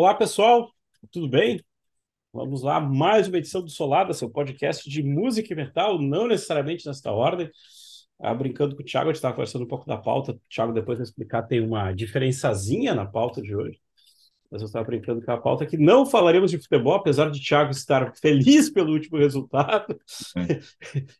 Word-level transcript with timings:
Olá, 0.00 0.14
pessoal, 0.14 0.72
tudo 1.12 1.28
bem? 1.28 1.62
Vamos 2.32 2.62
lá, 2.62 2.80
mais 2.80 3.28
uma 3.28 3.36
edição 3.36 3.60
do 3.60 3.68
Solada, 3.68 4.14
seu 4.14 4.30
podcast 4.30 4.88
de 4.88 5.02
música 5.02 5.52
e 5.52 5.54
metal, 5.54 6.00
não 6.00 6.26
necessariamente 6.26 6.86
nesta 6.86 7.12
ordem. 7.12 7.50
Ah, 8.18 8.32
brincando 8.32 8.74
com 8.74 8.80
o 8.80 8.84
Thiago, 8.84 9.10
a 9.10 9.12
gente 9.12 9.16
estava 9.16 9.34
conversando 9.34 9.66
um 9.66 9.68
pouco 9.68 9.86
da 9.86 9.98
pauta. 9.98 10.32
O 10.32 10.40
Thiago 10.48 10.72
depois 10.72 10.96
vai 10.96 11.04
explicar, 11.04 11.42
tem 11.42 11.60
uma 11.60 11.92
diferençazinha 11.92 12.94
na 12.94 13.04
pauta 13.04 13.42
de 13.42 13.54
hoje. 13.54 13.78
Mas 14.50 14.62
eu 14.62 14.66
estava 14.68 14.86
brincando 14.86 15.22
com 15.22 15.32
a 15.32 15.36
pauta 15.36 15.66
que 15.66 15.76
não 15.76 16.06
falaremos 16.06 16.50
de 16.50 16.56
futebol, 16.56 16.94
apesar 16.94 17.30
de 17.30 17.38
Thiago 17.38 17.70
estar 17.70 18.16
feliz 18.16 18.70
pelo 18.70 18.94
último 18.94 19.18
resultado. 19.18 20.00
É. 20.34 20.60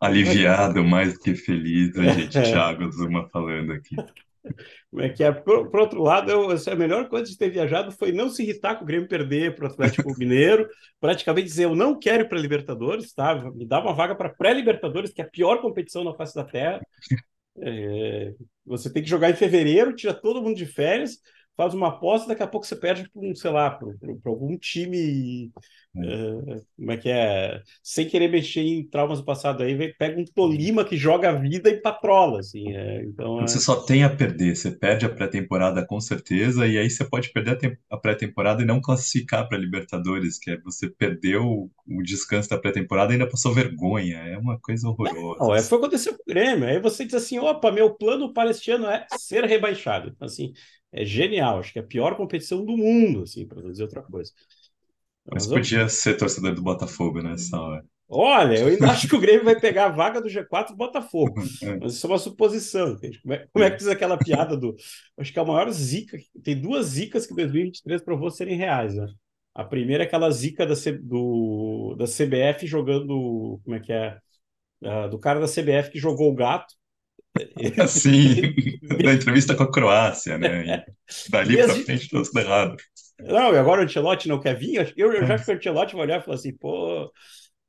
Aliviado, 0.00 0.82
mais 0.82 1.18
que 1.18 1.34
feliz, 1.34 1.94
a 1.98 2.14
gente, 2.14 2.32
é. 2.38 2.42
Thiago 2.44 2.90
Zuma 2.90 3.28
falando 3.28 3.72
aqui. 3.72 3.94
Como 4.90 5.02
é 5.02 5.08
que 5.08 5.22
é? 5.22 5.30
Por, 5.30 5.70
por 5.70 5.80
outro 5.80 6.02
lado, 6.02 6.30
eu, 6.30 6.50
a 6.50 6.76
melhor 6.76 7.08
coisa 7.08 7.30
de 7.30 7.36
ter 7.36 7.50
viajado 7.50 7.92
foi 7.92 8.12
não 8.12 8.28
se 8.28 8.42
irritar 8.42 8.76
com 8.76 8.84
o 8.84 8.86
Grêmio 8.86 9.08
perder 9.08 9.54
para 9.54 9.64
o 9.64 9.68
Atlético 9.68 10.18
Mineiro, 10.18 10.68
praticamente 11.00 11.46
dizer 11.46 11.64
eu 11.64 11.74
não 11.74 11.98
quero 11.98 12.24
ir 12.24 12.28
para 12.28 12.38
Libertadores, 12.38 13.12
tá? 13.12 13.34
Me 13.52 13.66
dá 13.66 13.80
uma 13.80 13.94
vaga 13.94 14.14
para 14.14 14.30
pré-Libertadores, 14.30 15.12
que 15.12 15.20
é 15.20 15.24
a 15.24 15.30
pior 15.30 15.60
competição 15.60 16.04
na 16.04 16.14
face 16.14 16.34
da 16.34 16.44
Terra. 16.44 16.80
É, 17.62 18.32
você 18.64 18.92
tem 18.92 19.02
que 19.02 19.08
jogar 19.08 19.30
em 19.30 19.36
fevereiro, 19.36 19.94
tira 19.94 20.14
todo 20.14 20.42
mundo 20.42 20.56
de 20.56 20.66
férias, 20.66 21.18
faz 21.56 21.74
uma 21.74 21.88
aposta, 21.88 22.28
daqui 22.28 22.42
a 22.42 22.46
pouco 22.46 22.66
você 22.66 22.74
perde 22.74 23.08
para 23.10 23.22
um, 23.22 23.34
sei 23.34 23.50
lá, 23.50 23.70
para 23.70 23.88
algum 24.26 24.56
time. 24.56 25.50
Uh, 25.94 26.64
como 26.76 26.92
é 26.92 26.96
que 26.96 27.08
é? 27.08 27.60
Sem 27.82 28.08
querer 28.08 28.28
mexer 28.28 28.60
em 28.60 28.88
traumas 28.88 29.18
do 29.18 29.24
passado 29.24 29.62
aí, 29.62 29.92
pega 29.94 30.20
um 30.20 30.24
Tolima 30.24 30.84
que 30.84 30.96
joga 30.96 31.30
a 31.30 31.32
vida 31.32 31.68
e 31.68 31.80
patrola, 31.80 32.38
assim. 32.38 32.72
É, 32.72 33.02
então, 33.02 33.40
Você 33.40 33.58
só 33.58 33.76
tem 33.76 34.04
a 34.04 34.08
perder, 34.08 34.56
você 34.56 34.70
perde 34.70 35.04
a 35.04 35.08
pré-temporada 35.08 35.84
com 35.84 36.00
certeza, 36.00 36.66
e 36.66 36.78
aí 36.78 36.88
você 36.88 37.04
pode 37.04 37.32
perder 37.32 37.78
a, 37.90 37.96
a 37.96 37.98
pré-temporada 37.98 38.62
e 38.62 38.66
não 38.66 38.80
classificar 38.80 39.48
para 39.48 39.58
Libertadores, 39.58 40.38
que 40.38 40.52
é 40.52 40.56
você 40.58 40.88
perdeu 40.88 41.70
o 41.86 42.02
descanso 42.02 42.48
da 42.48 42.58
pré-temporada 42.58 43.12
e 43.12 43.14
ainda 43.14 43.28
passou 43.28 43.52
vergonha. 43.52 44.16
É 44.18 44.38
uma 44.38 44.58
coisa 44.60 44.88
horrorosa. 44.88 45.40
Não, 45.40 45.54
é, 45.54 45.60
foi 45.60 45.78
acontecer 45.78 46.12
com 46.12 46.22
o 46.22 46.26
Grêmio. 46.26 46.68
Aí 46.68 46.80
você 46.80 47.04
diz 47.04 47.14
assim: 47.14 47.38
opa, 47.38 47.72
meu 47.72 47.94
plano 47.94 48.32
para 48.32 48.50
este 48.50 48.70
ano 48.70 48.86
é 48.86 49.06
ser 49.18 49.44
rebaixado. 49.44 50.14
Assim, 50.20 50.52
é 50.92 51.04
genial. 51.04 51.58
Acho 51.58 51.72
que 51.72 51.78
é 51.78 51.82
a 51.82 51.86
pior 51.86 52.16
competição 52.16 52.64
do 52.64 52.76
mundo, 52.76 53.22
assim, 53.22 53.46
para 53.46 53.62
dizer 53.62 53.84
outra 53.84 54.02
coisa. 54.02 54.32
Mas, 55.30 55.46
Mas 55.46 55.54
podia 55.54 55.88
ser 55.88 56.16
torcedor 56.16 56.54
do 56.54 56.62
Botafogo 56.62 57.22
nessa 57.22 57.58
hora. 57.58 57.84
Olha, 58.12 58.58
eu 58.58 58.66
ainda 58.66 58.90
acho 58.90 59.06
que 59.08 59.14
o 59.14 59.20
Grêmio 59.20 59.44
vai 59.44 59.58
pegar 59.58 59.86
a 59.86 59.90
vaga 59.90 60.20
do 60.20 60.28
G4 60.28 60.68
do 60.68 60.76
Botafogo. 60.76 61.34
É. 61.62 61.78
Mas 61.78 61.94
isso 61.94 62.06
é 62.06 62.10
uma 62.10 62.18
suposição. 62.18 62.92
Entende? 62.92 63.20
Como, 63.22 63.34
é, 63.34 63.46
como 63.52 63.64
é 63.64 63.70
que 63.70 63.76
diz 63.76 63.86
aquela 63.86 64.18
piada 64.18 64.56
do. 64.56 64.74
Acho 65.16 65.32
que 65.32 65.38
é 65.38 65.42
a 65.42 65.44
maior 65.44 65.70
zica. 65.70 66.18
Tem 66.42 66.60
duas 66.60 66.86
zicas 66.86 67.26
que 67.26 67.34
2023 67.34 68.02
provou 68.02 68.30
serem 68.30 68.56
reais. 68.56 68.94
Né? 68.94 69.06
A 69.54 69.62
primeira 69.62 70.02
é 70.02 70.06
aquela 70.06 70.30
zica 70.30 70.66
da, 70.66 70.74
C, 70.74 70.92
do, 70.92 71.94
da 71.96 72.06
CBF 72.06 72.66
jogando. 72.66 73.60
Como 73.62 73.76
é 73.76 73.80
que 73.80 73.92
é? 73.92 74.18
Uh, 74.82 75.08
do 75.10 75.18
cara 75.18 75.38
da 75.38 75.46
CBF 75.46 75.90
que 75.90 75.98
jogou 75.98 76.32
o 76.32 76.34
gato 76.34 76.74
Sim, 77.88 78.54
na 79.04 79.12
entrevista 79.14 79.54
com 79.54 79.62
a 79.62 79.70
Croácia, 79.70 80.36
né? 80.36 80.84
E 81.28 81.30
dali 81.30 81.56
para 81.56 81.74
frente 81.76 82.08
tudo 82.08 82.28
errado. 82.38 82.76
Não, 83.20 83.52
e 83.54 83.58
agora 83.58 83.82
o 83.82 83.84
Ancelotti 83.84 84.28
não 84.28 84.40
quer 84.40 84.56
vir? 84.56 84.92
Eu, 84.96 85.12
eu 85.12 85.26
já 85.26 85.34
acho 85.34 85.44
que 85.44 85.52
o 85.52 85.54
Ancelotti 85.54 85.94
vai 85.94 86.04
olhar 86.04 86.20
e 86.20 86.24
falar 86.24 86.36
assim, 86.36 86.56
pô, 86.56 87.12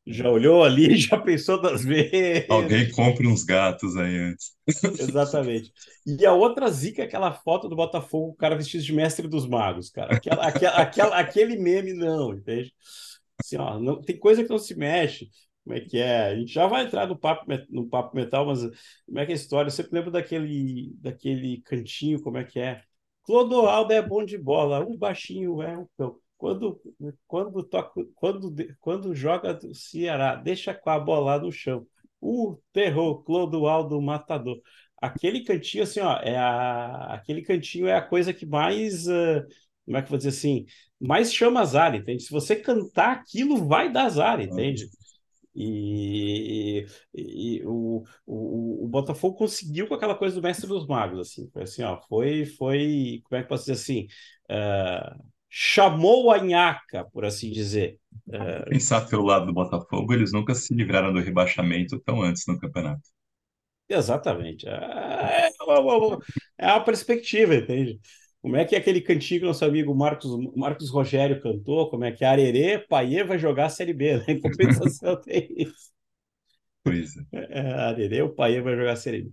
já 0.05 0.29
olhou 0.29 0.63
ali, 0.63 0.95
já 0.97 1.17
pensou 1.17 1.61
das 1.61 1.83
vezes. 1.83 2.45
Alguém 2.49 2.89
compre 2.91 3.27
uns 3.27 3.43
gatos 3.43 3.95
aí 3.97 4.17
antes. 4.17 4.53
Exatamente. 4.99 5.71
E 6.05 6.25
a 6.25 6.33
outra 6.33 6.69
zica 6.69 7.01
é 7.01 7.05
aquela 7.05 7.33
foto 7.33 7.67
do 7.67 7.75
Botafogo, 7.75 8.31
o 8.31 8.35
cara 8.35 8.55
vestido 8.55 8.83
de 8.83 8.93
mestre 8.93 9.27
dos 9.27 9.47
magos, 9.47 9.89
cara. 9.89 10.15
Aquela, 10.15 10.47
aquela, 10.47 10.77
aquela, 10.77 11.17
aquele 11.17 11.57
meme 11.57 11.93
não, 11.93 12.33
entende? 12.33 12.73
Assim, 13.39 13.57
ó, 13.57 13.79
não, 13.79 14.01
tem 14.01 14.17
coisa 14.17 14.43
que 14.43 14.49
não 14.49 14.59
se 14.59 14.75
mexe 14.75 15.29
como 15.63 15.75
é 15.77 15.81
que 15.81 15.97
é? 15.99 16.27
A 16.27 16.35
gente 16.35 16.51
já 16.53 16.67
vai 16.67 16.85
entrar 16.85 17.07
no 17.07 17.17
papo, 17.17 17.45
no 17.69 17.87
papo 17.87 18.15
metal, 18.15 18.45
mas 18.45 18.61
como 19.05 19.19
é 19.19 19.25
que 19.25 19.31
é 19.31 19.35
a 19.35 19.37
história? 19.37 19.67
Eu 19.67 19.71
sempre 19.71 19.93
lembro 19.95 20.11
daquele, 20.11 20.91
daquele 20.99 21.61
cantinho, 21.61 22.21
como 22.21 22.37
é 22.37 22.43
que 22.43 22.59
é? 22.59 22.81
Clodoaldo 23.23 23.93
é 23.93 24.01
bom 24.01 24.25
de 24.25 24.37
bola, 24.37 24.85
um 24.85 24.97
baixinho 24.97 25.61
é 25.61 25.77
um 25.77 25.87
cão. 25.97 26.17
Quando, 26.37 26.81
quando, 27.27 27.63
toca, 27.63 28.03
quando, 28.15 28.55
quando 28.79 29.13
joga 29.13 29.53
do 29.53 29.75
Ceará, 29.75 30.35
deixa 30.35 30.73
com 30.73 30.89
a 30.89 30.99
bola 30.99 31.39
no 31.39 31.51
chão. 31.51 31.85
O 32.19 32.57
terror, 32.73 33.23
Clodoaldo 33.23 34.01
matador. 34.01 34.59
Aquele 34.97 35.43
cantinho, 35.43 35.83
assim, 35.83 35.99
ó, 35.99 36.17
é 36.17 36.35
a, 36.35 37.13
aquele 37.13 37.43
cantinho 37.43 37.87
é 37.87 37.95
a 37.95 38.01
coisa 38.01 38.33
que 38.33 38.45
mais, 38.45 39.07
uh, 39.07 39.45
como 39.85 39.97
é 39.97 40.01
que 40.01 40.07
eu 40.07 40.09
vou 40.09 40.17
dizer 40.17 40.29
assim, 40.29 40.65
mais 40.99 41.33
chama 41.33 41.61
azar, 41.61 41.95
entende? 41.95 42.23
Se 42.23 42.31
você 42.31 42.55
cantar 42.55 43.11
aquilo, 43.11 43.67
vai 43.67 43.91
dar 43.91 44.05
azar, 44.05 44.39
entende? 44.41 44.87
E, 45.53 46.85
e, 47.13 47.57
e 47.59 47.65
o, 47.65 48.03
o, 48.25 48.85
o, 48.85 48.87
Botafogo 48.87 49.37
conseguiu 49.37 49.87
com 49.87 49.93
aquela 49.93 50.15
coisa 50.15 50.35
do 50.35 50.41
mestre 50.41 50.67
dos 50.67 50.87
magos, 50.87 51.19
assim, 51.19 51.49
foi 51.51 51.63
assim, 51.63 51.83
ó, 51.83 51.99
foi, 52.07 52.45
foi, 52.45 53.21
como 53.25 53.39
é 53.39 53.43
que 53.43 53.49
posso 53.49 53.65
dizer 53.65 53.73
assim, 53.73 54.07
uh, 54.49 55.23
chamou 55.49 56.31
a 56.31 56.39
nhaca, 56.39 57.03
por 57.11 57.25
assim 57.25 57.51
dizer. 57.51 57.99
Uh, 58.27 58.69
Pensar 58.69 59.07
pelo 59.07 59.25
lado 59.25 59.45
do 59.45 59.53
Botafogo, 59.53 60.13
eles 60.13 60.31
nunca 60.31 60.55
se 60.55 60.73
livraram 60.73 61.13
do 61.13 61.19
rebaixamento 61.19 61.99
tão 61.99 62.21
antes 62.21 62.43
no 62.47 62.57
campeonato. 62.57 63.01
Exatamente, 63.89 64.65
é, 64.69 64.71
é, 64.71 65.49
é 66.59 66.69
a 66.69 66.79
perspectiva, 66.79 67.55
entende? 67.55 67.99
Como 68.41 68.55
é 68.55 68.65
que 68.65 68.75
é 68.75 68.79
aquele 68.79 69.01
cantinho 69.01 69.41
que 69.41 69.45
nosso 69.45 69.63
amigo 69.63 69.93
Marcos, 69.93 70.31
Marcos 70.55 70.89
Rogério 70.89 71.41
cantou? 71.41 71.89
Como 71.89 72.03
é 72.03 72.11
que 72.11 72.23
é 72.23 72.27
Arerê, 72.27 72.79
Paiê 72.79 73.23
vai 73.23 73.37
jogar 73.37 73.65
a 73.65 73.69
Série 73.69 73.93
B, 73.93 74.17
né? 74.17 74.25
Em 74.29 74.39
compensação 74.39 75.15
tem 75.21 75.47
isso. 75.55 75.91
Pois 76.83 77.11
é. 77.33 77.59
é 77.59 77.71
Arerê, 77.73 78.21
o 78.23 78.33
Paiê 78.33 78.61
vai 78.61 78.75
jogar 78.75 78.93
a 78.93 78.95
Série 78.95 79.23
B. 79.23 79.29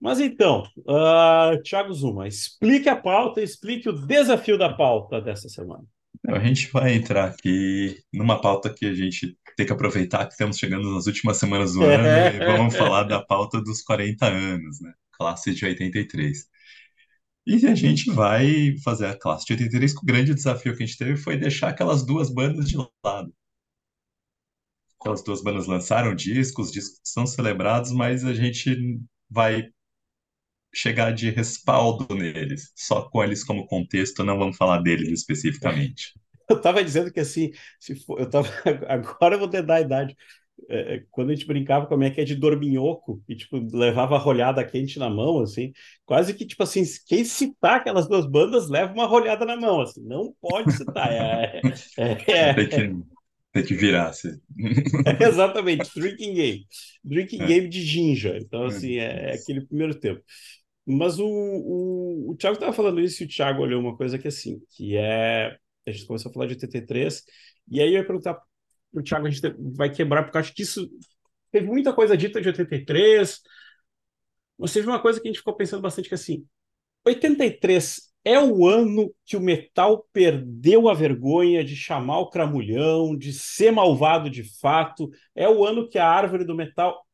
Mas 0.00 0.18
então, 0.18 0.64
uh, 0.78 1.62
Thiago 1.62 1.92
Zuma, 1.94 2.26
explique 2.26 2.88
a 2.88 2.96
pauta, 2.96 3.40
explique 3.40 3.88
o 3.88 3.92
desafio 3.92 4.58
da 4.58 4.72
pauta 4.74 5.20
dessa 5.20 5.48
semana. 5.48 5.84
A 6.26 6.40
gente 6.40 6.70
vai 6.72 6.94
entrar 6.94 7.26
aqui 7.26 7.96
numa 8.12 8.40
pauta 8.40 8.72
que 8.72 8.86
a 8.86 8.94
gente 8.94 9.36
tem 9.56 9.64
que 9.64 9.72
aproveitar 9.72 10.26
que 10.26 10.32
estamos 10.32 10.58
chegando 10.58 10.92
nas 10.92 11.06
últimas 11.06 11.36
semanas 11.36 11.74
do 11.74 11.82
ano 11.86 12.06
e 12.06 12.38
vamos 12.44 12.76
falar 12.76 13.04
da 13.04 13.22
pauta 13.22 13.60
dos 13.60 13.82
40 13.82 14.26
anos, 14.26 14.80
né? 14.80 14.92
Classe 15.12 15.54
de 15.54 15.64
83. 15.64 16.48
E 17.46 17.66
a 17.66 17.74
gente 17.74 18.10
vai 18.10 18.76
fazer 18.84 19.06
a 19.06 19.18
classe 19.18 19.44
de 19.46 19.52
83, 19.52 19.92
que 19.92 20.02
o 20.02 20.06
grande 20.06 20.34
desafio 20.34 20.76
que 20.76 20.82
a 20.82 20.86
gente 20.86 20.98
teve 20.98 21.16
foi 21.16 21.36
deixar 21.36 21.68
aquelas 21.68 22.04
duas 22.04 22.30
bandas 22.32 22.68
de 22.68 22.76
lado. 23.04 23.32
Aquelas 25.00 25.22
duas 25.22 25.42
bandas 25.42 25.66
lançaram 25.66 26.14
discos, 26.14 26.68
os 26.68 26.72
discos 26.72 27.00
são 27.04 27.26
celebrados, 27.26 27.92
mas 27.92 28.24
a 28.24 28.32
gente 28.32 29.00
vai 29.28 29.68
chegar 30.74 31.12
de 31.12 31.30
respaldo 31.30 32.14
neles, 32.14 32.72
só 32.74 33.02
com 33.08 33.22
eles 33.22 33.44
como 33.44 33.66
contexto, 33.66 34.24
não 34.24 34.38
vamos 34.38 34.56
falar 34.56 34.80
deles 34.80 35.10
especificamente. 35.10 36.12
Eu 36.48 36.56
estava 36.56 36.84
dizendo 36.84 37.10
que 37.10 37.20
assim, 37.20 37.50
se 37.80 37.94
for, 37.94 38.20
eu 38.20 38.28
tava, 38.28 38.48
agora 38.88 39.36
eu 39.36 39.38
vou 39.38 39.48
dar 39.48 39.76
a 39.76 39.80
idade. 39.80 40.14
É, 40.68 40.94
é, 40.94 41.04
quando 41.10 41.30
a 41.30 41.34
gente 41.34 41.46
brincava 41.46 41.86
como 41.86 42.04
é 42.04 42.10
que 42.10 42.20
é 42.20 42.24
de 42.24 42.36
dorminhoco 42.36 43.22
e 43.28 43.34
tipo 43.34 43.58
levava 43.72 44.14
a 44.14 44.18
rolhada 44.18 44.64
quente 44.64 44.98
na 44.98 45.10
mão 45.10 45.40
assim 45.40 45.72
quase 46.04 46.34
que 46.34 46.46
tipo 46.46 46.62
assim 46.62 46.82
quem 47.06 47.24
citar 47.24 47.76
aquelas 47.76 48.08
duas 48.08 48.26
bandas 48.26 48.68
leva 48.68 48.92
uma 48.92 49.06
rolhada 49.06 49.44
na 49.44 49.56
mão 49.56 49.80
assim 49.80 50.02
não 50.02 50.32
pode 50.40 50.72
citar 50.72 51.12
é, 51.12 51.60
é, 51.98 52.32
é. 52.32 52.54
Tem, 52.54 52.68
que, 52.68 53.04
tem 53.52 53.64
que 53.64 53.74
virar 53.74 54.08
assim. 54.08 54.30
exatamente 55.20 55.90
drinking 55.94 56.34
game 56.34 56.66
drinking 57.04 57.46
game 57.46 57.68
de 57.68 57.82
ginja 57.82 58.36
então 58.38 58.64
assim 58.64 58.96
é, 58.96 59.34
aquele 59.34 59.66
primeiro 59.66 59.94
tempo. 59.94 60.22
Mas 60.84 61.18
o, 61.18 61.26
o, 61.26 62.30
o 62.30 62.36
Thiago 62.36 62.54
estava 62.54 62.72
falando 62.72 63.00
isso 63.00 63.22
e 63.22 63.26
o 63.26 63.28
Thiago 63.28 63.62
olhou 63.62 63.80
uma 63.80 63.96
coisa 63.96 64.18
que 64.18 64.28
assim 64.28 64.60
que 64.70 64.96
é 64.96 65.56
a 65.86 65.90
gente 65.90 66.06
começou 66.06 66.30
a 66.30 66.32
falar 66.32 66.46
de 66.46 66.54
83 66.54 67.22
e 67.70 67.80
aí 67.80 67.88
eu 67.88 68.00
ia 68.00 68.06
perguntar 68.06 68.40
o 68.92 69.02
Thiago 69.02 69.26
a 69.26 69.30
gente 69.30 69.42
vai 69.76 69.90
quebrar, 69.90 70.22
porque 70.24 70.38
acho 70.38 70.54
que 70.54 70.62
isso 70.62 70.88
teve 71.50 71.66
muita 71.66 71.92
coisa 71.92 72.16
dita 72.16 72.40
de 72.40 72.48
83, 72.48 73.40
mas 74.58 74.72
teve 74.72 74.86
uma 74.86 75.00
coisa 75.00 75.20
que 75.20 75.28
a 75.28 75.30
gente 75.30 75.38
ficou 75.38 75.54
pensando 75.56 75.82
bastante 75.82 76.08
que 76.08 76.14
assim, 76.14 76.46
83 77.04 78.12
é 78.24 78.38
o 78.38 78.66
ano 78.66 79.12
que 79.24 79.36
o 79.36 79.40
metal 79.40 80.06
perdeu 80.12 80.88
a 80.88 80.94
vergonha 80.94 81.64
de 81.64 81.74
chamar 81.74 82.18
o 82.20 82.30
cramulhão, 82.30 83.16
de 83.16 83.32
ser 83.32 83.72
malvado 83.72 84.30
de 84.30 84.44
fato, 84.60 85.10
é 85.34 85.48
o 85.48 85.64
ano 85.64 85.88
que 85.88 85.98
a 85.98 86.08
árvore 86.08 86.44
do 86.44 86.54
metal 86.54 87.04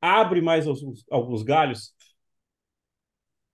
abre 0.00 0.40
mais 0.40 0.66
alguns, 0.66 1.04
alguns 1.10 1.42
galhos. 1.42 1.94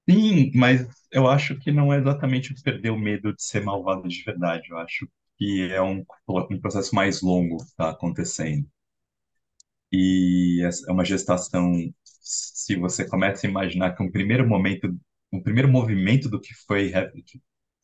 Sim, 0.09 0.53
mas 0.55 0.87
eu 1.11 1.27
acho 1.27 1.59
que 1.59 1.73
não 1.73 1.93
é 1.93 1.99
exatamente 1.99 2.55
perder 2.63 2.91
o 2.91 2.99
medo 2.99 3.35
de 3.35 3.43
ser 3.43 3.61
malvado 3.65 4.07
de 4.09 4.23
verdade. 4.23 4.69
Eu 4.71 4.79
acho 4.79 5.09
que 5.39 5.71
é 5.73 5.83
um, 5.83 6.05
um 6.29 6.61
processo 6.61 6.95
mais 6.95 7.23
longo 7.23 7.59
que 7.59 7.65
está 7.65 7.91
acontecendo. 7.91 8.67
E 9.93 10.63
é 10.89 10.93
uma 10.93 11.05
gestação, 11.05 11.73
se 12.21 12.77
você 12.77 13.09
começa 13.09 13.47
a 13.47 13.51
imaginar 13.51 13.95
que 13.97 14.03
um 14.03 14.11
primeiro 14.11 14.49
momento, 14.49 14.95
um 15.33 15.43
primeiro 15.43 15.69
movimento 15.69 16.29
do 16.29 16.41
que 16.41 16.55
foi 16.67 16.93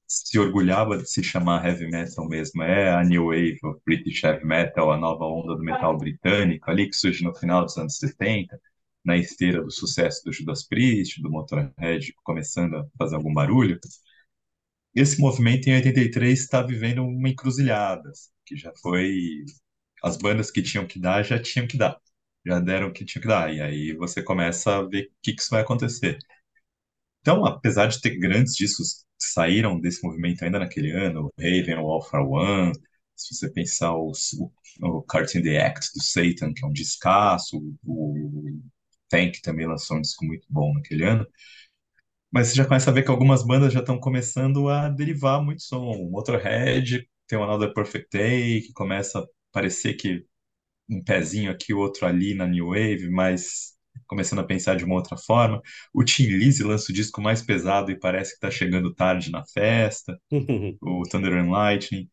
se 0.06 0.38
orgulhava 0.38 0.99
de 0.99 1.08
se 1.10 1.22
chamar 1.22 1.64
heavy 1.66 1.90
metal 1.90 2.28
mesmo, 2.28 2.62
é 2.62 2.90
a 2.93 3.02
New 3.04 3.26
Wave 3.26 3.58
of 3.64 3.81
British 3.84 4.22
Heavy 4.22 4.44
Metal, 4.44 4.93
a 4.93 4.98
nova 4.98 5.25
onda 5.25 5.56
do 5.56 5.62
metal 5.62 5.96
britânico, 5.96 6.70
ali 6.70 6.88
que 6.88 6.96
surge 6.96 7.25
no 7.25 7.34
final 7.34 7.64
dos 7.64 7.76
anos 7.78 7.96
70, 7.96 8.60
na 9.05 9.16
esteira 9.16 9.62
do 9.62 9.70
sucesso 9.70 10.22
do 10.25 10.32
Judas 10.32 10.66
Priest, 10.66 11.20
do 11.22 11.31
Motorhead 11.31 12.12
começando 12.22 12.76
a 12.76 12.87
fazer 12.98 13.16
algum 13.16 13.32
barulho. 13.32 13.78
Esse 14.94 15.21
movimento 15.21 15.69
em 15.69 15.75
83 15.75 16.41
está 16.41 16.62
vivendo 16.62 17.03
uma 17.05 17.29
encruzilhada, 17.29 18.11
que 18.47 18.56
já 18.56 18.73
foi 18.83 19.44
as 20.03 20.17
bandas 20.19 20.50
que 20.50 20.62
tinham 20.62 20.87
que 20.87 20.99
dar 21.00 21.25
já 21.25 21.41
tinham 21.43 21.67
que 21.67 21.77
dar, 21.79 21.99
já 22.47 22.61
deram 22.61 22.89
o 22.89 22.93
que 22.93 23.05
tinham 23.05 23.23
que 23.23 23.29
dar, 23.29 23.55
e 23.55 23.61
aí 23.61 23.94
você 23.97 24.23
começa 24.23 24.77
a 24.79 24.83
ver 24.83 25.06
o 25.06 25.12
que, 25.23 25.35
que 25.35 25.43
isso 25.43 25.50
vai 25.50 25.62
acontecer. 25.62 26.19
Então, 27.21 27.44
apesar 27.44 27.87
de 27.87 28.00
ter 28.00 28.17
grandes 28.19 28.55
discos 28.56 29.05
que 29.19 29.27
saíram 29.33 29.81
desse 29.81 30.03
movimento 30.05 30.44
ainda 30.44 30.59
naquele 30.59 30.91
ano, 30.93 31.27
o 31.27 31.33
Raven, 31.41 31.77
o 31.79 32.00
for 32.03 32.21
One, 32.21 32.73
se 33.17 33.35
você 33.35 33.49
pensar 33.50 33.94
o, 33.94 34.11
o 34.83 35.03
the 35.43 35.59
Act 35.65 35.93
do 35.94 36.03
Satan, 36.03 36.53
que 36.53 36.65
é 36.65 36.69
um 36.69 36.73
discaço, 36.73 37.59
o 37.85 38.59
Tank 39.09 39.41
também 39.43 39.67
lançou 39.67 39.99
um 39.99 40.00
disco 40.00 40.25
muito 40.25 40.47
bom 40.50 40.73
naquele 40.75 41.05
ano, 41.05 41.27
mas 42.32 42.49
você 42.49 42.55
já 42.56 42.64
começa 42.64 42.90
a 42.90 42.94
ver 42.94 43.02
que 43.05 43.11
algumas 43.11 43.44
bandas 43.46 43.73
já 43.73 43.81
estão 43.81 43.99
começando 44.00 44.69
a 44.69 44.88
derivar 44.88 45.43
muito 45.43 45.62
som. 45.62 45.84
O 45.84 46.11
Motorhead 46.11 47.06
tem 47.26 47.38
o 47.38 47.44
Another 47.44 47.73
Perfect 47.75 48.08
Day, 48.11 48.62
que 48.62 48.73
começa 48.73 49.20
a 49.20 49.26
parecer 49.52 49.94
que 49.94 50.25
um 50.88 51.02
pezinho 51.05 51.50
aqui, 51.50 51.75
outro 51.75 52.06
ali 52.06 52.34
na 52.34 52.46
New 52.46 52.69
Wave, 52.69 53.11
mas 53.11 53.73
começando 54.06 54.40
a 54.40 54.44
pensar 54.44 54.76
de 54.76 54.84
uma 54.84 54.94
outra 54.94 55.17
forma. 55.17 55.61
O 55.93 56.05
Tim 56.05 56.25
Lizzy 56.25 56.62
lança 56.62 56.90
o 56.90 56.94
disco 56.94 57.20
mais 57.20 57.43
pesado 57.43 57.90
e 57.90 57.99
parece 57.99 58.31
que 58.31 58.37
está 58.37 58.50
chegando 58.50 58.94
tarde 58.94 59.31
na 59.31 59.44
festa. 59.44 60.19
o 60.81 61.02
Thunder 61.11 61.34
and 61.34 61.50
Lightning. 61.50 62.08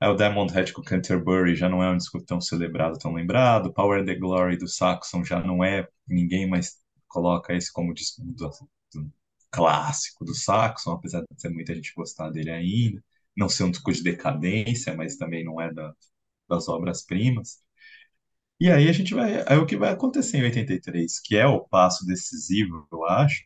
Aí 0.00 0.08
o 0.10 0.14
Diamond 0.14 0.52
Head 0.52 0.72
com 0.72 0.82
Canterbury 0.82 1.56
já 1.56 1.68
não 1.68 1.82
é 1.82 1.90
um 1.90 1.96
disco 1.96 2.22
tão 2.24 2.40
celebrado, 2.40 2.98
tão 2.98 3.12
lembrado. 3.14 3.72
Power 3.72 4.00
and 4.00 4.06
the 4.06 4.14
Glory 4.14 4.56
do 4.56 4.68
Saxon 4.68 5.24
já 5.24 5.40
não 5.42 5.64
é, 5.64 5.88
ninguém 6.06 6.48
mais 6.48 6.76
coloca 7.08 7.54
esse 7.54 7.72
como 7.72 7.94
disco 7.94 8.22
do, 8.24 8.50
do 8.94 9.12
clássico 9.56 10.24
do 10.24 10.34
Saxon, 10.34 10.92
apesar 10.92 11.22
de 11.22 11.36
ter 11.38 11.48
muita 11.50 11.74
gente 11.74 11.94
gostar 11.94 12.30
dele 12.30 12.50
ainda. 12.50 13.02
Não 13.36 13.48
ser 13.48 13.64
um 13.64 13.70
disco 13.70 13.92
de 13.92 14.02
decadência, 14.02 14.94
mas 14.96 15.16
também 15.16 15.44
não 15.44 15.60
é 15.60 15.72
da, 15.72 15.94
das 16.48 16.68
obras-primas. 16.68 17.60
E 18.60 18.70
aí 18.70 18.88
a 18.88 18.92
gente 18.92 19.14
vai. 19.14 19.42
Aí 19.48 19.56
o 19.58 19.66
que 19.66 19.76
vai 19.76 19.90
acontecer 19.92 20.38
em 20.38 20.44
83, 20.44 21.20
que 21.20 21.36
é 21.36 21.46
o 21.46 21.60
passo 21.60 22.06
decisivo, 22.06 22.86
eu 22.92 23.04
acho, 23.04 23.44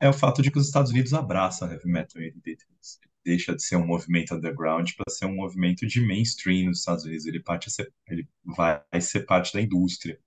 é 0.00 0.08
o 0.08 0.12
fato 0.12 0.42
de 0.42 0.50
que 0.50 0.58
os 0.58 0.66
Estados 0.66 0.90
Unidos 0.90 1.14
abraçam 1.14 1.70
heavy 1.70 1.88
metal 1.88 2.20
em 2.20 2.26
83. 2.26 2.98
Deixa 3.24 3.54
de 3.54 3.62
ser 3.62 3.76
um 3.76 3.86
movimento 3.86 4.34
underground 4.34 4.90
para 4.96 5.14
ser 5.14 5.26
um 5.26 5.36
movimento 5.36 5.86
de 5.86 6.00
mainstream 6.00 6.66
nos 6.66 6.80
Estados 6.80 7.04
Unidos. 7.04 7.26
Ele, 7.26 7.40
parte 7.40 7.70
ser, 7.70 7.92
ele 8.08 8.28
vai 8.44 8.82
ser 9.00 9.20
parte 9.26 9.52
da 9.52 9.60
indústria. 9.62 10.18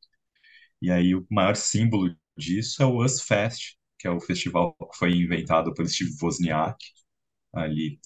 E 0.81 0.89
aí 0.91 1.13
o 1.15 1.25
maior 1.29 1.55
símbolo 1.55 2.15
disso 2.37 2.81
é 2.81 2.85
o 2.85 3.03
US 3.03 3.21
Fest, 3.21 3.75
que 4.05 4.09
é 4.09 4.11
o 4.11 4.21
festival 4.21 4.75
que 4.75 4.97
foi 4.99 5.11
inventado 5.13 5.73
por 5.73 5.87
Steve 5.89 6.11
Wozniak 6.21 6.77
ali 7.53 7.99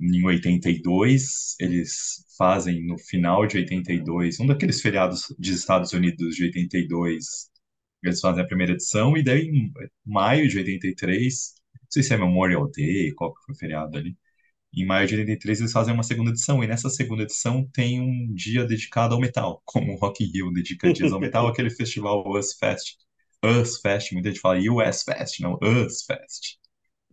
em 0.00 0.24
82, 0.24 1.56
eles 1.60 2.24
fazem 2.36 2.84
no 2.86 2.98
final 2.98 3.46
de 3.46 3.58
82, 3.58 4.40
um 4.40 4.46
daqueles 4.48 4.80
feriados 4.80 5.32
dos 5.38 5.48
Estados 5.50 5.92
Unidos 5.92 6.34
de 6.34 6.44
82, 6.44 7.50
eles 8.02 8.20
fazem 8.20 8.42
a 8.42 8.46
primeira 8.46 8.72
edição, 8.72 9.16
e 9.16 9.22
daí 9.22 9.42
em 9.46 9.72
maio 10.04 10.48
de 10.48 10.58
83, 10.58 11.54
não 11.74 11.88
sei 11.90 12.02
se 12.02 12.14
é 12.14 12.18
Memorial 12.18 12.68
Day, 12.70 13.12
qual 13.14 13.32
que 13.34 13.44
foi 13.46 13.54
o 13.54 13.58
feriado 13.58 13.96
ali, 13.96 14.16
em 14.74 14.84
maio 14.86 15.06
de 15.06 15.14
83 15.14 15.60
eles 15.60 15.72
fazem 15.72 15.94
uma 15.94 16.02
segunda 16.02 16.30
edição, 16.30 16.64
e 16.64 16.66
nessa 16.66 16.90
segunda 16.90 17.22
edição 17.22 17.68
tem 17.72 18.00
um 18.00 18.34
dia 18.34 18.64
dedicado 18.66 19.14
ao 19.14 19.20
metal, 19.20 19.62
como 19.64 19.92
o 19.92 19.96
Rock 19.98 20.24
in 20.24 20.32
Rio 20.32 20.52
dedica 20.52 20.92
dias 20.92 21.12
ao 21.12 21.20
metal, 21.20 21.46
aquele 21.48 21.70
festival 21.70 22.24
US 22.28 22.54
Fest. 22.58 23.03
US 23.44 23.80
Fest, 23.80 24.12
muita 24.12 24.30
gente 24.30 24.40
fala 24.40 24.58
US 24.58 25.02
Fest, 25.04 25.40
não 25.40 25.54
US 25.62 26.04
Fest 26.04 26.58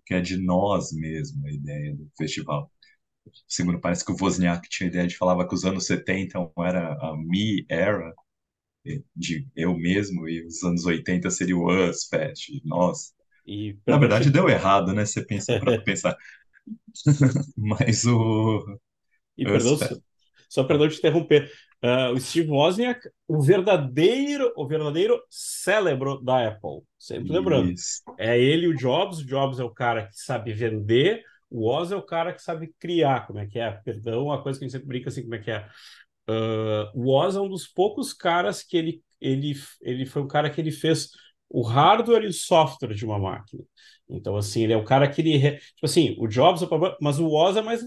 que 0.06 0.16
é 0.16 0.22
de 0.22 0.38
nós 0.38 0.92
mesmo, 0.94 1.46
a 1.48 1.52
ideia 1.52 1.96
do 1.96 2.10
festival. 2.18 2.72
Segundo 3.48 3.80
parece 3.82 4.06
que 4.06 4.12
o 4.12 4.18
Wozniak 4.22 4.70
tinha 4.70 4.88
a 4.90 4.92
ideia 4.92 5.08
de 5.08 5.18
falava 5.18 5.48
que 5.48 5.56
os 5.56 5.66
anos 5.66 5.86
70 5.88 6.40
era 6.60 6.94
a 6.94 7.18
me 7.18 7.66
era, 7.70 8.14
de 9.16 9.48
eu 9.56 9.78
mesmo, 9.78 10.28
e 10.28 10.46
os 10.46 10.64
anos 10.64 10.86
80 10.86 11.30
seria 11.30 11.58
o 11.58 11.70
us 11.90 12.06
fest, 12.08 12.50
nós. 12.66 13.14
E, 13.46 13.78
Na 13.88 13.98
verdade, 13.98 14.32
deu 14.32 14.50
errado, 14.50 14.94
né? 14.94 15.06
Você 15.06 15.26
pensa 15.26 15.56
para 15.56 15.78
pensar. 15.84 16.18
Mas 17.58 18.06
o. 18.06 18.80
E 19.38 19.46
perdão, 19.46 19.78
só, 19.78 19.96
só 20.50 20.64
perdão 20.64 20.90
te 20.90 20.98
interromper. 20.98 21.52
Uh, 21.84 22.14
o 22.14 22.20
Steve 22.20 22.52
Wozniak, 22.52 23.10
o 23.28 23.42
verdadeiro, 23.42 24.54
o 24.56 24.68
verdadeiro 24.68 25.20
cérebro 25.30 26.22
da 26.22 26.48
Apple. 26.48 26.84
Sempre 26.98 27.32
lembrando. 27.32 27.72
Isso. 27.72 28.04
É 28.20 28.40
ele 28.40 28.68
o 28.68 28.76
Jobs. 28.76 29.20
O 29.20 29.26
Jobs 29.26 29.60
é 29.60 29.64
o 29.64 29.72
cara 29.72 30.08
que 30.08 30.16
sabe 30.16 30.54
vender. 30.54 31.24
O 31.50 31.68
Oz 31.68 31.92
é 31.92 31.96
o 31.96 32.02
cara 32.02 32.32
que 32.32 32.42
sabe 32.42 32.74
criar. 32.80 33.28
Como 33.28 33.40
é 33.40 33.46
que 33.48 33.60
é? 33.60 33.72
Perdão, 33.72 34.26
uma 34.26 34.42
coisa 34.42 34.58
que 34.58 34.64
a 34.64 34.68
gente 34.68 34.74
sempre 34.74 34.88
brinca 34.88 35.10
assim, 35.10 35.24
como 35.24 35.36
é 35.36 35.40
que 35.40 35.52
é? 35.52 35.68
Uh, 36.30 36.92
o 36.94 37.10
Oz 37.10 37.36
é 37.36 37.42
um 37.42 37.50
dos 37.50 37.68
poucos 37.68 38.14
caras 38.14 38.64
que 38.64 38.78
ele, 38.78 39.04
ele, 39.20 39.54
ele 39.82 40.06
foi 40.06 40.22
um 40.22 40.28
cara 40.28 40.50
que 40.50 40.62
ele 40.62 40.72
fez 40.72 41.10
o 41.50 41.62
hardware 41.62 42.24
e 42.24 42.28
o 42.28 42.34
software 42.34 42.94
de 42.94 43.04
uma 43.04 43.20
máquina. 43.20 43.64
Então, 44.08 44.38
assim, 44.38 44.64
ele 44.64 44.74
é 44.74 44.78
o 44.78 44.86
cara 44.86 45.10
que 45.10 45.22
ele. 45.22 45.58
Tipo 45.58 45.86
assim, 45.86 46.16
o 46.20 46.28
Jobs 46.28 46.62
é 46.62 46.68
mas 47.02 47.20
o 47.20 47.30
Oz 47.30 47.58
é 47.58 47.62
mais. 47.62 47.82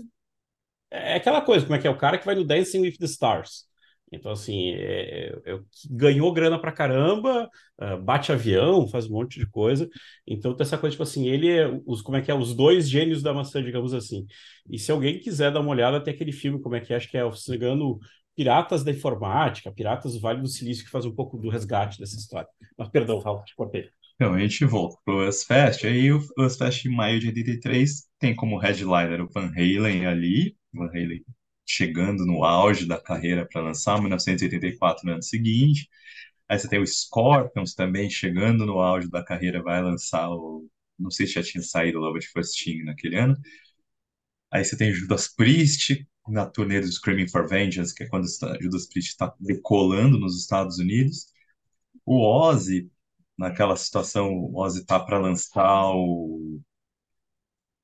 É 0.91 1.14
aquela 1.14 1.41
coisa, 1.41 1.64
como 1.64 1.76
é 1.76 1.81
que 1.81 1.87
é? 1.87 1.91
O 1.91 1.96
cara 1.96 2.19
que 2.19 2.26
vai 2.26 2.35
no 2.35 2.44
Dancing 2.44 2.81
with 2.81 2.99
the 2.99 3.06
Stars. 3.06 3.67
Então, 4.12 4.30
assim, 4.32 4.70
é, 4.70 5.32
é, 5.44 5.52
é 5.54 5.58
ganhou 5.90 6.32
grana 6.32 6.58
pra 6.58 6.72
caramba, 6.72 7.48
uh, 7.80 8.00
bate 8.02 8.32
avião, 8.32 8.86
faz 8.88 9.06
um 9.06 9.12
monte 9.12 9.38
de 9.38 9.46
coisa. 9.46 9.88
Então, 10.26 10.54
tem 10.54 10.64
essa 10.64 10.78
coisa, 10.78 10.92
tipo 10.92 11.02
assim, 11.02 11.28
ele 11.28 11.50
é, 11.50 11.68
os, 11.86 12.00
como 12.02 12.16
é 12.16 12.22
que 12.22 12.30
é, 12.30 12.34
os 12.34 12.54
dois 12.54 12.88
gênios 12.88 13.22
da 13.22 13.34
maçã, 13.34 13.62
digamos 13.62 13.92
assim. 13.92 14.26
E 14.70 14.78
se 14.78 14.92
alguém 14.92 15.18
quiser 15.18 15.52
dar 15.52 15.60
uma 15.60 15.70
olhada, 15.70 16.02
tem 16.02 16.14
aquele 16.14 16.32
filme, 16.32 16.60
como 16.60 16.76
é 16.76 16.80
que 16.80 16.92
é, 16.92 16.96
acho 16.96 17.10
que 17.10 17.16
é, 17.16 17.24
me 17.24 17.56
engano, 17.56 17.98
Piratas 18.36 18.84
da 18.84 18.90
Informática, 18.90 19.72
Piratas 19.72 20.14
do 20.14 20.20
Vale 20.20 20.40
do 20.40 20.48
Silício, 20.48 20.84
que 20.84 20.90
faz 20.90 21.04
um 21.04 21.14
pouco 21.14 21.38
do 21.38 21.48
resgate 21.48 21.98
dessa 21.98 22.16
história. 22.16 22.48
Mas, 22.76 22.88
perdão, 22.88 23.18
Raul, 23.18 23.42
te 23.44 23.54
cortei. 23.54 23.88
Então, 24.16 24.34
a 24.34 24.38
gente 24.38 24.64
volta 24.64 24.96
pro 25.04 25.26
USFest, 25.26 25.86
aí 25.86 26.12
o 26.12 26.20
USFest 26.38 26.86
em 26.86 26.94
maio 26.94 27.18
de 27.18 27.28
83 27.28 28.04
tem 28.18 28.34
como 28.34 28.58
headliner 28.58 29.20
o 29.20 29.29
Van 29.29 29.50
Halen 29.56 30.06
ali, 30.06 30.56
Van 30.72 30.86
Halen 30.86 31.24
chegando 31.66 32.26
no 32.26 32.44
auge 32.44 32.86
da 32.86 33.00
carreira 33.00 33.46
para 33.46 33.62
lançar, 33.62 34.00
1984 34.00 35.06
no 35.06 35.12
ano 35.14 35.22
seguinte. 35.22 35.88
Aí 36.48 36.58
você 36.58 36.68
tem 36.68 36.80
o 36.80 36.86
Scorpions 36.86 37.74
também 37.74 38.10
chegando 38.10 38.66
no 38.66 38.80
auge 38.80 39.10
da 39.10 39.24
carreira, 39.24 39.62
vai 39.62 39.82
lançar 39.82 40.30
o. 40.30 40.68
Não 40.98 41.10
sei 41.10 41.26
se 41.26 41.34
já 41.34 41.42
tinha 41.42 41.62
saído 41.62 41.98
o 41.98 42.02
Love 42.02 42.18
at 42.18 42.24
First 42.26 42.62
Thing 42.62 42.84
naquele 42.84 43.16
ano. 43.18 43.36
Aí 44.50 44.64
você 44.64 44.76
tem 44.76 44.92
Judas 44.92 45.28
Priest 45.28 46.06
na 46.28 46.46
turnê 46.46 46.80
do 46.80 46.90
Screaming 46.90 47.28
for 47.28 47.48
Vengeance, 47.48 47.94
que 47.94 48.04
é 48.04 48.08
quando 48.08 48.26
Judas 48.60 48.86
Priest 48.86 49.10
está 49.10 49.34
decolando 49.40 50.18
nos 50.18 50.38
Estados 50.40 50.78
Unidos. 50.78 51.26
O 52.06 52.20
Ozzy, 52.20 52.90
naquela 53.36 53.76
situação, 53.76 54.28
o 54.32 54.56
Ozzy 54.56 54.80
está 54.80 55.00
para 55.00 55.18
lançar 55.18 55.90
o. 55.94 56.60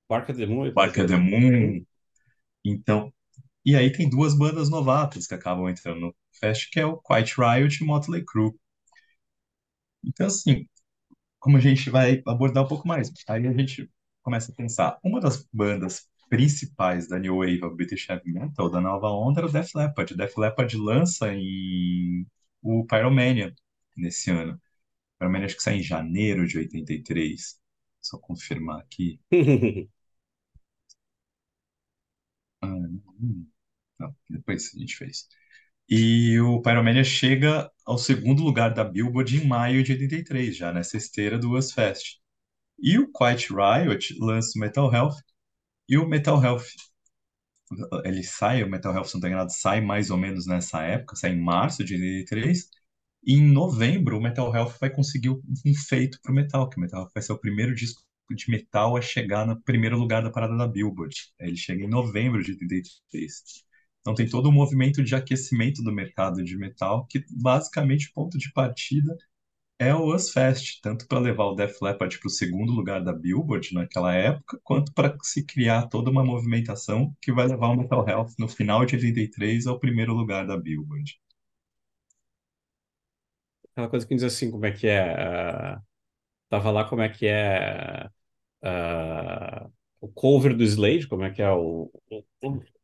Barca 0.09 0.35
the 0.35 0.47
Moon. 0.47 0.73
Barca 0.73 1.07
the 1.07 1.17
Moon. 1.17 1.85
Então, 2.65 3.13
e 3.65 3.77
aí 3.77 3.93
tem 3.93 4.09
duas 4.09 4.37
bandas 4.37 4.71
novatas 4.71 5.27
que 5.27 5.35
acabam 5.35 5.69
entrando 5.69 6.01
no 6.01 6.17
Fest, 6.41 6.71
que 6.73 6.81
é 6.81 6.87
o 6.87 6.99
Quiet 6.99 7.35
Riot 7.39 7.83
e 7.83 7.87
Motley 7.87 8.25
Crue. 8.25 8.53
Então, 10.05 10.27
assim, 10.27 10.67
como 11.39 11.57
a 11.57 11.61
gente 11.61 11.91
vai 11.91 12.23
abordar 12.27 12.65
um 12.65 12.69
pouco 12.69 12.89
mais, 12.89 13.13
aí 13.29 13.47
a 13.47 13.53
gente 13.53 13.91
começa 14.23 14.53
a 14.53 14.57
pensar, 14.57 14.99
uma 15.05 15.21
das 15.21 15.47
bandas 15.53 16.09
principais 16.31 17.09
da 17.09 17.19
New 17.19 17.39
Wave 17.39 17.65
of 17.65 17.77
British 17.77 18.09
Heavy 18.09 18.33
Metal, 18.33 18.71
da 18.71 18.81
nova 18.81 19.09
onda, 19.11 19.41
era 19.41 19.49
o 19.49 19.53
Def 19.53 19.75
Leppard. 19.75 20.17
Def 20.17 20.37
Leppard 20.39 20.77
lança 20.77 21.33
em 21.35 22.27
o 22.63 22.87
Pyromania 22.87 23.55
nesse 23.97 24.31
ano. 24.31 24.61
Pyromania 25.19 25.47
acho 25.47 25.57
que 25.57 25.63
sai 25.63 25.77
em 25.79 25.83
janeiro 25.83 26.47
de 26.47 26.59
83. 26.59 27.59
Só 28.03 28.19
confirmar 28.19 28.81
aqui. 28.81 29.21
ah. 32.63 32.67
Não, 33.99 34.15
depois 34.29 34.73
a 34.75 34.79
gente 34.79 34.97
fez. 34.97 35.29
E 35.89 36.41
o 36.41 36.63
Pyromania 36.63 37.05
chega 37.05 37.71
ao 37.87 37.99
segundo 37.99 38.43
lugar 38.43 38.75
da 38.75 38.85
Billboard 38.85 39.37
em 39.39 39.47
maio 39.47 39.83
de 39.83 39.93
83, 39.93 40.57
já 40.57 40.73
nessa 40.73 40.97
esteira 40.97 41.39
do 41.39 41.53
US 41.57 41.73
Fest. 41.73 42.19
E 42.81 42.99
o 42.99 43.11
Quiet 43.13 43.49
Riot 43.53 44.17
lança 44.21 44.53
o 44.57 44.61
Metal 44.61 44.93
Health, 44.95 45.17
e 45.89 45.99
o 45.99 46.09
Metal 46.09 46.43
Health, 46.43 46.65
ele 48.05 48.23
sai, 48.23 48.63
o 48.63 48.69
Metal 48.69 48.93
Health, 48.95 49.09
se 49.09 49.61
sai 49.61 49.81
mais 49.81 50.11
ou 50.11 50.17
menos 50.17 50.47
nessa 50.47 50.83
época, 50.83 51.17
sai 51.17 51.33
em 51.33 51.41
março 51.41 51.85
de 51.85 51.95
83, 51.95 52.69
e 53.25 53.35
em 53.35 53.43
novembro 53.53 54.19
o 54.19 54.23
Metal 54.23 54.55
Health 54.55 54.75
vai 54.81 54.91
conseguir 54.91 55.31
um 55.31 55.75
feito 55.89 56.19
pro 56.23 56.35
Metal, 56.35 56.69
que 56.69 56.77
o 56.79 56.81
Metal 56.81 57.01
Health 57.01 57.13
vai 57.15 57.23
ser 57.23 57.33
o 57.33 57.39
primeiro 57.39 57.75
disco 57.75 58.03
de 58.35 58.51
metal 58.51 58.97
a 58.97 59.01
chegar 59.03 59.47
no 59.47 59.61
primeiro 59.63 59.99
lugar 59.99 60.23
da 60.23 60.31
parada 60.31 60.57
da 60.57 60.67
Billboard. 60.67 61.15
Ele 61.39 61.57
chega 61.57 61.85
em 61.85 61.89
novembro 61.89 62.43
de 62.43 62.53
83. 62.53 63.65
Então 64.01 64.15
tem 64.15 64.29
todo 64.29 64.49
um 64.49 64.53
movimento 64.53 65.03
de 65.05 65.15
aquecimento 65.15 65.83
do 65.83 65.93
mercado 65.93 66.43
de 66.43 66.57
metal, 66.57 67.07
que 67.07 67.25
basicamente 67.31 68.09
o 68.09 68.13
ponto 68.15 68.39
de 68.39 68.53
partida 68.53 69.17
é 69.79 69.95
o 69.95 70.19
Fest, 70.19 70.81
tanto 70.83 71.07
para 71.09 71.19
levar 71.19 71.47
o 71.47 71.55
Def 71.55 71.81
Leppard 71.83 72.19
para 72.19 72.29
o 72.29 72.31
segundo 72.31 72.73
lugar 72.73 73.03
da 73.03 73.13
Billboard 73.13 73.75
naquela 73.75 74.15
época, 74.15 74.61
quanto 74.63 74.93
para 74.93 75.17
se 75.23 75.45
criar 75.45 75.89
toda 75.89 76.11
uma 76.11 76.25
movimentação 76.25 77.15
que 77.21 77.33
vai 77.33 77.47
levar 77.49 77.69
o 77.69 77.77
Metal 77.77 78.07
Health 78.09 78.35
no 78.39 78.49
final 78.49 78.85
de 78.85 78.97
83 78.97 79.67
ao 79.67 79.79
primeiro 79.81 80.13
lugar 80.15 80.47
da 80.47 80.57
Billboard. 80.57 81.19
Aquela 83.73 83.89
coisa 83.89 84.07
que 84.07 84.15
diz 84.15 84.25
assim, 84.25 84.51
como 84.51 84.67
é 84.67 84.73
que 84.73 84.87
é? 84.87 85.77
Uh, 85.77 85.83
tava 86.49 86.71
lá 86.71 86.89
como 86.89 87.03
é 87.03 87.09
que 87.09 87.27
é 87.27 88.11
uh, 88.65 89.71
o 90.01 90.09
cover 90.09 90.57
do 90.57 90.65
Slade, 90.65 91.07
como 91.07 91.25
é 91.25 91.31
que 91.31 91.43
é 91.43 91.51
o, 91.51 91.91
o, 92.11 92.25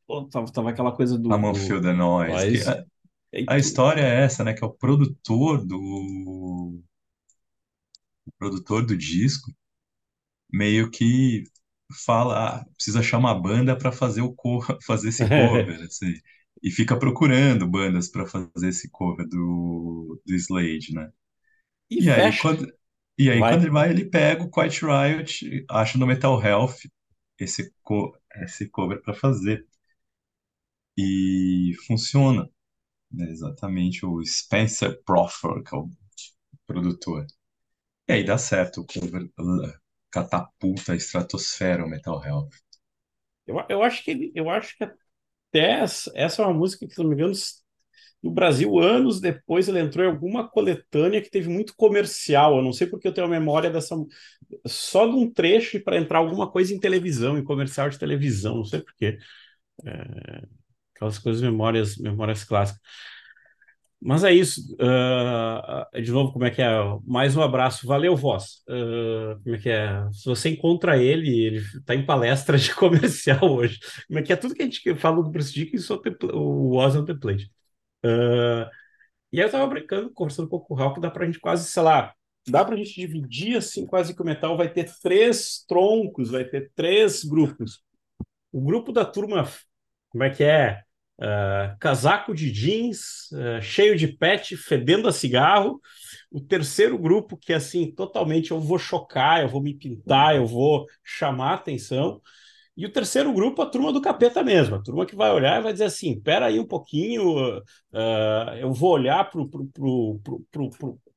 o 0.09 0.25
tava, 0.29 0.51
tava, 0.53 0.71
aquela 0.71 0.93
coisa 0.93 1.19
do... 1.19 1.33
Amon 1.33 1.55
Feel 1.55 1.81
the 1.81 1.93
Noise. 1.93 2.69
a, 2.69 2.85
a 3.49 3.59
história 3.59 4.01
é 4.03 4.23
essa, 4.23 4.45
né? 4.45 4.55
Que 4.55 4.65
é 4.65 4.67
o 4.67 4.73
produtor 4.73 5.65
do 5.65 5.79
o 8.27 8.33
produtor 8.39 8.85
do 8.85 8.97
disco 8.97 9.53
meio 10.53 10.91
que 10.91 11.45
fala, 12.05 12.61
ah, 12.61 12.65
precisa 12.75 13.01
achar 13.01 13.19
uma 13.19 13.35
banda 13.35 13.77
para 13.77 13.93
fazer 13.93 14.23
o 14.23 14.35
fazer 14.85 15.09
esse 15.09 15.23
cover, 15.29 15.83
assim, 15.83 16.15
e 16.63 16.71
fica 16.71 16.99
procurando 16.99 17.67
bandas 17.67 18.09
para 18.09 18.27
fazer 18.27 18.69
esse 18.69 18.91
cover 18.91 19.27
do, 19.29 20.21
do 20.25 20.35
Slade, 20.35 20.93
né? 20.93 21.11
E, 21.91 22.05
e 22.05 22.11
aí 22.11 22.37
quando 22.39 22.67
e 23.19 23.31
aí 23.31 23.39
quando 23.39 23.63
ele 23.63 23.71
vai, 23.71 23.91
ele 23.91 24.05
pega 24.05 24.43
o 24.43 24.51
Quiet 24.51 24.81
Riot, 24.85 25.67
acha 25.71 25.99
no 25.99 26.07
Metal 26.07 26.43
Health 26.43 26.77
esse 27.39 27.73
co 27.83 28.17
esse 28.35 28.69
cover 28.69 29.03
para 29.03 29.15
fazer 29.15 29.67
e 30.97 31.75
funciona. 31.87 32.49
Né? 33.11 33.31
Exatamente 33.31 34.05
o 34.07 34.25
Spencer 34.25 35.03
Proffer, 35.05 35.63
que 35.63 35.75
é 35.75 35.79
o 35.79 35.91
produtor. 36.67 37.27
E 38.09 38.13
aí 38.15 38.25
dá 38.25 38.39
certo, 38.39 38.83
o 38.83 38.87
cover 38.87 39.31
catapulta 40.11 40.93
a 40.93 40.97
estratosfera 40.97 41.85
o 41.85 41.89
Metal 41.89 42.23
Health. 42.25 42.51
Eu, 43.47 43.57
eu 43.69 43.83
acho 43.83 44.03
que 44.03 44.33
eu 44.35 44.51
acho 44.51 44.77
que 44.77 44.85
até 44.85 45.81
essa, 45.81 46.11
essa 46.15 46.43
é 46.43 46.47
uma 46.47 46.55
música 46.55 46.87
que, 46.87 46.95
se 46.95 47.01
não 47.01 47.09
me 47.09 47.15
engano, 47.15 47.33
no 48.23 48.31
Brasil, 48.31 48.79
anos 48.79 49.21
depois, 49.21 49.69
ele 49.69 49.81
entrou 49.81 50.05
em 50.05 50.11
alguma 50.11 50.49
coletânea 50.49 51.23
que 51.23 51.31
teve 51.31 51.49
muito 51.49 51.75
comercial. 51.77 52.57
Eu 52.57 52.63
não 52.63 52.73
sei 52.73 52.87
porque 52.87 53.07
eu 53.07 53.13
tenho 53.15 53.27
a 53.27 53.31
memória 53.31 53.71
dessa. 53.71 53.95
Só 54.67 55.07
de 55.07 55.15
um 55.15 55.31
trecho 55.33 55.81
para 55.83 55.97
entrar 55.99 56.19
alguma 56.19 56.51
coisa 56.51 56.75
em 56.75 56.81
televisão, 56.81 57.39
em 57.39 57.45
comercial 57.45 57.89
de 57.89 57.99
televisão, 57.99 58.57
não 58.57 58.65
sei 58.65 58.81
porquê. 58.81 59.19
É... 59.85 60.43
Aquelas 60.95 61.19
coisas, 61.19 61.43
memórias, 61.43 61.97
memórias 61.99 62.43
clássicas. 62.45 62.81
Mas 64.01 64.25
é 64.25 64.33
isso. 64.33 64.61
Uh, 64.75 66.01
de 66.03 66.13
novo, 66.13 66.33
como 66.33 66.45
é 66.45 66.51
que 66.51 66.63
é? 66.63 66.69
Mais 67.07 67.37
um 67.37 67.43
abraço. 67.43 67.87
Valeu, 67.87 68.17
voz. 68.17 68.63
Uh, 68.69 69.41
como 69.43 69.57
é 69.57 69.59
que 69.59 69.69
é? 69.71 70.09
Se 70.13 70.27
você 70.27 70.51
encontra 70.51 70.97
ele, 70.99 71.29
ele 71.47 71.59
está 71.59 71.95
em 71.95 72.05
palestra 72.05 72.59
de 72.59 72.73
comercial 72.77 73.43
hoje. 73.43 73.79
Como 74.07 74.19
é 74.19 74.23
que 74.23 74.33
é? 74.33 74.37
Tudo 74.37 74.55
que 74.55 74.63
a 74.63 74.65
gente 74.65 74.95
fala 74.97 75.23
do 75.23 75.31
Bruce 75.31 75.53
Dickens, 75.53 75.89
o 75.91 76.75
Oz 76.77 76.95
é 76.95 76.99
um 77.01 77.05
template. 77.05 77.51
Uh, 78.07 78.71
e 79.33 79.39
aí 79.39 79.43
eu 79.43 79.47
estava 79.47 79.67
brincando, 79.67 80.11
conversando 80.13 80.47
um 80.47 80.49
pouco 80.49 80.69
com 80.69 80.75
o 80.75 80.77
Raul, 80.77 80.95
que 80.95 81.01
dá 81.01 81.11
para 81.11 81.25
a 81.25 81.27
gente 81.27 81.41
quase, 81.41 81.69
sei 81.69 81.83
lá, 81.83 82.15
dá 82.49 82.65
para 82.65 82.75
a 82.75 82.79
gente 82.79 82.95
dividir 82.95 83.57
assim, 83.57 83.87
quase 83.87 84.15
que 84.15 84.23
o 84.23 84.25
metal 84.25 84.57
vai 84.57 84.69
ter 84.69 84.91
três 85.03 85.65
troncos, 85.67 86.31
vai 86.31 86.45
ter 86.45 86.71
três 86.75 87.25
grupos. 87.25 87.83
O 88.53 88.61
grupo 88.61 88.93
da 88.93 89.05
turma, 89.05 89.49
como 90.09 90.25
é 90.25 90.31
que 90.31 90.45
é? 90.45 90.83
Uh, 91.19 91.77
casaco 91.81 92.35
de 92.35 92.51
jeans, 92.53 93.31
uh, 93.33 93.61
cheio 93.61 93.97
de 93.97 94.07
pet, 94.07 94.57
fedendo 94.57 95.09
a 95.09 95.13
cigarro. 95.13 95.81
O 96.31 96.41
terceiro 96.41 96.99
grupo, 96.99 97.37
que 97.37 97.53
assim, 97.53 97.91
totalmente 97.91 98.51
eu 98.51 98.61
vou 98.61 98.79
chocar, 98.79 99.43
eu 99.43 99.49
vou 99.49 99.63
me 99.63 99.75
pintar, 99.75 100.37
eu 100.37 100.47
vou 100.47 100.87
chamar 101.03 101.55
atenção. 101.55 102.21
E 102.77 102.85
o 102.85 102.93
terceiro 102.93 103.33
grupo, 103.33 103.63
a 103.63 103.67
turma 103.67 103.91
do 103.93 104.03
capeta 104.03 104.43
mesmo, 104.43 104.75
a 104.75 104.83
turma 104.83 105.07
que 105.07 105.17
vai 105.17 105.31
olhar 105.31 105.59
e 105.59 105.63
vai 105.63 105.73
dizer 105.73 105.87
assim: 105.87 106.13
espera 106.13 106.47
aí 106.47 106.61
um 106.61 106.67
pouquinho, 106.67 107.59
uh, 107.59 108.53
eu 108.61 108.73
vou 108.73 108.91
olhar 108.93 109.31
para 109.31 109.41
o 109.41 110.21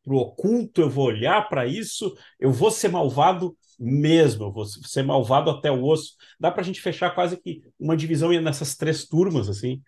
oculto, 0.08 0.82
eu 0.82 0.90
vou 0.90 1.08
olhar 1.08 1.50
para 1.50 1.68
isso, 1.68 2.16
eu 2.40 2.52
vou 2.52 2.72
ser 2.72 2.90
malvado 2.90 3.58
mesmo, 3.78 4.46
eu 4.46 4.52
vou 4.52 4.66
ser 4.66 5.04
malvado 5.04 5.50
até 5.50 5.70
o 5.70 5.84
osso. 5.84 6.14
Dá 6.40 6.50
para 6.50 6.62
a 6.62 6.66
gente 6.66 6.82
fechar 6.82 7.14
quase 7.14 7.36
que 7.36 7.62
uma 7.78 7.98
divisão 7.98 8.32
nessas 8.42 8.76
três 8.76 9.06
turmas, 9.06 9.50
assim. 9.50 9.82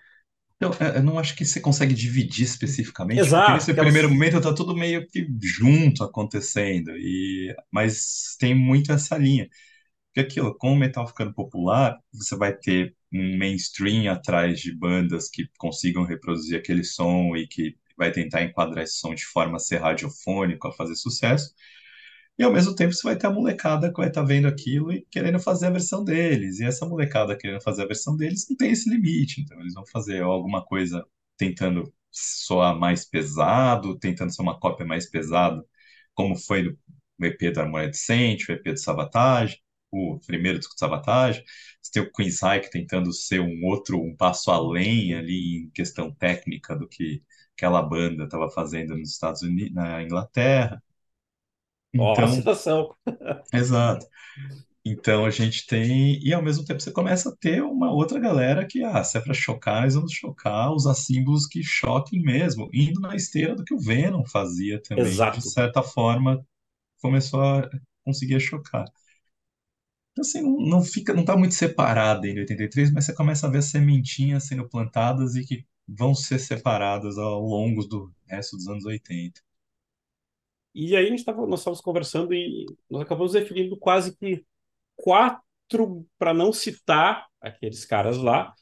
Eu, 0.60 0.72
é, 0.80 0.98
eu 0.98 1.04
não 1.04 1.18
acho 1.18 1.36
que 1.36 1.44
você 1.44 1.60
consegue 1.60 1.94
dividir 1.94 2.46
especificamente, 2.46 3.20
Exato, 3.20 3.46
porque 3.46 3.72
nesse 3.72 3.74
primeiro 3.74 4.10
momento 4.10 4.38
está 4.38 4.54
tudo 4.54 4.76
meio 4.76 5.08
que 5.08 5.26
junto 5.42 6.04
acontecendo, 6.04 6.92
e 6.92 7.56
mas 7.72 8.36
tem 8.40 8.54
muito 8.54 8.92
essa 8.92 9.18
linha. 9.18 9.50
Porque 10.14 10.20
aquilo, 10.22 10.56
com 10.58 10.74
o 10.74 10.76
metal 10.76 11.08
ficando 11.08 11.34
popular, 11.34 11.98
você 12.14 12.36
vai 12.36 12.54
ter 12.54 12.96
um 13.14 13.38
mainstream 13.38 14.12
atrás 14.12 14.60
de 14.60 14.74
bandas 14.76 15.30
que 15.30 15.48
consigam 15.58 16.04
reproduzir 16.04 16.58
aquele 16.60 16.84
som 16.84 17.36
e 17.36 17.48
que 17.48 17.78
vai 17.98 18.12
tentar 18.12 18.44
enquadrar 18.44 18.84
esse 18.84 18.96
som 18.98 19.14
de 19.16 19.26
forma 19.26 19.58
a 19.58 19.60
ser 19.60 19.78
radiofônico, 19.78 20.68
a 20.68 20.74
fazer 20.74 20.96
sucesso. 20.96 21.54
E 22.38 22.44
ao 22.44 22.52
mesmo 22.52 22.76
tempo 22.76 22.94
você 22.94 23.04
vai 23.04 23.16
ter 23.18 23.28
a 23.28 23.32
molecada 23.32 23.90
que 23.90 23.98
vai 23.98 24.08
estar 24.08 24.22
tá 24.22 24.28
vendo 24.28 24.48
aquilo 24.48 24.92
e 24.92 25.06
querendo 25.12 25.40
fazer 25.40 25.68
a 25.68 25.70
versão 25.70 26.04
deles. 26.04 26.60
E 26.60 26.66
essa 26.66 26.86
molecada 26.86 27.38
querendo 27.38 27.62
fazer 27.62 27.84
a 27.84 27.88
versão 27.88 28.18
deles 28.18 28.48
não 28.50 28.58
tem 28.58 28.72
esse 28.72 28.90
limite. 28.90 29.42
Então 29.42 29.60
eles 29.62 29.74
vão 29.74 29.86
fazer 29.86 30.22
alguma 30.24 30.66
coisa 30.66 31.06
tentando 31.38 31.94
soar 32.12 32.78
mais 32.78 33.06
pesado, 33.06 33.98
tentando 34.00 34.34
ser 34.34 34.42
uma 34.42 34.60
cópia 34.60 34.86
mais 34.86 35.10
pesada, 35.10 35.64
como 36.14 36.36
foi 36.36 36.64
no 37.20 37.26
EP 37.28 37.54
do 37.54 37.62
Harmonia 37.62 37.88
Decente, 37.90 38.52
o 38.52 38.54
EP 38.56 38.64
do 38.74 38.78
Sabotage, 38.80 39.62
o 39.92 40.20
primeiro 40.26 40.60
disco 40.60 40.76
do 40.76 40.80
Sabotage. 40.80 41.44
Você 41.82 41.92
tem 41.94 42.04
o 42.04 42.12
Queen's 42.12 42.42
Hike 42.42 42.70
tentando 42.72 43.12
ser 43.14 43.40
um 43.42 43.66
outro, 43.66 44.02
um 44.02 44.16
passo 44.16 44.52
além 44.52 45.14
ali 45.16 45.64
em 45.66 45.70
questão 45.72 46.14
técnica 46.14 46.76
do 46.76 46.88
que 46.88 47.24
aquela 47.58 47.82
banda 47.82 48.24
estava 48.26 48.50
fazendo 48.50 48.98
nos 48.98 49.12
Estados 49.12 49.42
Unidos, 49.42 49.74
na 49.76 50.02
Inglaterra. 50.04 50.82
Ó, 51.98 52.26
Então, 52.26 52.28
situação. 52.28 52.96
exato. 53.54 54.06
Então 54.86 55.26
a 55.26 55.32
gente 55.32 55.68
tem, 55.68 56.20
e 56.26 56.34
ao 56.34 56.42
mesmo 56.44 56.66
tempo 56.66 56.82
você 56.82 56.92
começa 56.92 57.30
a 57.30 57.38
ter 57.38 57.64
uma 57.64 57.92
outra 57.94 58.20
galera 58.20 58.66
que, 58.68 58.84
ah, 58.84 59.04
se 59.04 59.18
é 59.18 59.22
para 59.22 59.34
chocar, 59.34 59.84
nós 59.84 59.96
vamos 59.96 60.14
chocar, 60.14 60.72
usar 60.74 60.96
símbolos 60.96 61.48
que 61.48 61.64
choquem 61.64 62.22
mesmo, 62.24 62.70
indo 62.74 63.00
na 63.02 63.16
esteira 63.16 63.56
do 63.56 63.66
que 63.66 63.74
o 63.76 63.80
Venom 63.80 64.26
fazia 64.26 64.82
também, 64.84 65.30
de 65.32 65.42
Exato. 65.42 65.42
certa 65.44 65.84
forma 65.84 66.46
começou 67.02 67.42
a 67.44 67.70
conseguir 68.06 68.40
chocar. 68.42 68.86
Então, 70.12 70.22
assim, 70.22 70.42
não, 70.42 70.58
não 70.60 70.84
fica, 70.84 71.14
não 71.14 71.24
tá 71.26 71.36
muito 71.38 71.54
separado 71.56 72.26
em 72.28 72.38
83, 72.40 72.92
mas 72.92 73.06
você 73.06 73.14
começa 73.16 73.48
a 73.48 73.50
ver 73.50 73.62
sementinhas 73.64 74.46
sendo 74.46 74.68
plantadas 74.68 75.36
e 75.36 75.46
que 75.46 75.66
vão 75.88 76.14
ser 76.16 76.40
separadas 76.40 77.18
ao 77.18 77.42
longo 77.42 77.86
do 77.86 78.14
resto 78.28 78.58
dos 78.58 78.68
anos 78.68 78.86
80. 78.86 79.42
E 80.74 80.96
aí 80.96 81.06
a 81.08 81.10
gente 81.10 81.26
tava, 81.26 81.46
nós 81.48 81.60
estávamos 81.60 81.82
conversando 81.82 82.34
e 82.34 82.66
nós 82.90 83.02
acabamos 83.02 83.34
definindo 83.34 83.78
quase 83.78 84.16
que 84.18 84.46
quatro, 84.96 86.08
para 86.18 86.34
não 86.34 86.54
citar 86.54 87.28
aqueles 87.42 87.86
caras 87.86 88.18
lá, 88.18 88.54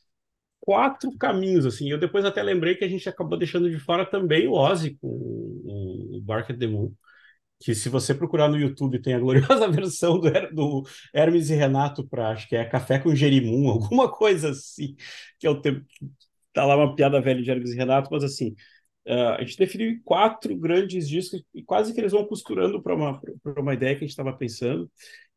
quatro 0.60 1.15
caminhos, 1.18 1.65
assim. 1.65 1.89
Eu 1.91 2.00
depois 2.00 2.25
até 2.25 2.44
lembrei 2.44 2.75
que 2.75 2.86
a 2.86 2.89
gente 2.89 3.08
acabou 3.10 3.38
deixando 3.38 3.70
de 3.70 3.79
fora 3.79 4.06
também 4.06 4.48
o 4.48 4.53
Ozzy 4.53 4.98
com 5.01 5.08
o 5.08 6.22
Bark 6.24 6.51
at 6.51 6.60
the 6.60 6.68
Moon, 6.68 6.94
que 7.60 7.75
se 7.75 7.89
você 7.89 8.13
procurar 8.16 8.48
no 8.50 8.58
YouTube 8.58 9.01
tem 9.01 9.13
a 9.13 9.20
gloriosa 9.20 9.68
versão 9.70 10.20
do, 10.20 10.30
do 10.54 10.84
Hermes 11.13 11.50
e 11.50 11.56
Renato 11.56 12.08
para, 12.08 12.30
acho 12.30 12.48
que 12.48 12.56
é 12.56 12.66
Café 12.66 13.00
com 13.00 13.16
Jerimum, 13.16 13.70
alguma 13.70 14.10
coisa 14.12 14.51
assim, 14.51 14.96
que 15.39 15.48
é 15.48 15.50
o 15.50 15.62
tempo... 15.62 15.86
Tá 16.54 16.66
lá 16.66 16.75
uma 16.75 16.96
piada 16.96 17.22
velha 17.22 17.42
de 17.44 17.51
Hermes 17.51 17.72
e 17.72 17.75
Renato, 17.78 18.10
mas 18.12 18.24
assim, 18.24 18.56
Uh, 19.08 19.34
a 19.39 19.44
gente 19.44 19.58
definiu 19.58 20.00
quatro 20.04 20.56
grandes 20.56 21.10
discos 21.10 21.42
e 21.56 21.63
quase 21.63 21.94
que 21.94 22.00
eles 22.00 22.12
vão 22.12 22.28
costurando 22.28 22.80
para 22.80 22.94
uma, 22.94 23.20
uma 23.58 23.74
ideia 23.74 23.96
que 23.96 24.04
a 24.04 24.08
gente 24.08 24.12
estava 24.12 24.38
pensando. 24.38 24.92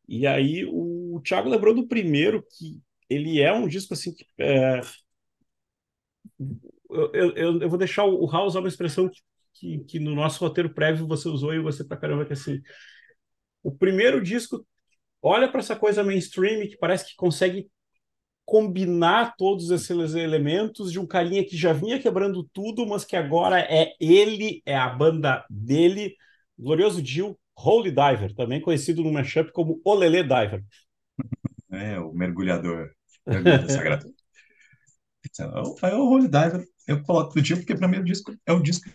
E 0.07 0.27
aí 0.27 0.65
o 0.65 1.19
Thiago 1.23 1.49
lembrou 1.49 1.73
do 1.73 1.87
primeiro, 1.87 2.43
que 2.43 2.79
ele 3.09 3.41
é 3.41 3.51
um 3.53 3.67
disco 3.67 3.93
assim 3.93 4.13
que. 4.13 4.25
É... 4.37 4.81
Eu, 6.89 7.11
eu, 7.35 7.61
eu, 7.61 7.69
vou 7.69 7.77
deixar 7.77 8.03
o 8.05 8.25
Raul 8.25 8.47
usar 8.47 8.59
uma 8.59 8.67
expressão 8.67 9.09
que, 9.09 9.19
que, 9.53 9.79
que, 9.85 9.99
no 9.99 10.15
nosso 10.15 10.39
roteiro 10.39 10.73
prévio 10.73 11.07
você 11.07 11.27
usou 11.27 11.53
e 11.53 11.61
você 11.61 11.83
pra 11.83 11.97
caramba, 11.97 12.25
que 12.25 12.33
é 12.33 12.35
assim. 12.35 12.61
O 13.61 13.71
primeiro 13.71 14.21
disco 14.21 14.65
olha 15.21 15.49
para 15.49 15.59
essa 15.59 15.75
coisa 15.75 16.03
mainstream 16.03 16.67
que 16.67 16.77
parece 16.77 17.05
que 17.05 17.15
consegue 17.15 17.69
combinar 18.45 19.35
todos 19.37 19.71
esses 19.71 20.15
elementos 20.15 20.91
de 20.91 20.99
um 20.99 21.07
carinha 21.07 21.45
que 21.45 21.55
já 21.55 21.71
vinha 21.71 21.99
quebrando 21.99 22.43
tudo, 22.51 22.85
mas 22.85 23.05
que 23.05 23.15
agora 23.15 23.59
é 23.59 23.93
ele, 23.99 24.61
é 24.65 24.75
a 24.75 24.89
banda 24.89 25.45
dele. 25.49 26.15
Glorioso 26.59 27.01
Dio, 27.01 27.37
Holy 27.55 27.89
Diver, 27.89 28.35
também 28.35 28.61
conhecido 28.61 29.01
no 29.01 29.11
mashup 29.11 29.51
como 29.51 29.81
Olele 29.85 30.23
Diver. 30.23 30.63
É, 31.71 31.99
o 31.99 32.13
mergulhador, 32.13 32.91
mergulhador 33.25 33.69
sagrado. 33.71 34.05
Então, 35.25 35.75
é 35.81 35.95
o 35.95 36.07
Holy 36.07 36.27
Diver, 36.27 36.63
eu 36.87 37.01
coloco 37.01 37.33
do 37.33 37.41
dia 37.41 37.55
porque 37.55 37.73
o 37.73 38.03
disco 38.03 38.35
é 38.45 38.51
o 38.51 38.61
disco 38.61 38.87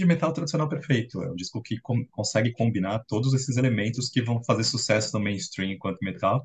de 0.00 0.06
metal 0.06 0.32
tradicional 0.32 0.68
perfeito. 0.68 1.22
É 1.22 1.30
um 1.30 1.36
disco 1.36 1.62
que 1.62 1.78
com, 1.80 2.04
consegue 2.06 2.52
combinar 2.52 3.04
todos 3.06 3.34
esses 3.34 3.56
elementos 3.56 4.08
que 4.08 4.22
vão 4.22 4.42
fazer 4.44 4.64
sucesso 4.64 5.16
no 5.16 5.22
mainstream 5.24 5.72
enquanto 5.72 6.00
metal 6.02 6.42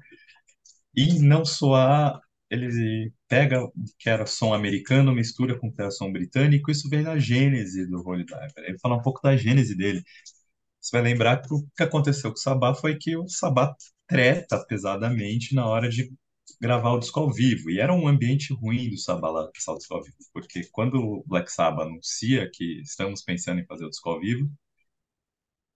e 0.95 1.19
não 1.19 1.45
soar. 1.45 2.19
Ele 2.49 3.11
pega 3.27 3.63
o 3.63 3.73
que 3.97 4.09
era 4.09 4.25
som 4.27 4.53
americano, 4.53 5.13
mistura 5.13 5.57
com 5.59 5.67
o 5.67 5.73
que 5.73 5.81
era 5.81 5.91
som 5.91 6.11
britânico. 6.11 6.69
Isso 6.71 6.87
vem 6.89 7.03
da 7.03 7.17
gênese 7.17 7.87
do 7.87 8.07
Holy 8.07 8.23
Diver. 8.23 8.51
Ele 8.57 8.77
fala 8.79 8.95
um 8.95 9.01
pouco 9.01 9.19
da 9.21 9.35
gênese 9.35 9.75
dele. 9.75 10.03
Você 10.79 10.91
vai 10.97 11.01
lembrar 11.01 11.41
que 11.41 11.53
o 11.53 11.65
que 11.75 11.83
aconteceu 11.83 12.31
com 12.31 12.37
o 12.37 12.39
Sabá 12.39 12.75
foi 12.75 12.97
que 12.97 13.17
o 13.17 13.27
Sabá 13.27 13.75
treta 14.07 14.63
pesadamente 14.67 15.55
na 15.55 15.65
hora 15.67 15.89
de 15.89 16.11
gravar 16.61 16.91
o 16.93 16.99
disco 16.99 17.19
ao 17.19 17.31
vivo. 17.31 17.69
E 17.69 17.79
era 17.79 17.93
um 17.93 18.07
ambiente 18.07 18.53
ruim 18.53 18.89
do 18.89 18.97
Sabá 18.97 19.29
lá, 19.29 19.45
o 19.45 19.51
disco 19.51 19.93
ao 19.93 20.03
vivo, 20.03 20.17
porque 20.33 20.63
quando 20.71 20.95
o 20.95 21.23
Black 21.27 21.51
Sabbath 21.51 21.87
anuncia 21.87 22.49
que 22.51 22.81
estamos 22.81 23.21
pensando 23.23 23.59
em 23.61 23.65
fazer 23.65 23.85
o 23.85 23.89
disco 23.89 24.09
ao 24.09 24.19
vivo, 24.19 24.49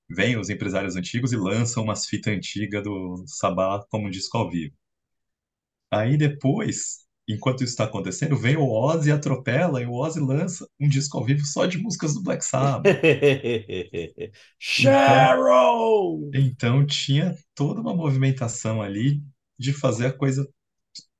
vêm 0.09 0.37
os 0.37 0.49
empresários 0.49 0.95
antigos 0.95 1.31
e 1.31 1.37
lançam 1.37 1.83
umas 1.83 2.05
fitas 2.05 2.33
antigas 2.33 2.83
do 2.83 3.23
Sabá 3.27 3.85
como 3.89 4.09
disco 4.09 4.37
ao 4.37 4.49
vivo. 4.49 4.75
Aí 5.91 6.17
depois, 6.17 7.05
enquanto 7.27 7.63
isso 7.63 7.71
está 7.73 7.85
acontecendo, 7.85 8.37
vem 8.37 8.55
o 8.57 8.67
Ozzy 8.69 9.09
e 9.09 9.11
atropela, 9.11 9.81
e 9.81 9.85
o 9.85 9.93
Ozzy 9.93 10.19
lança 10.19 10.67
um 10.79 10.87
disco 10.87 11.17
ao 11.17 11.25
vivo 11.25 11.45
só 11.45 11.65
de 11.65 11.77
músicas 11.77 12.13
do 12.13 12.21
Black 12.21 12.43
Sabbath. 12.45 12.99
Cheryl! 14.59 16.29
Então, 16.33 16.81
então 16.81 16.85
tinha 16.85 17.35
toda 17.55 17.81
uma 17.81 17.95
movimentação 17.95 18.81
ali 18.81 19.21
de 19.57 19.73
fazer 19.73 20.07
a 20.07 20.13
coisa 20.13 20.47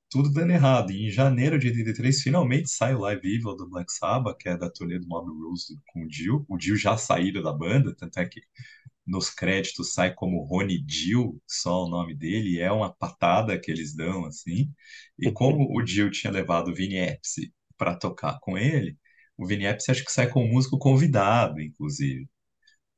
tudo 0.09 0.31
dando 0.31 0.51
errado. 0.51 0.91
E 0.91 1.07
em 1.07 1.11
janeiro 1.11 1.59
de 1.59 1.67
83, 1.67 2.21
finalmente 2.21 2.69
sai 2.69 2.95
o 2.95 2.99
Live 2.99 3.27
Evil 3.27 3.55
do 3.55 3.69
Black 3.69 3.91
Sabbath, 3.91 4.37
que 4.37 4.49
é 4.49 4.57
da 4.57 4.69
turnê 4.69 4.99
do 4.99 5.07
Mob 5.07 5.29
Rules 5.31 5.67
com 5.93 6.03
o 6.03 6.07
Dio. 6.07 6.45
O 6.49 6.57
Dio 6.57 6.75
já 6.75 6.97
saíram 6.97 7.41
da 7.43 7.53
banda, 7.53 7.95
tanto 7.95 8.19
é 8.19 8.25
que 8.25 8.41
nos 9.05 9.29
créditos 9.29 9.93
sai 9.93 10.13
como 10.13 10.43
Rony 10.43 10.79
Dio, 10.81 11.41
só 11.47 11.85
o 11.85 11.89
nome 11.89 12.15
dele, 12.15 12.59
é 12.59 12.71
uma 12.71 12.93
patada 12.93 13.59
que 13.59 13.71
eles 13.71 13.95
dão, 13.95 14.25
assim. 14.25 14.71
E 15.17 15.31
como 15.31 15.67
o 15.77 15.81
Dio 15.83 16.11
tinha 16.11 16.31
levado 16.31 16.69
o 16.69 16.75
Vini 16.75 16.99
Appice 17.01 17.53
para 17.77 17.95
tocar 17.95 18.39
com 18.39 18.57
ele, 18.57 18.97
o 19.37 19.45
Vini 19.47 19.65
Appice 19.67 19.91
acho 19.91 20.05
que 20.05 20.11
sai 20.11 20.29
com 20.29 20.43
o 20.43 20.47
músico 20.47 20.77
convidado, 20.77 21.59
inclusive. 21.61 22.29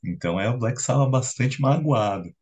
Então 0.03 0.39
é 0.39 0.49
o 0.49 0.57
Black 0.59 0.81
Sabbath 0.81 1.11
bastante 1.11 1.61
magoado. 1.61 2.33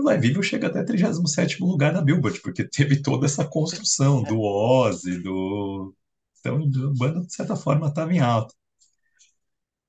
O 0.00 0.04
Live 0.04 0.42
chega 0.42 0.68
até 0.68 0.82
37º 0.82 1.66
lugar 1.66 1.92
na 1.92 2.00
Billboard, 2.00 2.40
porque 2.40 2.64
teve 2.64 3.02
toda 3.02 3.26
essa 3.26 3.44
construção 3.46 4.22
do 4.22 4.40
Ozzy, 4.40 5.22
do... 5.22 5.94
Então, 6.40 6.56
a 6.56 6.98
banda, 6.98 7.26
de 7.26 7.34
certa 7.34 7.54
forma, 7.54 7.88
estava 7.88 8.12
em 8.12 8.18
alta. 8.18 8.54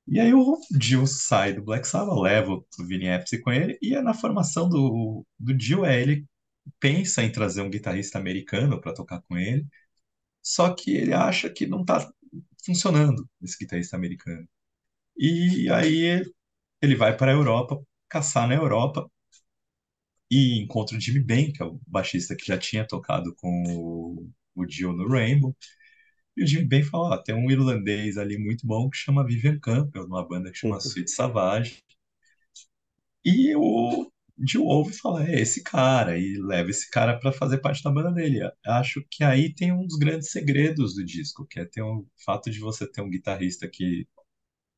E 0.08 0.20
aí 0.20 0.34
o 0.34 0.58
Dio 0.72 1.08
sai 1.08 1.54
do 1.54 1.64
Black 1.64 1.88
Sabbath, 1.88 2.20
leva 2.20 2.54
o 2.54 2.66
Vini 2.86 3.10
Appice 3.10 3.40
com 3.42 3.52
ele, 3.52 3.78
e 3.82 3.96
é 3.96 4.02
na 4.02 4.14
formação 4.14 4.68
do, 4.68 5.26
do 5.40 5.54
Dio, 5.54 5.86
é, 5.86 6.02
ele 6.02 6.26
pensa 6.80 7.24
em 7.24 7.32
trazer 7.32 7.62
um 7.62 7.70
guitarrista 7.70 8.18
americano 8.20 8.82
para 8.82 8.94
tocar 8.94 9.22
com 9.22 9.38
ele, 9.38 9.66
só 10.42 10.74
que 10.74 10.92
ele 10.92 11.14
acha 11.14 11.50
que 11.50 11.68
não 11.68 11.82
está 11.82 12.12
funcionando 12.66 13.28
esse 13.42 13.58
guitarrista 13.58 13.96
americano. 13.96 14.48
E 15.18 15.70
aí 15.72 16.24
ele 16.82 16.96
vai 16.96 17.16
para 17.16 17.32
a 17.32 17.36
Europa, 17.36 17.82
caçar 18.10 18.48
na 18.48 18.56
Europa, 18.56 19.10
e 20.32 20.60
encontra 20.62 20.98
o 20.98 21.02
Jimmy 21.02 21.20
Ben, 21.20 21.52
que 21.52 21.62
é 21.62 21.66
o 21.66 21.80
baixista 21.86 22.36
que 22.36 22.46
já 22.46 22.58
tinha 22.58 22.88
tocado 22.88 23.36
com 23.36 23.50
o, 23.68 24.32
o 24.56 24.66
Dio 24.66 24.94
no 24.94 25.08
Rainbow. 25.10 25.56
E 26.38 26.44
o 26.44 26.48
Jimmy 26.48 26.66
Ben 26.68 26.84
fala: 26.84 27.16
ó, 27.16 27.18
tem 27.18 27.36
um 27.36 27.52
irlandês 27.52 28.18
ali 28.18 28.38
muito 28.38 28.66
bom 28.66 28.90
que 28.90 28.98
chama 28.98 29.26
Vivian 29.26 29.60
Campbell, 29.60 30.08
numa 30.08 30.28
banda 30.28 30.52
que 30.52 30.58
chama 30.58 30.78
Sweet 30.78 31.12
Savage. 31.12 31.84
E 33.26 33.56
o 33.56 34.12
Dio 34.38 34.64
ouve 34.66 34.92
e 34.92 34.98
fala: 34.98 35.28
é 35.28 35.42
esse 35.42 35.64
cara, 35.64 36.18
e 36.18 36.38
leva 36.38 36.70
esse 36.70 36.90
cara 36.90 37.20
para 37.20 37.32
fazer 37.34 37.60
parte 37.60 37.84
da 37.84 37.92
banda 37.92 38.12
dele. 38.12 38.40
Acho 38.66 39.04
que 39.10 39.24
aí 39.24 39.54
tem 39.54 39.72
um 39.74 39.86
dos 39.86 39.98
grandes 39.98 40.32
segredos 40.32 40.96
do 40.96 41.04
disco, 41.06 41.46
que 41.48 41.60
é 41.60 41.66
ter 41.66 41.82
o 41.82 42.00
um, 42.00 42.08
fato 42.26 42.50
de 42.50 42.60
você 42.60 42.90
ter 42.90 43.02
um 43.02 43.10
guitarrista 43.10 43.68
que 43.70 44.08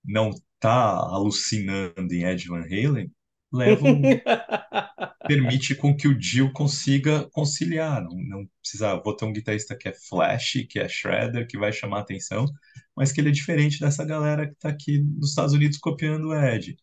não 0.05 0.31
tá 0.59 0.97
alucinando 0.97 2.13
em 2.13 2.23
Ed 2.25 2.47
Van 2.47 2.61
Halen, 2.63 3.11
leva 3.53 3.85
um, 3.85 4.01
permite 5.27 5.75
com 5.75 5.95
que 5.95 6.07
o 6.07 6.17
Dio 6.17 6.51
consiga 6.51 7.29
conciliar. 7.31 8.03
Não, 8.03 8.11
não 8.17 8.49
precisa, 8.61 8.95
vou 9.03 9.15
ter 9.15 9.25
um 9.25 9.33
guitarrista 9.33 9.75
que 9.77 9.87
é 9.89 9.93
flash, 9.93 10.65
que 10.69 10.79
é 10.79 10.87
shredder, 10.87 11.47
que 11.47 11.57
vai 11.57 11.71
chamar 11.71 11.99
atenção, 12.01 12.45
mas 12.95 13.11
que 13.11 13.21
ele 13.21 13.29
é 13.29 13.31
diferente 13.31 13.79
dessa 13.79 14.03
galera 14.05 14.47
que 14.47 14.53
está 14.53 14.69
aqui 14.69 14.99
nos 14.99 15.29
Estados 15.29 15.53
Unidos 15.53 15.77
copiando 15.77 16.29
o 16.29 16.35
Ed. 16.35 16.77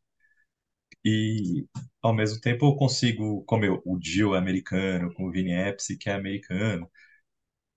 E 1.05 1.67
ao 2.03 2.15
mesmo 2.15 2.41
tempo 2.41 2.67
eu 2.67 2.77
consigo, 2.77 3.43
como 3.45 3.65
eu, 3.65 3.83
o 3.85 3.99
Dio 3.99 4.35
é 4.35 4.39
americano, 4.39 5.13
com 5.15 5.27
o 5.29 5.31
Vini 5.31 5.55
Appice 5.55 5.97
que 5.97 6.11
é 6.11 6.15
americano, 6.15 6.91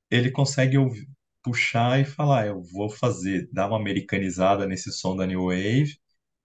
ele 0.10 0.32
consegue 0.32 0.78
ouvir, 0.78 1.08
puxar 1.44 2.00
e 2.00 2.06
falar, 2.06 2.48
eu 2.48 2.62
vou 2.64 2.90
fazer, 2.90 3.50
dar 3.52 3.68
uma 3.68 3.78
americanizada 3.78 4.66
nesse 4.68 4.92
som 4.94 5.16
da 5.16 5.26
New 5.28 5.46
Wave, 5.48 5.98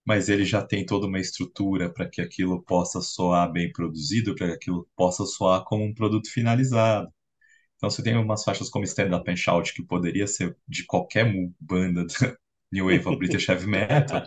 mas 0.08 0.30
ele 0.30 0.42
já 0.42 0.62
tem 0.64 0.86
toda 0.86 1.06
uma 1.06 1.20
estrutura 1.20 1.92
para 1.92 2.08
que 2.08 2.22
aquilo 2.22 2.62
possa 2.62 2.98
soar 3.02 3.52
bem 3.52 3.70
produzido, 3.70 4.34
para 4.34 4.46
que 4.48 4.54
aquilo 4.54 4.88
possa 4.96 5.26
soar 5.26 5.62
como 5.64 5.84
um 5.84 5.92
produto 5.92 6.32
finalizado. 6.32 7.12
Então 7.76 7.90
você 7.90 8.02
tem 8.02 8.16
umas 8.16 8.42
faixas 8.42 8.70
como 8.70 8.86
Stand 8.86 9.14
Up 9.14 9.30
and 9.30 9.36
Shout, 9.36 9.74
que 9.74 9.82
poderia 9.82 10.26
ser 10.26 10.56
de 10.66 10.86
qualquer 10.86 11.30
banda 11.60 12.06
New 12.72 12.86
Wave 12.86 13.06
ou 13.06 13.18
British 13.18 13.46
Heavy 13.50 13.66
Metal, 13.66 14.26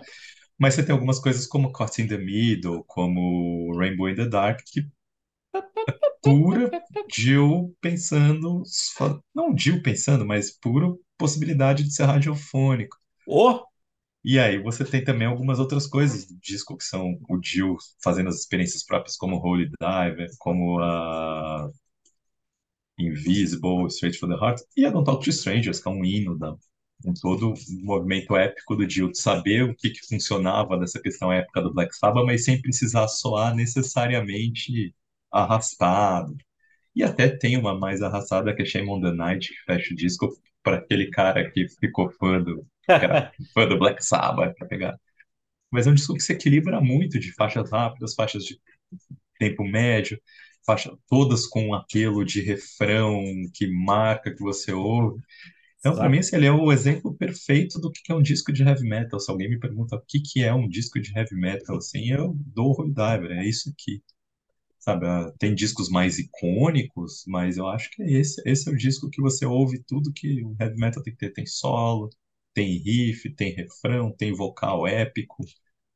mas 0.56 0.76
você 0.76 0.86
tem 0.86 0.94
algumas 0.94 1.17
coisas 1.17 1.48
como 1.48 1.74
Caught 1.74 2.04
in 2.04 2.08
the 2.08 2.17
Middle, 2.20 2.84
como 2.86 3.76
Rainbow 3.76 4.08
in 4.08 4.13
the 4.13 4.28
Dark, 4.28 4.60
que 4.63 4.88
pura 6.22 6.70
Jill 7.12 7.76
pensando, 7.82 8.62
não 9.34 9.58
Jill 9.58 9.82
pensando, 9.82 10.28
mas 10.28 10.52
pura 10.52 10.96
possibilidade 11.17 11.84
de 11.84 11.91
ser 11.91 12.04
radiofônico. 12.04 12.96
Oh! 13.26 13.71
E 14.24 14.40
aí 14.40 14.62
você 14.62 14.86
tem 14.86 15.04
também 15.04 15.28
algumas 15.28 15.60
outras 15.60 15.88
coisas 15.88 16.26
do 16.26 16.36
disco, 16.40 16.78
que 16.78 16.84
são 16.84 17.18
o 17.30 17.40
Jill 17.44 17.78
fazendo 18.04 18.30
as 18.30 18.40
experiências 18.40 18.84
próprias, 18.86 19.18
como 19.18 19.38
Holy 19.38 19.70
Diver, 19.80 20.30
como 20.40 20.80
a 20.80 21.70
Invisible, 23.00 23.88
Straight 23.90 24.18
from 24.18 24.30
the 24.30 24.36
Heart, 24.36 24.62
e 24.78 24.86
a 24.86 24.92
Don't 24.92 25.06
Talk 25.06 25.24
to 25.24 25.30
Strangers, 25.32 25.80
que 25.82 25.88
é 25.90 25.92
um 25.92 26.06
hino 26.06 26.38
da, 26.38 26.56
com 27.04 27.14
todo 27.14 27.54
o 27.54 27.56
movimento 27.84 28.36
épico 28.36 28.76
do 28.76 28.88
Jill, 28.90 29.12
de 29.12 29.20
saber 29.20 29.64
o 29.64 29.76
que, 29.76 29.90
que 29.90 30.06
funcionava 30.08 30.78
dessa 30.78 31.02
questão 31.02 31.32
épica 31.32 31.62
do 31.62 31.74
Black 31.74 31.96
Sabbath, 31.96 32.26
mas 32.26 32.46
sem 32.46 32.62
precisar 32.62 33.08
soar 33.08 33.56
necessariamente 33.56 34.94
arrastado. 35.32 36.36
E 36.96 37.04
até 37.04 37.30
tem 37.30 37.58
uma 37.58 37.78
mais 37.78 38.02
arrastada 38.02 38.56
que 38.56 38.62
é 38.64 38.66
Shame 38.66 38.90
on 38.90 39.02
the 39.02 39.12
Night, 39.12 39.50
que 39.50 39.64
fecha 39.66 39.94
o 39.94 39.98
disco 39.98 40.30
para 40.63 40.78
aquele 40.78 41.10
cara 41.10 41.50
que 41.52 41.67
ficou 41.67 42.10
fã 42.12 42.41
do, 42.41 42.65
fã 43.54 43.67
do 43.67 43.78
Black 43.78 44.04
Sabbath 44.04 44.56
para 44.58 44.67
pegar. 44.67 45.00
Mas 45.71 45.88
é 45.88 45.91
um 45.91 45.95
disco 45.95 46.13
que 46.13 46.21
se 46.21 46.34
equilibra 46.34 46.82
muito 46.82 47.19
de 47.19 47.34
faixas 47.34 47.71
rápidas, 47.71 48.13
faixas 48.15 48.43
de 48.45 48.60
tempo 49.39 49.63
médio, 49.63 50.19
faixas 50.65 50.93
todas 51.10 51.47
com 51.47 51.69
um 51.69 51.74
apelo 51.74 52.26
de 52.26 52.41
refrão 52.41 53.24
que 53.54 53.67
marca 53.67 54.34
que 54.34 54.41
você 54.41 54.71
ouve. 54.74 55.21
Então, 55.80 55.95
para 55.95 56.10
mim, 56.10 56.19
assim, 56.19 56.36
ele 56.36 56.45
é 56.45 56.52
o 56.52 56.71
exemplo 56.71 57.15
perfeito 57.15 57.80
do 57.80 57.91
que 57.91 58.12
é 58.12 58.15
um 58.15 58.21
disco 58.21 58.54
de 58.54 58.63
heavy 58.63 58.88
metal. 58.88 59.19
Se 59.19 59.32
alguém 59.32 59.50
me 59.50 59.60
pergunta 59.60 59.95
o 59.95 60.02
que, 60.08 60.21
que 60.21 60.43
é 60.43 60.54
um 60.54 60.67
disco 60.69 61.00
de 61.02 61.12
heavy 61.17 61.36
metal, 61.36 61.78
assim, 61.78 62.12
eu 62.12 62.36
dou 62.38 62.67
o 62.71 62.82
Holy 62.82 62.93
Diver, 62.93 63.32
é 63.32 63.45
isso 63.47 63.69
aqui. 63.69 64.04
Sabe, 64.82 65.08
ah, 65.08 65.34
tem 65.39 65.56
discos 65.56 65.89
mais 65.89 66.20
icônicos, 66.20 67.26
mas 67.28 67.58
eu 67.58 67.67
acho 67.70 67.91
que 67.91 68.04
é 68.04 68.12
esse, 68.13 68.41
esse 68.48 68.70
é 68.70 68.74
o 68.74 68.78
disco 68.78 69.10
que 69.12 69.22
você 69.22 69.46
ouve 69.46 69.84
tudo 69.84 70.13
que 70.13 70.44
o 70.44 70.56
heavy 70.60 70.78
metal 70.78 71.04
tem 71.04 71.13
que 71.13 71.20
ter. 71.20 71.32
Tem 71.34 71.46
solo, 71.48 72.10
tem 72.54 72.78
riff, 72.80 73.30
tem 73.36 73.54
refrão, 73.54 74.12
tem 74.15 74.34
vocal 74.34 74.88
épico, 74.88 75.46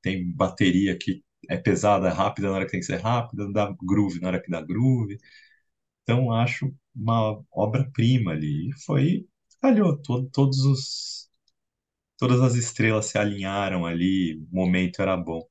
tem 0.02 0.32
bateria 0.34 0.98
que 0.98 1.24
é 1.50 1.58
pesada, 1.58 2.10
rápida 2.12 2.50
na 2.50 2.56
hora 2.56 2.66
que 2.66 2.72
tem 2.72 2.80
que 2.80 2.86
ser 2.88 2.98
rápida, 3.02 3.52
dá 3.52 3.76
groove 3.84 4.20
na 4.22 4.30
hora 4.30 4.42
que 4.42 4.52
dá 4.52 4.62
groove. 4.62 5.18
Então 6.04 6.32
acho 6.34 6.74
uma 6.96 7.44
obra-prima 7.52 8.32
ali. 8.32 8.70
E 8.70 8.74
foi, 8.86 9.28
calhou, 9.62 9.98
todo, 10.02 10.30
todos 10.32 10.60
os 10.66 11.30
todas 12.18 12.42
as 12.42 12.56
estrelas 12.56 13.06
se 13.08 13.18
alinharam 13.18 13.86
ali, 13.86 14.36
o 14.38 14.48
momento 14.56 15.02
era 15.02 15.16
bom. 15.18 15.48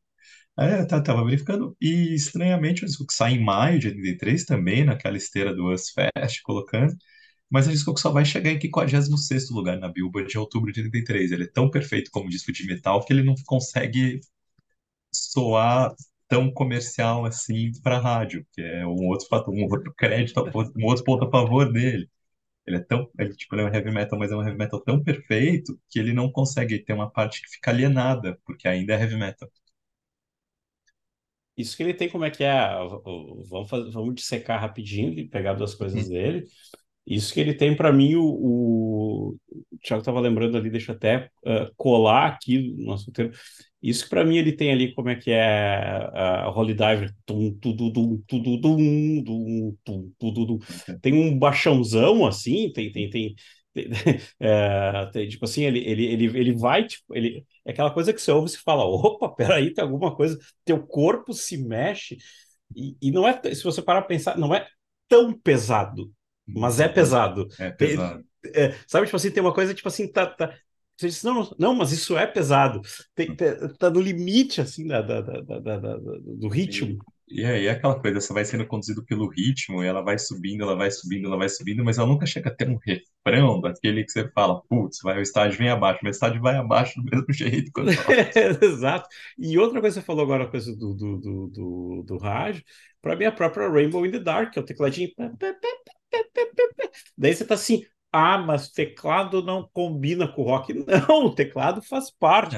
É, 0.57 0.85
tá, 0.85 1.03
tava 1.03 1.25
verificando, 1.25 1.77
e 1.81 2.15
estranhamente 2.15 2.85
o 2.85 2.87
disco 2.87 3.05
que 3.07 3.13
sai 3.13 3.33
em 3.35 3.43
maio 3.45 3.79
de 3.81 3.89
83 3.89 4.45
também, 4.45 4.85
naquela 4.85 5.17
esteira 5.17 5.53
do 5.55 5.73
Us 5.73 5.91
Fest, 5.91 6.43
colocando, 6.45 6.95
mas 7.51 7.67
é 7.67 7.71
um 7.71 7.73
disco 7.73 7.95
que 7.95 8.01
só 8.01 8.11
vai 8.13 8.25
chegar 8.25 8.51
em 8.53 8.61
56 8.61 9.51
lugar 9.51 9.79
na 9.79 9.89
Billboard 9.89 10.31
de 10.31 10.39
outubro 10.39 10.73
de 10.73 10.81
83. 10.81 11.33
Ele 11.33 11.45
é 11.45 11.49
tão 11.49 11.71
perfeito 11.71 12.11
como 12.13 12.29
disco 12.31 12.53
de 12.53 12.67
metal 12.67 13.05
que 13.05 13.13
ele 13.13 13.25
não 13.25 13.35
consegue 13.47 14.21
soar 15.13 15.95
tão 16.29 16.53
comercial 16.53 17.25
assim 17.27 17.73
para 17.83 17.99
rádio, 17.99 18.47
que 18.53 18.63
é 18.63 18.87
um 18.87 19.09
outro 19.09 19.27
fator, 19.29 19.55
um 19.55 19.65
outro 19.65 19.95
crédito, 19.97 20.41
um 20.77 20.85
outro 20.87 21.05
ponto 21.05 21.25
a 21.27 21.31
favor 21.31 21.73
dele. 21.73 22.09
Ele 22.67 22.79
é 22.79 22.81
tão, 22.81 23.11
ele, 23.19 23.35
tipo, 23.37 23.55
ele 23.57 23.63
é 23.63 23.67
um 23.67 23.75
heavy 23.75 23.93
metal, 23.93 24.19
mas 24.19 24.33
é 24.33 24.37
um 24.37 24.43
heavy 24.45 24.59
metal 24.59 24.81
tão 24.83 25.03
perfeito 25.03 25.79
que 25.91 25.99
ele 26.01 26.13
não 26.15 26.31
consegue 26.33 26.79
ter 26.81 26.93
uma 26.95 27.11
parte 27.11 27.43
que 27.43 27.49
fica 27.51 27.71
alienada, 27.73 28.39
porque 28.47 28.69
ainda 28.69 28.95
é 28.95 29.01
heavy 29.03 29.17
metal. 29.17 29.51
Isso 31.57 31.77
que 31.77 31.83
ele 31.83 31.95
tem, 31.95 32.09
como 32.09 32.25
é 32.25 32.31
que 32.31 32.43
é? 32.43 32.55
Vamos, 33.49 33.71
fazer, 33.71 33.91
vamos 33.91 34.15
dissecar 34.15 34.61
rapidinho 34.61 35.13
e 35.19 35.29
pegar 35.29 35.55
duas 35.55 35.75
coisas 35.75 36.07
hum. 36.07 36.11
dele. 36.11 36.45
Isso 37.07 37.35
que 37.35 37.41
ele 37.41 37.53
tem 37.55 37.77
para 37.77 37.93
mim, 37.93 38.15
o, 38.15 38.25
o, 38.25 39.29
o 39.31 39.79
Thiago 39.83 40.01
estava 40.01 40.21
lembrando 40.21 40.57
ali, 40.57 40.71
deixa 40.71 40.93
eu 40.93 40.97
até 40.97 41.29
uh, 41.45 41.71
colar 41.77 42.27
aqui 42.29 42.75
no 42.77 42.87
nosso 42.87 43.07
roteiro. 43.07 43.33
Isso 43.83 44.05
que 44.05 44.11
para 44.11 44.25
mim 44.25 44.39
ele 44.39 44.53
tem 44.53 44.73
ali, 44.73 44.95
como 44.95 45.11
é 45.11 45.15
que 45.15 45.31
é 45.31 45.43
a 46.15 46.49
uh, 46.49 46.59
Holy 46.59 46.73
Diver, 46.73 47.13
tum, 47.27 47.55
tudo, 47.61 47.91
dum, 47.91 48.23
tudo, 48.27 48.57
dum, 48.59 49.23
dum, 49.23 49.77
tum, 49.85 50.11
dum. 50.19 50.59
tem 51.03 51.13
um 51.13 51.39
baixãozão 51.39 52.25
assim, 52.27 52.73
tem, 52.73 52.91
tem, 52.91 53.11
tem, 53.11 53.35
tem, 53.75 53.85
é, 54.41 55.07
tem, 55.13 55.29
tipo 55.29 55.45
assim, 55.45 55.65
ele, 55.65 55.81
ele, 55.81 56.07
ele, 56.07 56.25
ele 56.39 56.53
vai, 56.55 56.87
tipo, 56.87 57.15
ele, 57.15 57.45
é 57.65 57.73
aquela 57.73 57.91
coisa 57.93 58.13
que 58.13 58.21
você 58.21 58.31
ouve 58.31 58.53
e 58.53 58.59
fala, 58.59 58.85
opa, 58.85 59.29
peraí, 59.29 59.73
tem 59.73 59.83
alguma 59.83 60.15
coisa, 60.15 60.39
teu 60.65 60.87
corpo 60.87 61.33
se 61.33 61.57
mexe, 61.57 62.19
e, 62.75 62.97
e 63.01 63.11
não 63.11 63.27
é, 63.27 63.41
se 63.55 63.63
você 63.63 63.83
parar 63.83 64.03
para 64.03 64.09
pensar, 64.09 64.37
não 64.39 64.55
é 64.55 64.67
tão 65.09 65.33
pesado, 65.33 66.13
mas 66.47 66.81
é 66.81 66.89
pesado. 66.89 67.49
É 67.59 67.71
pesado. 67.71 68.25
É, 68.55 68.75
sabe, 68.87 69.07
tipo 69.07 69.17
assim, 69.17 69.31
tem 69.31 69.43
uma 69.43 69.55
coisa, 69.55 69.73
tipo 69.73 69.89
assim, 69.89 70.07
tá, 70.11 70.27
tá, 70.27 70.55
você 70.97 71.09
disse, 71.09 71.25
não, 71.25 71.51
não, 71.59 71.75
mas 71.75 71.93
isso 71.93 72.17
é 72.17 72.27
pesado. 72.27 72.81
Tem, 73.15 73.35
tá 73.79 73.91
no 73.91 74.01
limite, 74.01 74.61
assim, 74.61 74.87
da, 74.87 75.03
da, 75.03 75.21
da, 75.21 75.59
da 75.59 75.97
do 75.97 76.49
ritmo. 76.49 76.99
E, 77.27 77.45
aí 77.45 77.67
é 77.67 77.71
aquela 77.71 77.99
coisa, 77.99 78.21
você 78.21 78.33
vai 78.33 78.45
sendo 78.45 78.67
conduzido 78.67 79.05
pelo 79.05 79.29
ritmo, 79.29 79.83
e 79.83 79.87
ela 79.87 80.03
vai 80.03 80.19
subindo, 80.19 80.63
ela 80.63 80.77
vai 80.77 80.91
subindo, 80.91 81.27
ela 81.27 81.37
vai 81.39 81.49
subindo, 81.49 81.83
mas 81.83 81.99
ela 81.99 82.07
nunca 82.07 82.27
chega 82.27 82.51
a 82.51 82.55
ter 82.55 82.69
um 82.69 82.79
refrão 82.87 83.61
daquele 83.61 84.05
que 84.05 84.13
você 84.13 84.31
fala, 84.33 84.61
putz, 84.69 84.99
vai, 85.03 85.19
o 85.19 85.23
estádio 85.23 85.59
vem 85.59 85.71
abaixo, 85.71 86.01
mas 86.03 86.17
o 86.17 86.19
estádio 86.19 86.43
vai 86.43 86.57
abaixo 86.57 87.01
do 87.01 87.05
mesmo 87.11 87.27
jeito. 87.33 87.71
Exato. 88.63 89.09
E 89.39 89.59
outra 89.59 89.81
coisa 89.81 89.99
que 89.99 90.03
você 90.03 90.07
falou 90.07 90.25
agora, 90.25 90.45
a 90.45 90.51
coisa 90.51 90.77
do, 90.77 90.95
do, 90.95 91.17
do, 91.19 91.47
do, 91.49 92.03
do 92.07 92.19
rádio, 92.19 92.63
para 93.01 93.17
mim 93.17 93.25
a 93.25 93.33
própria 93.33 93.69
Rainbow 93.69 94.05
in 94.07 94.11
the 94.11 94.19
Dark, 94.19 94.53
que 94.53 94.59
é 94.59 94.63
o 94.63 94.65
tecladinho. 94.65 95.11
Daí 97.17 97.35
você 97.35 97.45
tá 97.45 97.55
assim, 97.55 97.83
ah, 98.13 98.39
mas 98.39 98.69
teclado 98.69 99.43
não 99.43 99.69
combina 99.73 100.29
com 100.29 100.43
rock. 100.43 100.73
Não, 101.09 101.27
o 101.27 101.35
teclado 101.35 101.83
faz 101.83 102.13
parte. 102.13 102.57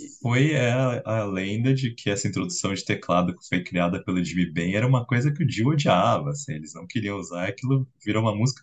É, 0.00 0.08
foi 0.22 0.56
a, 0.56 1.02
a, 1.04 1.24
lenda 1.24 1.74
de 1.74 1.92
que 1.94 2.10
essa 2.10 2.28
introdução 2.28 2.72
de 2.74 2.84
teclado 2.84 3.36
que 3.36 3.46
foi 3.48 3.62
criada 3.62 4.02
pelo 4.02 4.22
Jimmy 4.24 4.46
Ben 4.50 4.74
era 4.74 4.86
uma 4.86 5.04
coisa 5.04 5.32
que 5.32 5.42
o 5.42 5.46
Dio 5.46 5.68
odiava, 5.68 6.30
assim, 6.30 6.54
eles 6.54 6.74
não 6.74 6.86
queriam 6.86 7.18
usar, 7.18 7.48
aquilo 7.48 7.86
virou 8.04 8.22
uma 8.22 8.34
música 8.34 8.62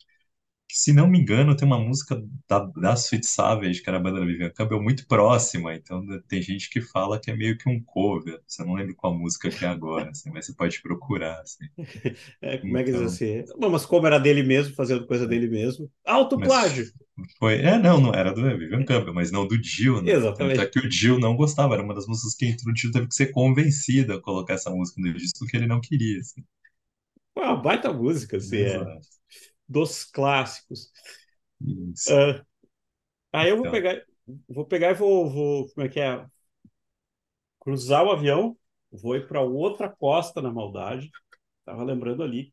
se 0.74 0.92
não 0.92 1.08
me 1.08 1.20
engano, 1.20 1.56
tem 1.56 1.68
uma 1.68 1.78
música 1.78 2.20
da, 2.50 2.60
da 2.60 2.94
Sweet 2.94 3.28
Savage, 3.28 3.84
que 3.84 3.88
era 3.88 4.00
a 4.00 4.02
banda 4.02 4.20
da 4.20 4.26
Vivian 4.26 4.50
Campbell, 4.50 4.82
muito 4.82 5.06
próxima, 5.08 5.76
então 5.76 6.04
tem 6.28 6.42
gente 6.42 6.68
que 6.68 6.82
fala 6.82 7.20
que 7.20 7.30
é 7.30 7.36
meio 7.36 7.56
que 7.56 7.70
um 7.70 7.80
cover, 7.84 8.42
você 8.48 8.64
não 8.64 8.74
lembra 8.74 8.96
qual 8.96 9.14
música 9.14 9.52
que 9.52 9.64
é 9.64 9.68
agora, 9.68 10.10
assim, 10.10 10.32
mas 10.34 10.48
você 10.48 10.54
pode 10.54 10.82
procurar, 10.82 11.40
assim. 11.42 11.66
É, 12.42 12.58
como 12.58 12.78
então... 12.78 12.80
é 12.80 12.84
que 12.84 12.92
diz 12.92 12.96
então 13.00 13.08
assim? 13.08 13.44
Não, 13.58 13.70
mas 13.70 13.86
como 13.86 14.08
era 14.08 14.18
dele 14.20 14.44
mesmo, 14.44 14.74
fazendo 14.74 15.06
coisa 15.06 15.28
dele 15.28 15.48
mesmo, 15.48 15.90
autoplágio! 16.06 16.92
Foi, 17.38 17.62
é, 17.62 17.78
não, 17.78 18.02
não 18.02 18.14
era 18.14 18.34
do 18.34 18.42
Vivian 18.42 18.84
Campbell, 18.84 19.14
mas 19.14 19.32
não 19.32 19.48
do 19.48 19.58
Dio, 19.58 20.02
né? 20.02 20.12
Exatamente. 20.12 20.58
Tanto 20.58 20.68
é 20.68 20.70
que 20.70 20.80
o 20.80 20.90
Dio 20.90 21.20
não 21.20 21.36
gostava, 21.36 21.76
era 21.76 21.84
uma 21.84 21.94
das 21.94 22.08
músicas 22.08 22.36
que 22.36 22.48
entrou, 22.48 22.72
o 22.72 22.74
Dio 22.74 22.92
teve 22.92 23.08
que 23.08 23.16
ser 23.16 23.28
convencido 23.28 24.14
a 24.14 24.22
colocar 24.22 24.56
essa 24.56 24.72
música 24.72 25.00
no 25.00 25.14
disco, 25.14 25.40
porque 25.40 25.56
ele 25.56 25.68
não 25.68 25.80
queria, 25.80 26.20
assim. 26.20 26.44
Uma 27.36 27.56
baita 27.56 27.94
música, 27.94 28.38
assim, 28.38 28.58
é 28.58 28.80
dos 29.68 30.04
clássicos. 30.04 30.92
Uh, 31.62 32.46
aí 33.32 33.50
eu 33.50 33.58
vou 33.58 33.68
então. 33.68 33.72
pegar, 33.72 34.02
vou 34.48 34.66
pegar 34.66 34.92
e 34.92 34.94
vou, 34.94 35.30
vou, 35.30 35.70
como 35.74 35.86
é 35.86 35.90
que 35.90 36.00
é? 36.00 36.26
Cruzar 37.60 38.04
o 38.04 38.12
avião, 38.12 38.58
vou 38.92 39.16
ir 39.16 39.28
para 39.28 39.42
outra 39.42 39.90
costa 39.90 40.42
na 40.42 40.52
maldade. 40.52 41.10
Tava 41.66 41.84
lembrando 41.84 42.24
ali, 42.24 42.52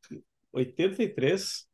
83, 0.53 1.67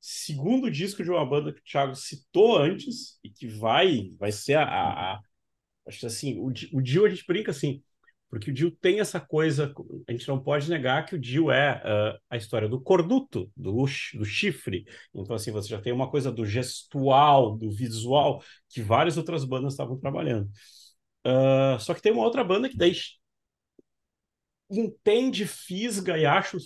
segundo 0.00 0.70
disco 0.70 1.02
de 1.02 1.10
uma 1.10 1.26
banda 1.26 1.52
que 1.52 1.60
o 1.60 1.64
Thiago 1.64 1.94
citou 1.94 2.56
antes 2.56 3.18
e 3.22 3.30
que 3.30 3.48
vai, 3.48 4.14
vai 4.18 4.30
ser 4.30 4.54
a, 4.54 4.64
a, 4.64 5.14
a 5.14 5.20
acho 5.86 6.00
que 6.00 6.06
assim, 6.06 6.38
o, 6.38 6.46
o 6.46 6.82
Dio 6.82 7.04
a 7.04 7.08
gente 7.08 7.26
brinca 7.26 7.50
assim, 7.50 7.82
porque 8.28 8.50
o 8.50 8.54
Dio 8.54 8.70
tem 8.70 9.00
essa 9.00 9.18
coisa, 9.18 9.72
a 10.06 10.12
gente 10.12 10.28
não 10.28 10.38
pode 10.38 10.68
negar 10.68 11.06
que 11.06 11.14
o 11.14 11.18
Dio 11.18 11.50
é 11.50 11.82
uh, 11.82 12.18
a 12.28 12.36
história 12.36 12.68
do 12.68 12.80
corduto, 12.80 13.50
do, 13.56 13.86
do 14.14 14.24
chifre. 14.24 14.84
Então, 15.14 15.34
assim, 15.34 15.50
você 15.50 15.68
já 15.68 15.80
tem 15.80 15.92
uma 15.92 16.10
coisa 16.10 16.30
do 16.30 16.44
gestual, 16.44 17.56
do 17.56 17.70
visual, 17.70 18.42
que 18.68 18.82
várias 18.82 19.16
outras 19.16 19.44
bandas 19.44 19.72
estavam 19.72 19.98
trabalhando. 19.98 20.48
Uh, 21.26 21.78
só 21.80 21.94
que 21.94 22.02
tem 22.02 22.12
uma 22.12 22.24
outra 22.24 22.44
banda 22.44 22.68
que 22.68 22.76
daí 22.76 22.92
entende, 24.70 25.46
fisga 25.46 26.18
e 26.18 26.26
acho. 26.26 26.58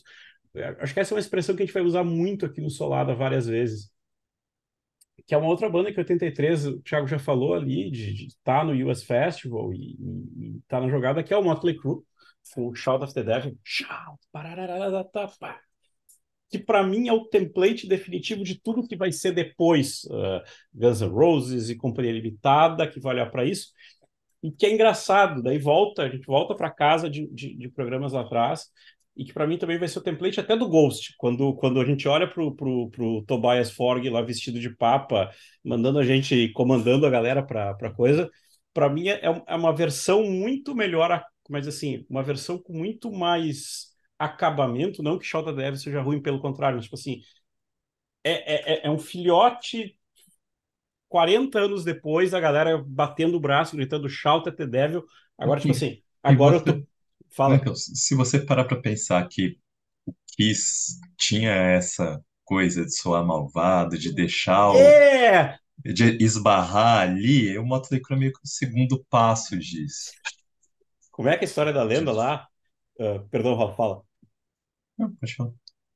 Acho 0.81 0.93
que 0.93 1.01
essa 1.01 1.15
é 1.15 1.17
uma 1.17 1.21
expressão 1.21 1.55
que 1.55 1.63
a 1.63 1.67
gente 1.67 1.75
vai 1.75 1.83
usar 1.83 2.05
muito 2.05 2.45
aqui 2.45 2.61
no 2.61 2.71
Solada 2.71 3.15
várias 3.15 3.47
vezes 3.47 3.92
que 5.33 5.35
é 5.35 5.39
uma 5.39 5.49
outra 5.49 5.67
banda 5.67 5.91
que 5.91 5.99
83, 5.99 6.67
o 6.67 6.83
Thiago 6.83 7.07
já 7.07 7.19
falou 7.19 7.55
ali, 7.55 7.91
de 7.91 8.27
estar 8.27 8.59
tá 8.59 8.65
no 8.67 8.91
US 8.91 9.03
Festival 9.03 9.73
e, 9.73 9.97
estar 10.59 10.79
tá 10.79 10.81
na 10.83 10.91
jogada, 10.91 11.23
que 11.23 11.33
é 11.33 11.37
o 11.39 11.43
Motley 11.43 11.75
Crue, 11.75 12.03
com 12.53 12.75
Shout 12.75 13.03
of 13.03 13.15
the 13.15 13.23
Devil. 13.23 13.59
Shout! 13.65 14.21
Que 16.51 16.59
para 16.59 16.83
mim 16.83 17.09
é 17.09 17.15
o 17.15 17.25
template 17.25 17.89
definitivo 17.89 18.45
de 18.45 18.61
tudo 18.61 18.87
que 18.87 18.95
vai 18.95 19.11
ser 19.11 19.33
depois. 19.33 20.05
Uh, 20.05 20.43
Guns 20.75 21.01
N' 21.01 21.09
Roses 21.09 21.71
e 21.71 21.77
Companhia 21.77 22.13
Limitada, 22.13 22.87
que 22.87 23.01
vai 23.01 23.15
olhar 23.15 23.31
para 23.31 23.47
isso. 23.47 23.71
E 24.43 24.53
que 24.53 24.67
é 24.67 24.75
engraçado, 24.75 25.43
daí 25.43 25.59
volta, 25.59 26.03
a 26.03 26.11
gente 26.11 26.27
volta 26.27 26.55
para 26.55 26.71
casa 26.71 27.09
de, 27.09 27.27
de, 27.29 27.57
de 27.57 27.71
programas 27.71 28.13
lá 28.13 28.21
atrás, 28.21 28.67
e 29.17 29.25
que 29.25 29.33
para 29.33 29.47
mim 29.47 29.59
também 29.59 29.79
vai 29.79 29.89
ser 29.89 29.99
o 29.99 30.03
template 30.03 30.41
até 30.41 30.57
do 30.57 30.69
Ghost, 30.69 31.15
quando, 31.19 31.55
quando 31.55 31.81
a 31.81 31.85
gente 31.85 32.09
olha 32.09 32.27
pro, 32.27 32.55
pro, 32.55 32.91
pro 32.91 33.23
Tobias 33.27 33.71
Forg 33.71 34.09
lá 34.09 34.23
vestido 34.23 34.59
de 34.59 34.71
papa, 34.71 35.31
mandando 35.65 35.99
a 35.99 36.05
gente, 36.05 36.49
comandando 36.53 37.07
a 37.07 37.11
galera 37.11 37.43
para 37.43 37.93
coisa, 37.95 38.31
para 38.73 38.89
mim 38.89 39.09
é, 39.09 39.21
é 39.47 39.55
uma 39.55 39.75
versão 39.75 40.25
muito 40.25 40.75
melhor, 40.75 41.23
mas 41.49 41.69
assim, 41.69 42.07
uma 42.09 42.23
versão 42.23 42.59
com 42.59 42.73
muito 42.73 43.13
mais 43.13 43.93
acabamento, 44.19 45.03
não 45.03 45.19
que 45.19 45.27
Shota 45.27 45.53
Dev 45.53 45.77
seja 45.77 46.01
ruim, 46.01 46.23
pelo 46.23 46.41
contrário, 46.41 46.77
mas 46.77 46.85
tipo 46.85 46.97
assim, 46.97 47.21
é, 48.25 48.85
é, 48.85 48.87
é 48.87 48.91
um 48.91 48.99
filhote 48.99 49.97
40 51.09 51.59
anos 51.59 51.85
depois, 51.85 52.33
a 52.33 52.41
galera 52.41 52.83
batendo 52.87 53.37
o 53.37 53.41
braço, 53.41 53.77
gritando 53.77 54.09
Shout 54.09 54.49
at 54.49 54.57
the 54.57 54.67
Devil, 54.67 55.05
agora 55.37 55.61
tipo 55.61 55.73
assim, 55.75 56.03
agora 56.23 56.57
eu 56.57 56.65
tô 56.65 56.87
Fala. 57.35 57.61
Se 57.75 58.15
você 58.15 58.39
parar 58.39 58.65
para 58.65 58.81
pensar 58.81 59.27
que 59.29 59.59
o 60.07 60.15
Kiss 60.37 61.01
tinha 61.17 61.53
essa 61.53 62.23
coisa 62.45 62.85
de 62.85 62.95
soar 62.95 63.25
malvado, 63.25 63.99
de 63.99 64.13
deixar 64.15 64.71
o, 64.71 64.77
é! 64.77 65.59
de 65.85 66.23
esbarrar 66.23 67.03
ali, 67.03 67.57
o 67.59 67.65
Motley 67.65 68.01
Crue 68.01 68.17
é 68.17 68.21
meio 68.21 68.33
que 68.33 68.41
o 68.45 68.49
segundo 68.49 69.05
passo 69.09 69.59
disso. 69.59 70.13
Como 71.11 71.29
é 71.29 71.37
que 71.37 71.45
é 71.45 71.47
a 71.47 71.49
história 71.49 71.73
da 71.73 71.83
lenda 71.83 72.13
lá? 72.13 72.49
Uh, 72.99 73.27
perdão, 73.29 73.55
Rafa, 73.57 73.77
fala. 73.77 74.03
Não, 74.99 75.15
pode 75.15 75.35
falar. 75.35 75.53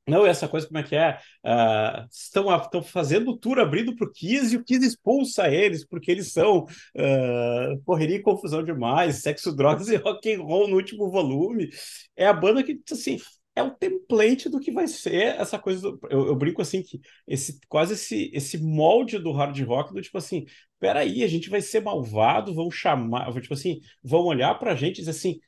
Não, 0.07 0.25
essa 0.25 0.47
coisa 0.47 0.65
como 0.65 0.79
é 0.79 0.83
que 0.83 0.95
é? 0.95 1.19
Uh, 1.43 2.07
estão, 2.09 2.55
estão 2.55 2.81
fazendo 2.81 3.31
o 3.31 3.37
tour 3.37 3.59
abrindo 3.59 3.93
para 3.93 4.07
o 4.07 4.11
Kiss 4.11 4.53
e 4.53 4.57
o 4.57 4.63
Kiss 4.63 4.85
expulsa 4.85 5.49
eles 5.49 5.85
porque 5.85 6.09
eles 6.09 6.31
são 6.31 6.59
uh, 6.63 7.81
correria 7.85 8.15
e 8.15 8.21
confusão 8.21 8.63
demais, 8.63 9.21
sexo, 9.21 9.53
drogas 9.53 9.89
e 9.89 9.97
rock 9.97 10.33
and 10.33 10.41
roll 10.41 10.67
no 10.69 10.77
último 10.77 11.09
volume. 11.11 11.69
É 12.15 12.25
a 12.25 12.33
banda 12.33 12.63
que, 12.63 12.79
assim, 12.89 13.19
é 13.53 13.63
o 13.63 13.71
template 13.71 14.49
do 14.49 14.59
que 14.59 14.71
vai 14.71 14.87
ser 14.87 15.35
essa 15.39 15.59
coisa. 15.59 15.81
Do, 15.81 15.99
eu, 16.09 16.27
eu, 16.27 16.35
brinco 16.35 16.61
assim 16.61 16.81
que 16.83 17.01
esse 17.27 17.59
quase 17.67 17.93
esse, 17.95 18.31
esse 18.33 18.57
molde 18.59 19.17
do 19.19 19.31
hard 19.31 19.59
rock 19.63 19.93
do 19.93 20.01
tipo 20.01 20.17
assim, 20.17 20.45
peraí, 20.79 21.23
a 21.23 21.27
gente 21.27 21.49
vai 21.49 21.59
ser 21.59 21.81
malvado, 21.81 22.53
vão 22.53 22.69
chamar, 22.69 23.33
tipo 23.41 23.53
assim, 23.53 23.81
vão 24.03 24.25
olhar 24.25 24.53
para 24.59 24.73
a 24.73 24.75
gente 24.75 24.97
e 24.97 24.99
dizer 24.99 25.11
assim, 25.11 25.39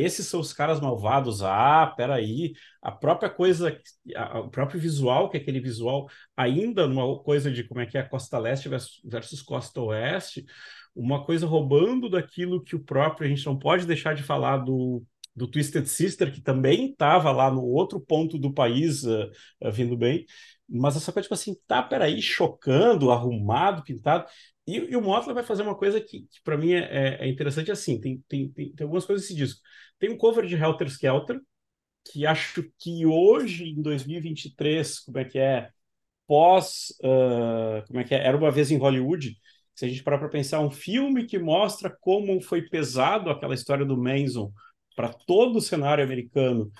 esses 0.00 0.26
são 0.26 0.40
os 0.40 0.52
caras 0.52 0.80
malvados. 0.80 1.42
Ah, 1.42 1.92
peraí. 1.96 2.52
A 2.82 2.92
própria 2.92 3.30
coisa, 3.30 3.78
a, 4.16 4.40
o 4.40 4.50
próprio 4.50 4.80
visual, 4.80 5.30
que 5.30 5.36
é 5.36 5.40
aquele 5.40 5.60
visual, 5.60 6.08
ainda 6.36 6.86
numa 6.86 7.18
coisa 7.22 7.50
de 7.50 7.64
como 7.64 7.80
é 7.80 7.86
que 7.86 7.98
é 7.98 8.02
Costa 8.02 8.38
Leste 8.38 8.68
versus, 8.68 9.42
Costa 9.42 9.80
Oeste, 9.80 10.44
uma 10.94 11.24
coisa 11.24 11.46
roubando 11.46 12.08
daquilo 12.08 12.62
que 12.62 12.76
o 12.76 12.84
próprio, 12.84 13.26
a 13.26 13.28
gente 13.28 13.46
não 13.46 13.58
pode 13.58 13.86
deixar 13.86 14.14
de 14.14 14.22
falar 14.22 14.58
do, 14.58 15.02
do 15.34 15.46
Twisted 15.46 15.86
Sister, 15.86 16.32
que 16.32 16.40
também 16.40 16.90
estava 16.90 17.30
lá 17.30 17.50
no 17.50 17.62
outro 17.62 18.00
ponto 18.00 18.38
do 18.38 18.52
país 18.52 19.04
uh, 19.04 19.30
uh, 19.62 19.70
vindo 19.70 19.96
bem. 19.96 20.26
Mas 20.68 20.96
essa 20.96 21.12
coisa, 21.12 21.24
tipo 21.24 21.34
assim, 21.34 21.56
tá, 21.66 21.82
peraí, 21.82 22.20
chocando, 22.20 23.10
arrumado, 23.10 23.82
pintado. 23.82 24.26
E, 24.66 24.76
e 24.76 24.96
o 24.96 25.02
Motley 25.02 25.34
vai 25.34 25.42
fazer 25.42 25.62
uma 25.62 25.74
coisa 25.76 26.00
que, 26.00 26.20
que 26.22 26.42
para 26.44 26.58
mim 26.58 26.72
é, 26.72 26.78
é, 26.80 27.24
é, 27.24 27.28
interessante 27.28 27.70
assim, 27.70 28.00
tem, 28.00 28.22
tem, 28.28 28.50
tem, 28.52 28.72
tem, 28.74 28.84
algumas 28.84 29.04
coisas 29.06 29.24
nesse 29.24 29.34
disco. 29.36 29.60
Tem 29.98 30.10
um 30.10 30.18
cover 30.18 30.46
de 30.46 30.54
Helter 30.56 30.88
Skelter, 30.88 31.40
que 32.10 32.26
acho 32.26 32.64
que 32.78 33.06
hoje, 33.06 33.64
em 33.70 33.82
2023, 33.82 35.00
como 35.00 35.18
é 35.18 35.24
que 35.24 35.38
é, 35.38 35.70
pós, 36.26 36.94
uh, 37.02 37.86
como 37.86 38.00
é 38.00 38.04
que 38.04 38.14
é, 38.14 38.26
Era 38.26 38.36
Uma 38.36 38.50
Vez 38.50 38.70
em 38.70 38.78
Hollywood, 38.78 39.36
se 39.74 39.84
a 39.84 39.88
gente 39.88 40.02
parar 40.02 40.18
para 40.18 40.28
pensar, 40.28 40.60
um 40.60 40.70
filme 40.70 41.24
que 41.24 41.38
mostra 41.38 41.96
como 42.00 42.40
foi 42.42 42.62
pesado 42.62 43.30
aquela 43.30 43.54
história 43.54 43.86
do 43.86 43.96
Manson 43.96 44.52
para 44.96 45.12
todo 45.12 45.56
o 45.56 45.60
cenário 45.60 46.04
americano, 46.04 46.70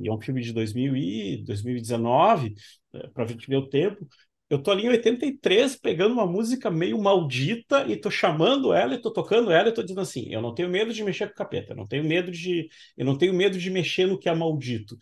e 0.00 0.08
é 0.08 0.12
um 0.12 0.20
filme 0.20 0.42
de 0.42 0.52
2000 0.52 0.96
e 0.96 1.44
2019, 1.44 2.54
uh, 2.94 3.10
para 3.12 3.24
ver 3.24 3.56
o 3.56 3.68
tempo, 3.68 4.06
eu 4.48 4.62
tô 4.62 4.70
ali 4.70 4.84
em 4.86 4.88
83 4.90 5.76
pegando 5.76 6.12
uma 6.12 6.26
música 6.26 6.70
meio 6.70 7.00
maldita 7.02 7.84
e 7.88 7.96
tô 7.96 8.10
chamando 8.10 8.72
ela 8.72 8.94
e 8.94 9.00
tô 9.00 9.12
tocando 9.12 9.50
ela 9.50 9.68
e 9.68 9.72
tô 9.72 9.82
dizendo 9.82 10.00
assim, 10.00 10.32
eu 10.32 10.40
não 10.40 10.54
tenho 10.54 10.68
medo 10.68 10.92
de 10.92 11.02
mexer 11.02 11.26
com 11.26 11.32
o 11.32 11.36
capeta, 11.36 11.72
eu 11.72 11.76
não 11.76 11.86
tenho 11.86 12.04
medo 12.04 12.30
de, 12.30 12.68
eu 12.96 13.04
não 13.04 13.18
tenho 13.18 13.34
medo 13.34 13.58
de 13.58 13.70
mexer 13.70 14.06
no 14.06 14.18
que 14.18 14.28
é 14.28 14.34
maldito. 14.34 14.96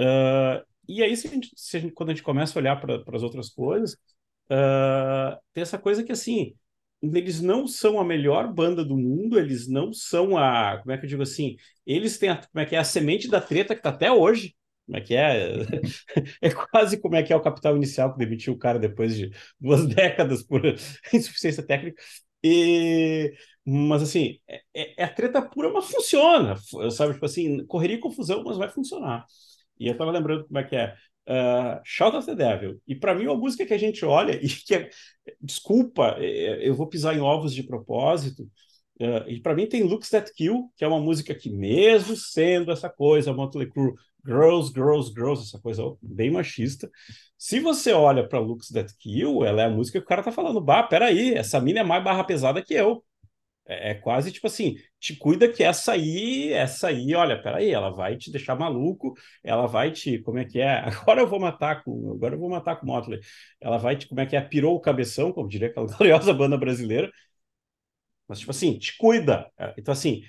Uh, 0.00 0.62
e 0.88 1.02
aí, 1.02 1.16
se 1.16 1.26
a 1.28 1.30
gente, 1.30 1.50
se 1.56 1.76
a 1.76 1.80
gente, 1.80 1.92
quando 1.94 2.10
a 2.10 2.12
gente 2.14 2.22
começa 2.24 2.58
a 2.58 2.60
olhar 2.60 2.80
para 2.80 3.02
as 3.16 3.22
outras 3.22 3.48
coisas, 3.50 3.94
uh, 4.50 5.38
tem 5.54 5.62
essa 5.62 5.78
coisa 5.78 6.02
que 6.04 6.12
assim, 6.12 6.54
eles 7.02 7.40
não 7.40 7.66
são 7.66 7.98
a 8.00 8.04
melhor 8.04 8.52
banda 8.52 8.84
do 8.84 8.96
mundo, 8.96 9.38
eles 9.38 9.68
não 9.68 9.92
são 9.92 10.36
a, 10.38 10.78
como 10.78 10.92
é 10.92 10.98
que 10.98 11.04
eu 11.04 11.08
digo 11.08 11.22
assim, 11.22 11.56
eles 11.86 12.18
têm 12.18 12.28
a, 12.30 12.36
como 12.36 12.62
é 12.62 12.66
que 12.66 12.76
é 12.76 12.78
a 12.78 12.84
semente 12.84 13.28
da 13.28 13.40
treta 13.40 13.74
que 13.74 13.80
está 13.80 13.90
até 13.90 14.10
hoje, 14.12 14.54
como 14.86 14.98
é 14.98 15.00
que 15.00 15.14
é? 15.14 15.48
É 16.40 16.50
quase 16.50 17.00
como 17.00 17.16
é 17.16 17.22
que 17.22 17.32
é 17.32 17.36
o 17.36 17.40
capital 17.42 17.76
inicial 17.76 18.12
que 18.12 18.18
demitiu 18.18 18.52
o 18.54 18.58
cara 18.58 18.78
depois 18.78 19.16
de 19.16 19.30
duas 19.60 19.86
décadas 19.88 20.42
por 20.42 20.62
insuficiência 21.12 21.62
técnica. 21.64 22.00
E, 22.44 23.32
mas 23.64 24.02
assim, 24.02 24.38
é, 24.48 24.62
é, 24.74 25.02
é 25.02 25.04
a 25.04 25.08
treta 25.08 25.40
pura, 25.42 25.70
mas 25.72 25.86
funciona. 25.90 26.56
Sabe, 26.90 27.14
tipo 27.14 27.24
assim, 27.26 27.64
correria 27.66 27.96
e 27.96 28.00
confusão, 28.00 28.42
mas 28.44 28.56
vai 28.56 28.68
funcionar. 28.68 29.24
E 29.78 29.88
eu 29.88 29.96
tava 29.96 30.10
lembrando 30.10 30.46
como 30.46 30.58
é 30.58 30.64
que 30.64 30.76
é. 30.76 30.94
Uh, 31.28 31.80
Shout 31.84 32.16
of 32.16 32.26
the 32.26 32.34
Devil. 32.34 32.80
E 32.86 32.94
para 32.94 33.14
mim, 33.14 33.24
é 33.24 33.30
uma 33.30 33.38
música 33.38 33.64
que 33.64 33.74
a 33.74 33.78
gente 33.78 34.04
olha 34.04 34.34
e 34.42 34.48
que 34.48 34.74
é, 34.74 34.90
desculpa, 35.40 36.16
é, 36.18 36.68
eu 36.68 36.74
vou 36.74 36.88
pisar 36.88 37.16
em 37.16 37.20
ovos 37.20 37.54
de 37.54 37.62
propósito. 37.62 38.42
Uh, 39.00 39.28
e 39.28 39.40
para 39.40 39.54
mim 39.54 39.66
tem 39.66 39.82
Looks 39.82 40.10
That 40.10 40.32
Kill, 40.34 40.70
que 40.76 40.84
é 40.84 40.88
uma 40.88 41.00
música 41.00 41.34
que, 41.34 41.50
mesmo 41.50 42.14
sendo 42.16 42.70
essa 42.70 42.88
coisa, 42.88 43.32
Motley 43.32 43.68
Crue, 43.68 43.94
girls, 44.24 44.72
girls, 44.72 45.12
girls, 45.12 45.42
essa 45.42 45.60
coisa 45.60 45.82
bem 46.00 46.30
machista. 46.30 46.90
Se 47.36 47.58
você 47.58 47.92
olha 47.92 48.28
para 48.28 48.38
Looks 48.38 48.68
That 48.68 48.94
Kill, 48.98 49.44
ela 49.44 49.62
é 49.62 49.64
a 49.66 49.70
música 49.70 49.98
que 49.98 50.04
o 50.04 50.08
cara 50.08 50.22
tá 50.22 50.30
falando, 50.30 50.60
bah, 50.60 50.82
peraí, 50.84 51.34
essa 51.34 51.60
mina 51.60 51.80
é 51.80 51.84
mais 51.84 52.04
barra 52.04 52.24
pesada 52.24 52.62
que 52.62 52.74
eu. 52.74 53.02
É, 53.64 53.90
é, 53.92 53.94
quase 53.94 54.32
tipo 54.32 54.46
assim, 54.48 54.74
te 54.98 55.16
cuida 55.16 55.48
que 55.48 55.62
essa 55.62 55.92
aí, 55.92 56.52
essa 56.52 56.88
aí, 56.88 57.14
olha, 57.14 57.40
peraí, 57.40 57.70
ela 57.70 57.90
vai 57.90 58.16
te 58.16 58.30
deixar 58.30 58.56
maluco, 58.56 59.14
ela 59.42 59.66
vai 59.66 59.92
te, 59.92 60.18
como 60.20 60.38
é 60.38 60.44
que 60.44 60.60
é? 60.60 60.78
Agora 60.80 61.20
eu 61.20 61.28
vou 61.28 61.38
matar 61.40 61.82
com, 61.84 62.12
agora 62.12 62.34
eu 62.34 62.38
vou 62.40 62.50
matar 62.50 62.76
com 62.76 62.86
Motley. 62.86 63.20
Ela 63.60 63.78
vai 63.78 63.96
te, 63.96 64.08
como 64.08 64.20
é 64.20 64.26
que 64.26 64.36
é? 64.36 64.40
Pirou 64.40 64.74
o 64.76 64.80
cabeção, 64.80 65.32
como 65.32 65.48
diria 65.48 65.68
aquela 65.68 65.86
gloriosa 65.96 66.32
banda 66.34 66.56
brasileira. 66.58 67.10
Mas 68.28 68.38
tipo 68.40 68.50
assim, 68.50 68.78
te 68.78 68.96
cuida. 68.96 69.50
Então 69.76 69.92
assim, 69.92 70.22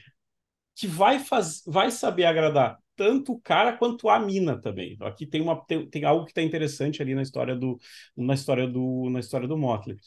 que 0.76 0.88
vai 0.88 1.19
faz, 1.19 1.63
vai 1.67 1.91
saber 1.91 2.26
agradar 2.26 2.80
tanto 2.95 3.34
o 3.34 3.41
cara 3.41 3.77
quanto 3.77 4.10
a 4.10 4.19
mina 4.19 4.60
também. 4.60 4.97
Aqui 5.01 5.25
tem 5.25 5.41
uma 5.41 5.56
tem, 5.65 5.88
tem 5.89 6.03
algo 6.03 6.25
que 6.25 6.32
está 6.32 6.41
interessante 6.41 7.01
ali 7.01 7.15
na 7.15 7.21
história 7.21 7.56
do 7.56 7.79
na 8.15 8.34
história 8.34 8.67
do 8.67 9.10
na 9.10 9.19
história 9.19 9.47
do 9.47 9.58
Motley. 9.58 9.97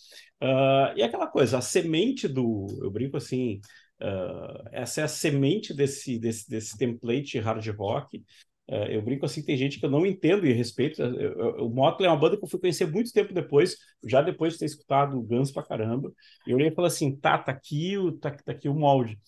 Uh, 0.42 0.96
e 0.96 1.03
aquela 1.03 1.27
coisa, 1.27 1.59
a 1.59 1.61
semente 1.61 2.29
do 2.29 2.66
eu 2.83 2.90
brinco 2.90 3.16
assim, 3.16 3.61
uh, 4.03 4.68
essa 4.72 5.01
é 5.01 5.05
a 5.05 5.09
semente 5.09 5.75
desse 5.75 6.18
desse, 6.18 6.49
desse 6.49 6.77
template 6.77 7.38
hard 7.38 7.66
rock. 7.77 8.25
Uh, 8.68 8.85
eu 8.90 9.01
brinco 9.01 9.25
assim, 9.25 9.44
tem 9.44 9.57
gente 9.57 9.79
que 9.79 9.87
eu 9.87 9.90
não 9.90 10.05
entendo 10.05 10.44
e 10.46 10.53
respeito. 10.53 11.01
Eu, 11.01 11.14
eu, 11.14 11.66
o 11.66 11.70
Motley 11.70 12.09
é 12.09 12.11
uma 12.11 12.18
banda 12.18 12.37
que 12.37 12.44
eu 12.44 12.49
fui 12.49 12.59
conhecer 12.59 12.90
muito 12.90 13.12
tempo 13.12 13.33
depois, 13.33 13.77
já 14.05 14.20
depois 14.20 14.55
de 14.55 14.59
ter 14.59 14.64
escutado 14.66 15.16
o 15.16 15.22
Guns 15.22 15.53
pra 15.53 15.62
caramba. 15.62 16.12
Eu 16.46 16.57
olhei 16.57 16.68
e 16.68 16.75
falei 16.75 16.88
assim, 16.88 17.14
tá, 17.16 17.38
tá 17.38 17.53
aqui 17.53 17.94
tá, 18.20 18.31
tá 18.33 18.53
aqui 18.53 18.68
o 18.68 18.75
molde. 18.75 19.18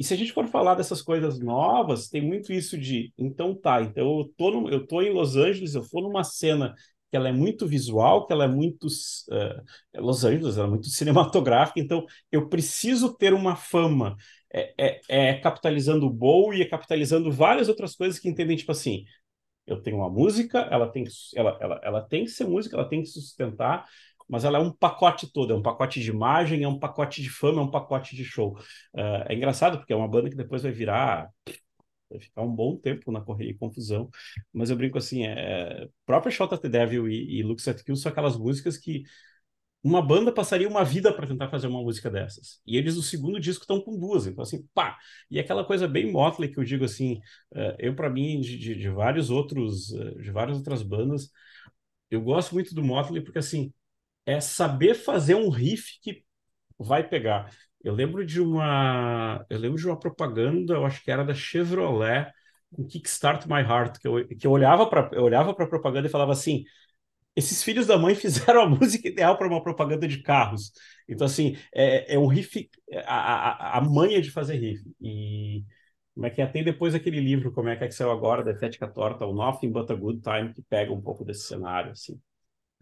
E 0.00 0.04
se 0.04 0.14
a 0.14 0.16
gente 0.16 0.32
for 0.32 0.46
falar 0.48 0.76
dessas 0.76 1.02
coisas 1.02 1.38
novas, 1.38 2.08
tem 2.08 2.22
muito 2.22 2.54
isso 2.54 2.78
de, 2.78 3.12
então 3.18 3.54
tá, 3.54 3.82
então 3.82 4.20
eu 4.20 4.32
tô, 4.34 4.50
no, 4.50 4.70
eu 4.70 4.86
tô 4.86 5.02
em 5.02 5.12
Los 5.12 5.36
Angeles, 5.36 5.74
eu 5.74 5.86
tô 5.86 6.00
numa 6.00 6.24
cena 6.24 6.74
que 7.10 7.16
ela 7.18 7.28
é 7.28 7.32
muito 7.32 7.66
visual, 7.66 8.26
que 8.26 8.32
ela 8.32 8.44
é 8.44 8.48
muito 8.48 8.86
uh, 8.86 10.00
Los 10.00 10.24
Angeles, 10.24 10.56
ela 10.56 10.68
é 10.68 10.70
muito 10.70 10.86
cinematográfica, 10.88 11.80
então 11.80 12.06
eu 12.32 12.48
preciso 12.48 13.14
ter 13.14 13.34
uma 13.34 13.54
fama. 13.56 14.16
É, 14.52 14.74
é, 14.78 15.00
é 15.08 15.34
capitalizando 15.34 16.06
o 16.06 16.10
Bow 16.10 16.54
e 16.54 16.62
é 16.62 16.64
capitalizando 16.64 17.30
várias 17.30 17.68
outras 17.68 17.94
coisas 17.94 18.18
que 18.18 18.28
entendem, 18.28 18.56
tipo 18.56 18.72
assim, 18.72 19.04
eu 19.66 19.82
tenho 19.82 19.98
uma 19.98 20.10
música, 20.10 20.60
ela 20.70 20.88
tem, 20.88 21.04
ela, 21.36 21.58
ela, 21.60 21.80
ela 21.84 22.02
tem 22.02 22.24
que 22.24 22.30
ser 22.30 22.44
música, 22.44 22.74
ela 22.76 22.88
tem 22.88 23.02
que 23.02 23.08
sustentar, 23.08 23.86
mas 24.30 24.44
ela 24.44 24.58
é 24.58 24.60
um 24.60 24.72
pacote 24.72 25.30
todo, 25.32 25.52
é 25.52 25.56
um 25.56 25.62
pacote 25.62 26.00
de 26.00 26.10
imagem, 26.10 26.62
é 26.62 26.68
um 26.68 26.78
pacote 26.78 27.20
de 27.22 27.28
fama, 27.28 27.60
é 27.60 27.64
um 27.64 27.70
pacote 27.70 28.14
de 28.14 28.24
show. 28.24 28.56
Uh, 28.94 29.26
é 29.28 29.34
engraçado, 29.34 29.78
porque 29.78 29.92
é 29.92 29.96
uma 29.96 30.08
banda 30.08 30.30
que 30.30 30.36
depois 30.36 30.62
vai 30.62 30.72
virar 30.72 31.28
vai 32.10 32.18
ficar 32.18 32.42
um 32.42 32.54
bom 32.54 32.76
tempo 32.76 33.12
na 33.12 33.20
correria 33.20 33.52
e 33.52 33.56
confusão, 33.56 34.10
mas 34.52 34.68
eu 34.68 34.76
brinco 34.76 34.98
assim, 34.98 35.26
é, 35.26 35.88
própria 36.04 36.32
Shot 36.32 36.52
at 36.52 36.60
the 36.60 36.68
Devil 36.68 37.08
e, 37.08 37.38
e 37.38 37.42
Looks 37.44 37.68
at 37.68 37.82
Kill 37.84 37.94
são 37.94 38.10
aquelas 38.10 38.36
músicas 38.36 38.76
que 38.76 39.04
uma 39.82 40.02
banda 40.02 40.32
passaria 40.32 40.68
uma 40.68 40.84
vida 40.84 41.12
para 41.12 41.26
tentar 41.26 41.48
fazer 41.48 41.66
uma 41.66 41.80
música 41.82 42.10
dessas. 42.10 42.60
E 42.66 42.76
eles, 42.76 42.96
no 42.96 43.02
segundo 43.02 43.40
disco, 43.40 43.62
estão 43.62 43.80
com 43.80 43.98
duas. 43.98 44.26
Então, 44.26 44.42
assim, 44.42 44.66
pá! 44.74 44.98
E 45.30 45.38
aquela 45.38 45.64
coisa 45.64 45.88
bem 45.88 46.10
Motley 46.12 46.50
que 46.52 46.58
eu 46.58 46.64
digo 46.64 46.84
assim, 46.84 47.16
uh, 47.54 47.74
eu, 47.78 47.94
para 47.94 48.10
mim, 48.10 48.40
de, 48.40 48.58
de, 48.58 48.74
de, 48.74 48.90
vários 48.90 49.30
outros, 49.30 49.90
uh, 49.92 50.20
de 50.20 50.30
várias 50.30 50.58
outras 50.58 50.82
bandas, 50.82 51.30
eu 52.10 52.20
gosto 52.20 52.54
muito 52.54 52.74
do 52.74 52.82
Motley 52.84 53.22
porque, 53.22 53.38
assim, 53.38 53.72
é 54.30 54.40
saber 54.40 54.94
fazer 54.94 55.34
um 55.34 55.48
riff 55.48 55.98
que 56.02 56.24
vai 56.78 57.06
pegar. 57.08 57.52
Eu 57.82 57.94
lembro 57.94 58.24
de 58.26 58.40
uma, 58.40 59.44
eu 59.50 59.58
lembro 59.58 59.78
de 59.78 59.86
uma 59.86 59.98
propaganda, 59.98 60.74
eu 60.74 60.84
acho 60.86 61.02
que 61.02 61.10
era 61.10 61.24
da 61.24 61.34
Chevrolet 61.34 62.30
com 62.74 62.86
Kickstart 62.86 63.46
My 63.46 63.60
Heart, 63.62 63.98
que 64.00 64.08
eu, 64.08 64.26
que 64.28 64.46
eu 64.46 64.50
olhava 64.52 64.88
para 64.88 65.20
olhava 65.20 65.54
para 65.54 65.64
a 65.64 65.68
propaganda 65.68 66.06
e 66.08 66.10
falava 66.10 66.32
assim: 66.32 66.64
esses 67.36 67.62
filhos 67.62 67.86
da 67.86 67.98
mãe 67.98 68.14
fizeram 68.16 68.62
a 68.62 68.68
música 68.68 69.08
ideal 69.08 69.36
para 69.38 69.48
uma 69.48 69.62
propaganda 69.62 70.06
de 70.08 70.22
carros. 70.22 70.72
Então 71.08 71.26
assim, 71.26 71.56
é, 71.74 72.14
é 72.14 72.18
um 72.18 72.26
riff, 72.26 72.68
a, 73.06 73.76
a, 73.76 73.78
a 73.78 73.80
manha 73.82 74.20
de 74.20 74.30
fazer 74.30 74.56
riff. 74.56 74.84
E 75.00 75.64
como 76.14 76.26
é 76.26 76.30
que 76.30 76.42
é? 76.42 76.46
Tem 76.46 76.64
depois 76.64 76.94
aquele 76.94 77.20
livro, 77.20 77.52
como 77.52 77.68
é 77.68 77.76
que 77.76 77.84
é 77.84 77.88
que 77.88 77.94
saiu 77.94 78.10
agora, 78.10 78.44
da 78.44 78.52
Estética 78.52 78.88
Torta, 78.88 79.26
o 79.26 79.34
Nothing 79.34 79.70
But 79.72 79.90
a 79.90 79.94
Good 79.94 80.20
Time, 80.22 80.52
que 80.54 80.62
pega 80.62 80.92
um 80.92 81.00
pouco 81.00 81.24
desse 81.24 81.44
cenário, 81.46 81.92
assim. 81.92 82.20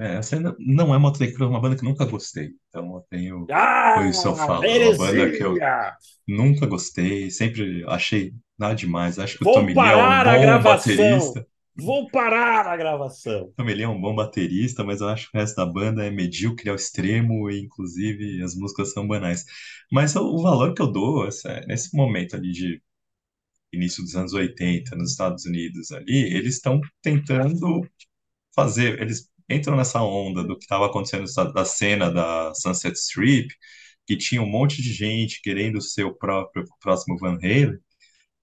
É, 0.01 0.17
essa 0.17 0.39
não 0.59 0.95
é 0.95 0.99
Motley 0.99 1.33
Crue, 1.33 1.47
é 1.47 1.49
uma 1.49 1.61
banda 1.61 1.77
que 1.77 1.85
nunca 1.85 2.05
gostei. 2.05 2.51
Então 2.69 2.95
eu 2.95 3.05
tenho. 3.11 3.47
Ah, 3.51 3.95
Por 3.97 4.07
isso 4.07 4.29
eu 4.29 4.37
falo. 4.37 4.65
É 4.65 4.89
uma 4.89 4.97
banda 4.97 5.31
que 5.33 5.43
eu 5.43 5.55
nunca 6.27 6.67
gostei, 6.67 7.31
sempre 7.31 7.85
achei 7.89 8.33
nada 8.57 8.75
demais. 8.75 9.19
Acho 9.19 9.39
que 9.39 9.45
Vou 9.45 9.55
o 9.55 9.57
Tommy 9.57 9.75
Lee 9.75 9.83
é 9.83 9.97
um 9.97 10.59
bom 10.59 10.63
baterista. 10.63 11.47
Vou 11.81 12.09
parar 12.11 12.67
a 12.67 12.77
gravação. 12.77 13.45
O 13.45 13.53
Tommy 13.57 13.75
Lee 13.75 13.85
é 13.85 13.89
um 13.89 14.01
bom 14.01 14.15
baterista, 14.15 14.85
mas 14.85 15.01
eu 15.01 15.09
acho 15.09 15.31
que 15.31 15.37
o 15.37 15.41
resto 15.41 15.57
da 15.57 15.67
banda 15.67 16.05
é 16.05 16.11
medíocre 16.11 16.69
ao 16.69 16.77
extremo 16.77 17.51
e, 17.51 17.61
inclusive, 17.61 18.43
as 18.43 18.55
músicas 18.57 18.93
são 18.93 19.07
banais. 19.07 19.45
Mas 19.91 20.15
o, 20.17 20.23
o 20.23 20.43
valor 20.43 20.75
que 20.75 20.83
eu 20.83 20.91
dou, 20.91 21.27
essa, 21.27 21.61
nesse 21.67 21.97
momento 21.97 22.35
ali 22.35 22.51
de 22.51 22.83
início 23.73 24.03
dos 24.03 24.17
anos 24.17 24.33
80, 24.33 24.97
nos 24.97 25.13
Estados 25.13 25.45
Unidos 25.45 25.93
ali, 25.93 26.35
eles 26.35 26.55
estão 26.57 26.81
tentando 27.03 27.87
fazer, 28.55 29.01
eles 29.01 29.28
entram 29.49 29.77
nessa 29.77 30.03
onda 30.03 30.43
do 30.45 30.57
que 30.57 30.65
estava 30.65 30.87
acontecendo 30.87 31.25
da 31.53 31.65
cena 31.65 32.11
da 32.11 32.53
Sunset 32.55 32.97
Strip, 32.97 33.49
que 34.07 34.17
tinha 34.17 34.43
um 34.43 34.47
monte 34.49 34.83
de 34.83 34.93
gente 34.93 35.41
querendo 35.43 35.81
ser 35.81 36.05
o 36.05 36.15
próprio 36.15 36.65
próximo 36.81 37.19
Van 37.19 37.37
Halen, 37.37 37.79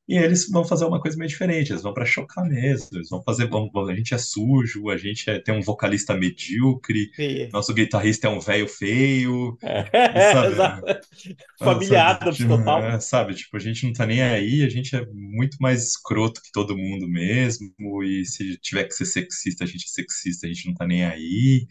e 0.08 0.18
eles 0.18 0.48
vão 0.50 0.64
fazer 0.64 0.86
uma 0.86 1.02
coisa 1.02 1.18
meio 1.18 1.30
diferente, 1.30 1.72
eles 1.72 1.82
vão 1.82 1.94
para 1.94 2.06
chocar 2.06 2.46
mesmo, 2.46 2.90
eles 2.94 3.10
vão 3.10 3.24
fazer, 3.24 3.48
vão, 3.48 3.70
a 3.90 3.96
gente 3.96 4.14
é 4.14 4.18
sujo, 4.18 4.90
a 4.90 4.98
gente 4.98 5.28
é, 5.30 5.40
tem 5.40 5.56
um 5.56 5.62
vocalista 5.62 6.16
medíocre, 6.16 7.10
nosso 7.52 7.74
guitarrista 7.74 8.28
é 8.28 8.30
um 8.30 8.40
velho 8.40 8.68
feio, 8.68 9.58
é, 9.64 10.32
sabe? 10.32 11.00
Familiar, 11.58 12.20
tipo, 12.32 12.50
total. 12.50 12.84
É, 12.84 13.00
sabe, 13.00 13.34
tipo, 13.34 13.58
a 13.58 13.60
gente 13.60 13.86
não 13.86 13.94
tá 13.94 14.06
nem 14.06 14.22
aí, 14.22 14.64
a 14.64 14.70
gente 14.70 14.96
é 14.96 15.04
muito 15.12 15.58
mais 15.60 15.84
escroto 15.84 16.40
que 16.42 16.52
todo 16.52 16.78
mundo 16.78 17.08
mesmo, 17.08 17.68
e 18.04 18.26
se 18.26 18.58
tiver 18.60 18.84
que 18.84 18.94
ser 18.94 19.06
sexista, 19.06 19.64
a 19.64 19.68
gente 19.68 19.86
é 19.86 19.90
sexista, 19.90 20.46
a 20.46 20.50
gente 20.50 20.68
não 20.68 20.76
tá 20.76 20.86
nem 20.86 21.04
aí, 21.04 21.66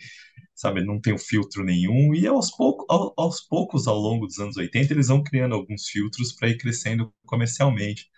sabe, 0.57 0.85
não 0.85 1.01
tem 1.01 1.15
um 1.15 1.19
filtro 1.19 1.63
nenhum, 1.63 2.13
e 2.13 2.27
aos, 2.27 2.51
pouco, 2.51 2.85
aos 3.17 3.41
poucos, 3.43 3.87
ao 3.87 3.97
longo 3.97 4.27
dos 4.27 4.41
anos 4.41 4.57
80, 4.57 4.93
eles 4.93 5.07
vão 5.07 5.23
criando 5.23 5.55
alguns 5.55 5.87
filtros 5.87 6.33
para 6.33 6.49
ir 6.49 6.57
crescendo 6.57 7.13
comercialmente. 7.25 8.13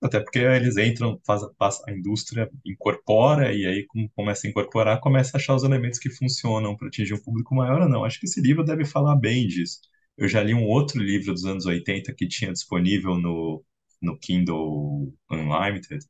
Até 0.00 0.20
porque 0.20 0.38
eles 0.38 0.76
entram, 0.76 1.20
faz, 1.26 1.42
faz, 1.58 1.80
a 1.88 1.92
indústria 1.92 2.48
incorpora, 2.64 3.52
e 3.52 3.66
aí, 3.66 3.84
como 3.86 4.08
começa 4.10 4.46
a 4.46 4.50
incorporar, 4.50 5.00
começa 5.00 5.36
a 5.36 5.40
achar 5.40 5.56
os 5.56 5.64
elementos 5.64 5.98
que 5.98 6.08
funcionam 6.10 6.76
para 6.76 6.86
atingir 6.88 7.14
um 7.14 7.22
público 7.22 7.54
maior 7.54 7.82
ou 7.82 7.88
não. 7.88 8.04
Acho 8.04 8.20
que 8.20 8.26
esse 8.26 8.40
livro 8.40 8.64
deve 8.64 8.84
falar 8.84 9.16
bem 9.16 9.46
disso. 9.46 9.80
Eu 10.16 10.28
já 10.28 10.42
li 10.42 10.54
um 10.54 10.64
outro 10.66 11.02
livro 11.02 11.32
dos 11.32 11.44
anos 11.44 11.66
80 11.66 12.14
que 12.14 12.28
tinha 12.28 12.52
disponível 12.52 13.16
no, 13.16 13.64
no 14.00 14.16
Kindle 14.18 15.12
Unlimited, 15.30 16.04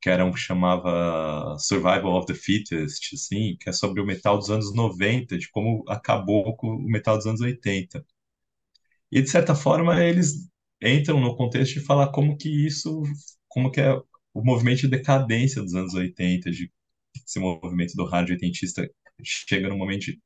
que 0.00 0.10
era 0.10 0.24
um 0.24 0.32
que 0.32 0.38
chamava 0.40 1.56
Survival 1.58 2.16
of 2.16 2.26
the 2.26 2.34
Fittest, 2.34 3.14
assim, 3.14 3.56
que 3.60 3.68
é 3.70 3.72
sobre 3.72 4.00
o 4.00 4.06
metal 4.06 4.38
dos 4.38 4.50
anos 4.50 4.74
90, 4.74 5.36
de 5.38 5.50
como 5.50 5.84
acabou 5.88 6.56
com 6.56 6.68
o 6.68 6.82
metal 6.90 7.16
dos 7.16 7.26
anos 7.26 7.40
80. 7.40 8.04
E, 9.12 9.22
de 9.22 9.28
certa 9.30 9.54
forma, 9.54 10.02
eles 10.04 10.48
entram 10.82 11.20
no 11.20 11.36
contexto 11.36 11.74
de 11.74 11.80
falar 11.80 12.10
como 12.12 12.36
que 12.36 12.48
isso, 12.66 13.02
como 13.48 13.70
que 13.70 13.80
é 13.80 13.94
o 14.34 14.42
movimento 14.44 14.82
de 14.82 14.88
decadência 14.88 15.62
dos 15.62 15.74
anos 15.74 15.94
80, 15.94 16.50
de 16.50 16.70
esse 17.26 17.38
movimento 17.40 17.94
do 17.96 18.04
rádio 18.06 18.34
oitentista 18.34 18.88
chega 19.22 19.68
no 19.68 19.76
momento 19.76 20.06
de 20.06 20.20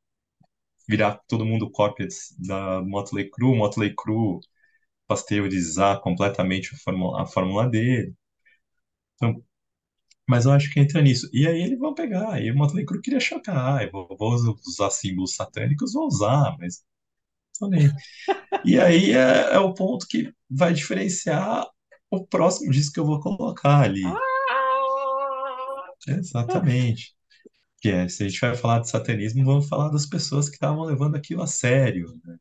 virar 0.89 1.21
todo 1.29 1.45
mundo 1.47 1.71
cópia 1.71 2.09
da 2.39 2.83
Motley 2.83 3.31
Crue, 3.31 3.57
Motley 3.57 3.95
Crue 3.95 4.41
pasteurizar 5.09 6.01
completamente 6.03 6.75
a 6.75 6.79
fórmula, 6.79 7.23
a 7.23 7.27
fórmula 7.27 7.69
dele. 7.71 8.15
Então, 9.17 9.43
mas 10.29 10.47
eu 10.47 10.53
acho 10.53 10.73
que 10.73 10.81
entra 10.81 11.03
nisso. 11.03 11.29
E 11.33 11.47
aí 11.49 11.63
eles 11.63 11.79
vão 11.79 11.95
pegar. 11.95 12.43
E 12.43 12.51
o 12.53 12.57
Motley 12.57 12.85
Crue 12.87 13.03
queria 13.03 13.21
chocar. 13.21 13.91
Vou, 13.93 14.09
vou 14.19 14.35
usar 14.67 14.91
símbolos 14.91 15.35
satânicos, 15.37 15.93
vou 15.95 16.07
usar, 16.09 16.57
mas. 16.59 16.85
E 18.65 18.79
aí 18.81 19.13
é, 19.13 19.55
é, 19.55 19.59
o 19.59 19.75
ponto 19.75 20.07
que 20.09 20.33
vai 20.51 20.73
diferenciar 20.73 21.67
o 22.11 22.27
próximo 22.27 22.71
disco 22.71 22.95
que 22.95 23.01
eu 23.01 23.07
vou 23.07 23.21
colocar 23.21 23.81
ali. 23.81 24.05
Ah! 24.05 24.19
Exatamente. 26.09 27.15
Que 27.81 27.91
é, 27.91 28.09
se 28.09 28.23
a 28.25 28.29
gente 28.29 28.41
vai 28.41 28.55
falar 28.55 28.81
de 28.81 28.89
satanismo, 28.89 29.45
vamos 29.45 29.69
falar 29.69 29.91
das 29.91 30.07
pessoas 30.07 30.49
que 30.49 30.55
estavam 30.55 30.85
levando 30.85 31.17
aquilo 31.17 31.43
a 31.43 31.47
sério. 31.47 32.09
Né? 32.25 32.37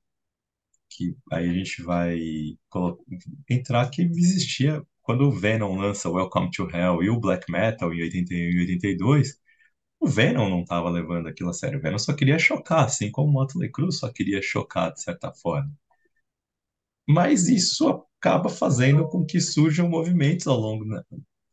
Que 0.89 1.15
aí 1.31 1.49
a 1.49 1.53
gente 1.53 1.81
vai 1.81 2.17
entrar 3.49 3.89
que 3.89 4.01
existia 4.01 4.81
quando 5.01 5.25
o 5.25 5.31
Venom 5.31 5.75
lança 5.75 6.09
Welcome 6.09 6.51
to 6.51 6.69
Hell 6.69 7.03
e 7.03 7.09
o 7.09 7.19
Black 7.19 7.51
Metal 7.51 7.93
em 7.93 8.01
81 8.03 8.37
e 8.37 8.61
82, 8.61 9.37
o 10.03 10.07
Venom 10.07 10.49
não 10.49 10.61
estava 10.63 10.89
levando 10.89 11.27
aquilo 11.27 11.49
a 11.49 11.53
sério. 11.53 11.79
O 11.79 11.81
Venom 11.81 11.97
só 11.97 12.13
queria 12.13 12.37
chocar, 12.37 12.83
assim 12.85 13.09
como 13.09 13.29
o 13.29 13.31
Motley 13.31 13.71
Crue 13.71 13.91
só 13.91 14.11
queria 14.11 14.41
chocar, 14.41 14.91
de 14.91 15.01
certa 15.01 15.31
forma. 15.33 15.71
Mas 17.07 17.47
isso 17.47 18.05
acaba 18.19 18.49
fazendo 18.49 19.07
com 19.07 19.25
que 19.25 19.39
surjam 19.39 19.89
movimentos 19.89 20.45
ao 20.45 20.57
longo, 20.59 20.83
né, 20.85 21.01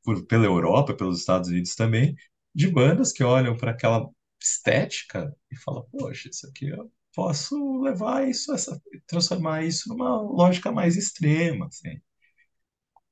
por, 0.03 0.27
pela 0.27 0.47
Europa, 0.47 0.95
pelos 0.95 1.21
Estados 1.21 1.49
Unidos 1.49 1.77
também, 1.77 2.17
de 2.53 2.69
bandas 2.69 3.13
que 3.13 3.23
olham 3.23 3.57
para 3.57 3.71
aquela 3.71 4.09
estética 4.41 5.33
e 5.51 5.57
falam, 5.57 5.87
poxa, 5.93 6.29
isso 6.29 6.49
aqui 6.49 6.69
eu 6.71 6.91
posso 7.15 7.81
levar 7.83 8.29
isso, 8.29 8.53
essa, 8.53 8.81
transformar 9.07 9.65
isso 9.65 9.89
numa 9.89 10.21
lógica 10.23 10.73
mais 10.73 10.97
extrema, 10.97 11.67
assim. 11.67 12.01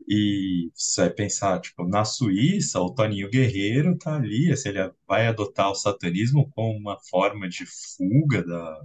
E 0.09 0.71
você 0.75 1.03
vai 1.03 1.11
pensar, 1.11 1.61
tipo, 1.61 1.87
na 1.87 2.05
Suíça, 2.05 2.81
o 2.81 2.95
Toninho 2.95 3.31
Guerreiro 3.31 3.97
tá 3.99 4.17
ali, 4.17 4.51
assim, 4.53 4.71
ele 4.71 4.91
vai 5.07 5.27
adotar 5.27 5.71
o 5.71 5.75
satanismo 5.75 6.51
como 6.51 6.79
uma 6.79 6.99
forma 7.11 7.49
de 7.49 7.67
fuga 7.67 8.43
da 8.45 8.81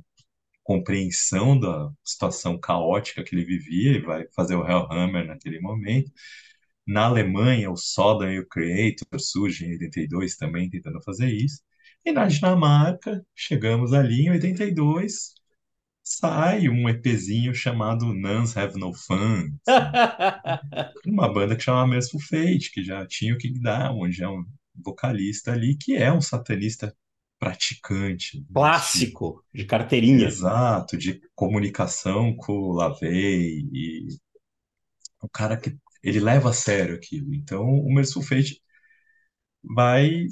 compreensão 0.63 1.59
da 1.59 1.91
situação 2.03 2.59
caótica 2.59 3.23
que 3.23 3.35
ele 3.35 3.45
vivia, 3.45 3.93
e 3.97 4.01
vai 4.01 4.27
fazer 4.35 4.55
o 4.55 4.65
Hellhammer 4.67 5.25
naquele 5.27 5.59
momento. 5.61 6.11
Na 6.87 7.05
Alemanha, 7.05 7.71
o 7.71 7.77
Sodom 7.77 8.29
e 8.29 8.39
o 8.39 8.47
Creator 8.47 9.07
surgem 9.19 9.69
em 9.69 9.73
82 9.73 10.35
também 10.35 10.69
tentando 10.69 11.01
fazer 11.01 11.29
isso. 11.31 11.61
E 12.05 12.11
na 12.11 12.27
Dinamarca, 12.27 13.25
chegamos 13.35 13.93
ali 13.93 14.25
em 14.27 14.31
82, 14.31 15.33
sai 16.03 16.67
um 16.67 16.89
EPzinho 16.89 17.55
chamado 17.55 18.13
Nuns 18.13 18.57
Have 18.57 18.77
No 18.77 18.93
Fun. 18.93 19.49
uma 21.07 21.31
banda 21.31 21.55
que 21.55 21.63
chama 21.63 21.87
Merciful 21.87 22.19
Fate, 22.19 22.71
que 22.71 22.83
já 22.83 23.05
tinha 23.05 23.33
o 23.33 23.37
King 23.37 23.59
Diamond, 23.59 24.11
já 24.15 24.25
é 24.25 24.29
um 24.29 24.43
vocalista 24.75 25.53
ali, 25.53 25.75
que 25.75 25.95
é 25.95 26.11
um 26.11 26.21
satanista 26.21 26.95
praticante. 27.39 28.45
Clássico, 28.53 29.43
de, 29.53 29.61
de 29.61 29.67
carteirinha. 29.67 30.27
Exato, 30.27 30.97
de 30.97 31.21
comunicação 31.35 32.35
com 32.35 32.53
o 32.53 32.73
Lavey 32.73 33.67
e 33.71 34.07
o 35.21 35.29
cara 35.29 35.55
que 35.55 35.77
ele 36.01 36.19
leva 36.19 36.49
a 36.49 36.53
sério 36.53 36.95
aquilo. 36.95 37.33
Então, 37.33 37.63
o 37.63 37.93
Merciful 37.93 38.23
Fate 38.23 38.61
vai 39.63 40.27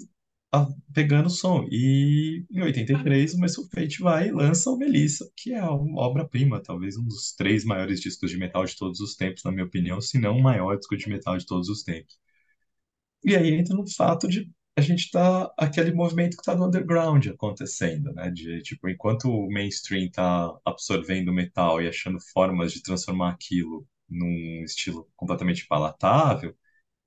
pegando 0.93 1.29
som. 1.29 1.65
E 1.71 2.45
em 2.51 2.61
83, 2.61 3.33
o 3.33 3.39
Merciful 3.39 3.69
Fate 3.73 4.01
vai 4.01 4.27
e 4.27 4.31
lança 4.31 4.69
o 4.69 4.77
Melissa, 4.77 5.29
que 5.35 5.53
é 5.53 5.63
uma 5.63 6.01
obra-prima, 6.01 6.61
talvez 6.61 6.97
um 6.97 7.05
dos 7.05 7.33
três 7.33 7.63
maiores 7.63 8.01
discos 8.01 8.31
de 8.31 8.37
metal 8.37 8.65
de 8.65 8.75
todos 8.75 8.99
os 8.99 9.15
tempos, 9.15 9.43
na 9.43 9.51
minha 9.51 9.65
opinião, 9.65 10.01
se 10.01 10.19
não 10.19 10.37
o 10.37 10.43
maior 10.43 10.77
disco 10.77 10.97
de 10.97 11.09
metal 11.09 11.37
de 11.37 11.45
todos 11.45 11.69
os 11.69 11.83
tempos. 11.83 12.17
E 13.23 13.35
aí 13.35 13.53
entra 13.53 13.75
no 13.75 13.87
fato 13.89 14.27
de 14.27 14.49
a 14.75 14.81
gente 14.81 15.11
tá 15.11 15.53
aquele 15.57 15.93
movimento 15.93 16.35
que 16.35 16.41
está 16.41 16.55
no 16.55 16.65
underground 16.67 17.27
acontecendo, 17.27 18.13
né? 18.13 18.29
De 18.31 18.61
tipo, 18.61 18.89
enquanto 18.89 19.25
o 19.25 19.51
mainstream 19.51 20.05
está 20.05 20.49
absorvendo 20.65 21.29
o 21.29 21.33
metal 21.33 21.81
e 21.81 21.87
achando 21.87 22.19
formas 22.33 22.71
de 22.73 22.81
transformar 22.81 23.31
aquilo 23.31 23.85
num 24.09 24.63
estilo 24.63 25.09
completamente 25.15 25.67
palatável, 25.67 26.55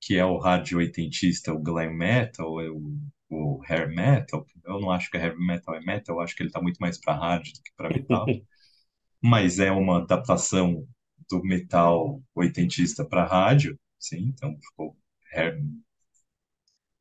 que 0.00 0.16
é 0.16 0.24
o 0.24 0.38
hard 0.38 0.72
oitentista, 0.74 1.52
o 1.52 1.58
glam 1.62 1.92
metal, 1.94 2.52
o 2.54 3.00
o 3.28 3.60
hair 3.68 3.88
metal. 3.88 4.46
Eu 4.64 4.80
não 4.80 4.90
acho 4.90 5.10
que 5.10 5.16
heavy 5.16 5.38
metal 5.44 5.74
é 5.74 5.80
metal, 5.80 6.16
eu 6.16 6.20
acho 6.20 6.34
que 6.34 6.42
ele 6.42 6.50
está 6.50 6.60
muito 6.60 6.78
mais 6.78 6.98
para 7.00 7.14
hard 7.16 7.44
do 7.44 7.62
que 7.62 7.72
para 7.76 7.88
metal. 7.88 8.26
Mas 9.22 9.58
é 9.58 9.70
uma 9.72 9.98
adaptação 9.98 10.86
do 11.30 11.42
metal 11.42 12.22
oitentista 12.34 13.04
para 13.04 13.24
rádio, 13.24 13.78
sim, 13.98 14.32
então 14.34 14.54
ficou 14.60 14.96
hair, 15.32 15.58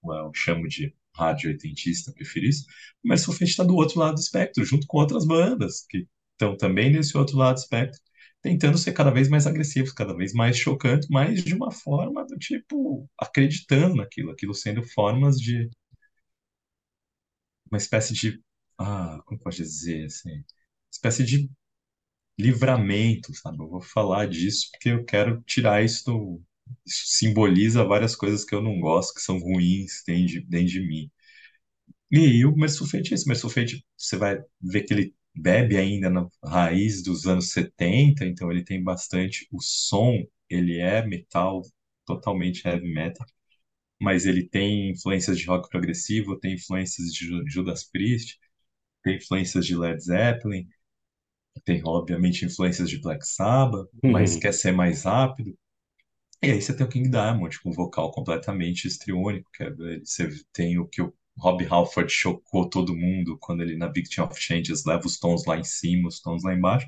eu 0.06 0.32
chamo 0.34 0.68
de 0.68 0.96
rádio 1.16 1.50
oitentista, 1.50 2.12
prefiro 2.14 2.46
isso. 2.46 2.66
Mas 3.04 3.28
o 3.28 3.44
está 3.44 3.64
do 3.64 3.76
outro 3.76 4.00
lado 4.00 4.16
do 4.16 4.20
espectro, 4.22 4.66
junto 4.66 4.88
com 4.88 4.98
outras 5.00 5.26
bandas 5.26 5.86
que 5.90 6.08
estão 6.32 6.58
também 6.58 6.92
nesse 6.92 7.18
outro 7.18 7.38
lado 7.38 7.56
do 7.56 7.60
espectro, 7.60 8.00
tentando 8.42 8.78
ser 8.78 8.94
cada 8.94 9.12
vez 9.12 9.30
mais 9.30 9.48
agressivos, 9.48 9.94
cada 9.94 10.16
vez 10.16 10.34
mais 10.34 10.58
chocantes, 10.58 11.08
mas 11.10 11.44
de 11.44 11.54
uma 11.54 11.72
forma 11.72 12.26
do 12.26 12.38
tipo 12.38 13.10
acreditando 13.20 13.96
naquilo, 13.96 14.32
aquilo 14.32 14.54
sendo 14.54 14.84
formas 14.84 15.38
de 15.38 15.70
uma 17.74 17.78
espécie 17.78 18.14
de, 18.14 18.42
ah, 18.80 19.22
como 19.26 19.40
pode 19.40 19.58
dizer, 19.58 20.06
assim, 20.06 20.44
espécie 20.92 21.24
de 21.26 21.50
livramento, 22.40 23.34
sabe? 23.36 23.60
Eu 23.64 23.70
vou 23.70 23.82
falar 23.82 24.28
disso 24.28 24.70
porque 24.72 24.90
eu 24.90 25.06
quero 25.06 25.42
tirar 25.44 25.84
isso 25.84 26.06
do, 26.06 26.42
isso 26.86 27.04
simboliza 27.08 27.84
várias 27.86 28.16
coisas 28.16 28.46
que 28.46 28.56
eu 28.56 28.62
não 28.62 28.80
gosto, 28.80 29.14
que 29.16 29.22
são 29.22 29.40
ruins 29.40 30.04
dentro 30.08 30.28
de, 30.28 30.42
dentro 30.42 30.68
de 30.68 30.82
mim. 30.88 31.12
E 32.12 32.46
o 32.46 32.56
Mersulfete 32.56 33.14
é 33.14 33.16
isso. 33.16 33.26
O 33.26 33.30
Mersulfete, 33.30 33.86
você 33.98 34.16
vai 34.18 34.38
ver 34.62 34.84
que 34.84 34.94
ele 34.94 35.16
bebe 35.36 35.78
ainda 35.78 36.10
na 36.10 36.28
raiz 36.44 37.02
dos 37.04 37.26
anos 37.26 37.52
70, 37.52 38.26
então 38.26 38.52
ele 38.52 38.64
tem 38.64 38.84
bastante 38.84 39.48
o 39.52 39.60
som, 39.62 40.24
ele 40.50 40.78
é 40.80 41.06
metal, 41.06 41.62
totalmente 42.06 42.68
heavy 42.68 42.94
metal, 42.94 43.26
mas 44.04 44.26
ele 44.26 44.44
tem 44.48 44.92
influências 44.92 45.38
de 45.40 45.46
rock 45.46 45.70
progressivo, 45.70 46.38
tem 46.38 46.56
influências 46.56 47.08
de 47.14 47.26
Judas 47.48 47.86
Priest, 47.86 48.38
tem 49.02 49.16
influências 49.16 49.66
de 49.66 49.78
Led 49.78 50.04
Zeppelin, 50.04 50.68
tem 51.64 51.82
obviamente 51.86 52.46
influências 52.46 52.90
de 52.90 53.00
Black 53.00 53.26
Sabbath, 53.26 53.88
uhum. 54.04 54.12
mas 54.12 54.36
quer 54.36 54.54
ser 54.54 54.74
mais 54.74 55.04
rápido. 55.04 55.58
E 56.42 56.52
aí 56.52 56.62
você 56.62 56.76
tem 56.76 56.86
o 56.86 56.90
King 56.90 57.10
Diamond 57.10 57.62
com 57.62 57.70
um 57.70 57.74
vocal 57.74 58.12
completamente 58.12 58.86
estriônico, 58.86 59.50
que 59.54 59.64
é, 59.64 59.70
você 60.00 60.30
tem 60.52 60.78
o 60.78 60.86
que 60.86 61.02
o 61.02 61.14
Rob 61.38 61.66
Halford 61.66 62.12
chocou 62.12 62.70
todo 62.70 62.96
mundo 62.96 63.38
quando 63.40 63.64
ele 63.64 63.78
na 63.78 63.88
Victim 63.88 64.22
of 64.22 64.40
Changes 64.40 64.84
leva 64.86 65.06
os 65.06 65.18
tons 65.18 65.46
lá 65.46 65.58
em 65.58 65.64
cima, 65.64 66.10
os 66.10 66.20
tons 66.20 66.44
lá 66.44 66.54
embaixo. 66.54 66.88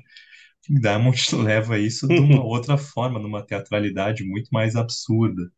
King 0.62 0.80
Diamond 0.80 1.16
leva 1.42 1.78
isso 1.78 2.06
de 2.06 2.18
uma 2.18 2.44
outra 2.44 2.76
forma, 2.76 3.18
numa 3.18 3.42
teatralidade 3.42 4.22
muito 4.22 4.48
mais 4.52 4.76
absurda. 4.76 5.50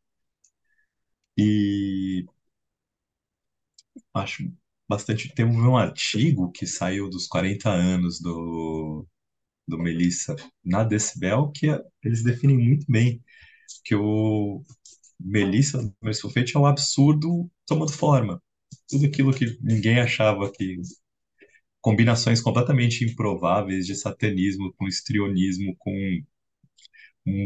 E 1.39 2.27
acho 4.15 4.53
bastante. 4.89 5.33
Tem 5.35 5.45
um 5.45 5.77
artigo 5.77 6.51
que 6.53 6.67
saiu 6.67 7.09
dos 7.09 7.27
40 7.27 7.71
anos 7.71 8.21
do, 8.21 9.07
do 9.69 9.79
Melissa 9.79 10.37
na 10.65 10.85
Decibel 10.85 11.51
que 11.53 11.71
é, 11.71 11.81
eles 12.03 12.23
definem 12.23 12.59
muito 12.59 12.87
bem 12.91 13.23
que 13.85 13.95
o 13.95 14.65
Melissa 15.21 15.83
do 15.83 15.95
Mersulfete 16.03 16.57
é 16.57 16.61
um 16.61 16.67
absurdo 16.67 17.51
tomando 17.67 17.93
forma. 17.93 18.43
Tudo 18.89 19.07
aquilo 19.07 19.35
que 19.35 19.59
ninguém 19.63 20.01
achava 20.01 20.51
que. 20.53 20.79
Combinações 21.81 22.41
completamente 22.41 23.05
improváveis 23.05 23.87
de 23.87 23.95
satanismo 23.95 24.73
com 24.77 24.87
estrionismo, 24.89 25.75
com 25.79 25.93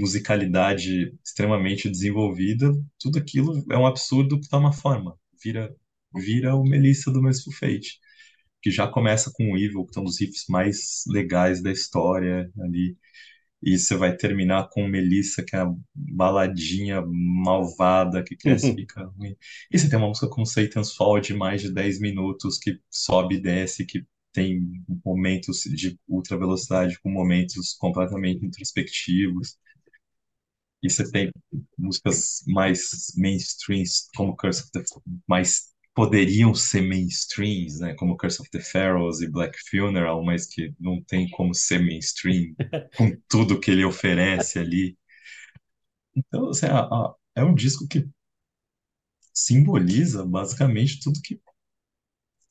musicalidade 0.01 1.15
extremamente 1.25 1.91
desenvolvida, 1.91 2.73
tudo 2.99 3.19
aquilo 3.19 3.65
é 3.71 3.77
um 3.77 3.87
absurdo 3.87 4.41
que 4.41 4.49
toma 4.49 4.73
forma, 4.73 5.17
vira 5.43 5.75
vira 6.15 6.55
o 6.55 6.63
Melissa 6.65 7.11
do 7.11 7.23
Merciful 7.23 7.55
Fate, 7.55 7.99
que 8.63 8.71
já 8.71 8.87
começa 8.87 9.31
com 9.35 9.53
o 9.53 9.57
Evil, 9.59 9.87
que 9.87 9.99
é 9.99 10.03
um 10.03 10.05
dos 10.05 10.21
riffs 10.21 10.45
mais 10.49 11.05
legais 11.09 11.63
da 11.63 11.73
história 11.73 12.51
ali, 12.61 12.97
e 13.63 13.79
você 13.79 13.97
vai 13.97 14.17
terminar 14.17 14.69
com 14.71 14.89
Melissa, 14.89 15.45
que 15.45 15.55
é 15.55 15.61
a 15.61 15.73
baladinha 15.95 17.03
malvada 17.07 18.23
que 18.25 18.37
cresce 18.37 18.73
e 18.73 18.75
fica 18.75 19.05
ruim. 19.05 19.37
E 19.71 19.79
você 19.79 19.89
tem 19.89 19.99
uma 19.99 20.09
música 20.09 20.29
como 20.29 20.45
Satan's 20.45 20.95
Fall 20.95 21.21
de 21.21 21.33
mais 21.33 21.63
de 21.63 21.73
10 21.73 22.01
minutos, 22.01 22.59
que 22.59 22.79
sobe 22.91 23.37
e 23.37 23.41
desce, 23.41 23.87
que 23.87 24.05
tem 24.33 24.83
momentos 25.05 25.61
de 25.63 25.97
ultra 26.09 26.37
velocidade 26.37 26.99
com 27.01 27.11
momentos 27.11 27.75
completamente 27.75 28.45
introspectivos. 28.45 29.57
E 30.83 30.91
você 30.91 31.11
tem 31.11 31.31
músicas 31.79 32.43
mais 32.49 33.13
mainstreams, 33.17 34.09
como 34.17 34.37
Curse 34.37 34.63
of 34.63 34.71
the 34.73 34.83
mais 35.29 35.73
poderiam 35.95 36.55
ser 36.55 36.83
mainstreams, 36.83 37.81
né, 37.81 37.95
como 37.95 38.17
Curse 38.17 38.41
of 38.41 38.51
the 38.51 38.61
Pharaohs 38.61 39.21
e 39.21 39.31
Black 39.31 39.57
Funeral, 39.71 40.25
mas 40.25 40.47
que 40.47 40.75
não 40.81 41.03
tem 41.03 41.29
como 41.31 41.55
ser 41.55 41.79
mainstream 41.79 42.55
com 42.97 43.15
tudo 43.29 43.61
que 43.61 43.71
ele 43.71 43.85
oferece 43.85 44.59
ali. 44.59 44.97
Então, 46.15 46.49
assim, 46.49 46.67
a, 46.67 46.81
a, 46.81 47.15
é 47.37 47.45
um 47.45 47.55
disco 47.55 47.87
que 47.87 48.09
simboliza 49.33 50.25
basicamente 50.25 51.01
tudo 51.01 51.21
que 51.23 51.41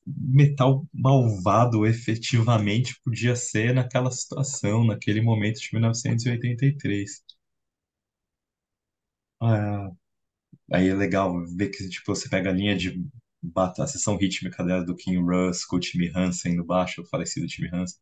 metal 0.05 0.86
malvado 0.93 1.86
efetivamente 1.86 2.99
podia 3.03 3.36
ser 3.36 3.73
naquela 3.73 4.11
situação, 4.11 4.84
naquele 4.86 5.21
momento 5.21 5.59
de 5.59 5.69
1983. 5.73 7.23
Ah, 9.42 9.89
aí 10.74 10.89
é 10.89 10.96
legal 10.96 11.34
ver 11.58 11.70
que 11.70 11.89
tipo, 11.89 12.16
você 12.16 12.30
pega 12.30 12.50
a 12.50 12.54
linha 12.54 12.78
de 12.78 13.06
a 13.58 13.88
sessão 13.88 14.18
rítmica 14.18 14.64
dela 14.64 14.86
do 14.86 14.96
Kim 14.96 15.18
Russ 15.24 15.66
com 15.66 15.78
o 15.78 15.80
Timmy 15.80 16.12
Hansen 16.16 16.56
no 16.58 16.66
baixo, 16.66 17.02
o 17.02 17.08
falecido 17.08 17.48
Timmy 17.48 17.70
Hansen. 17.74 18.00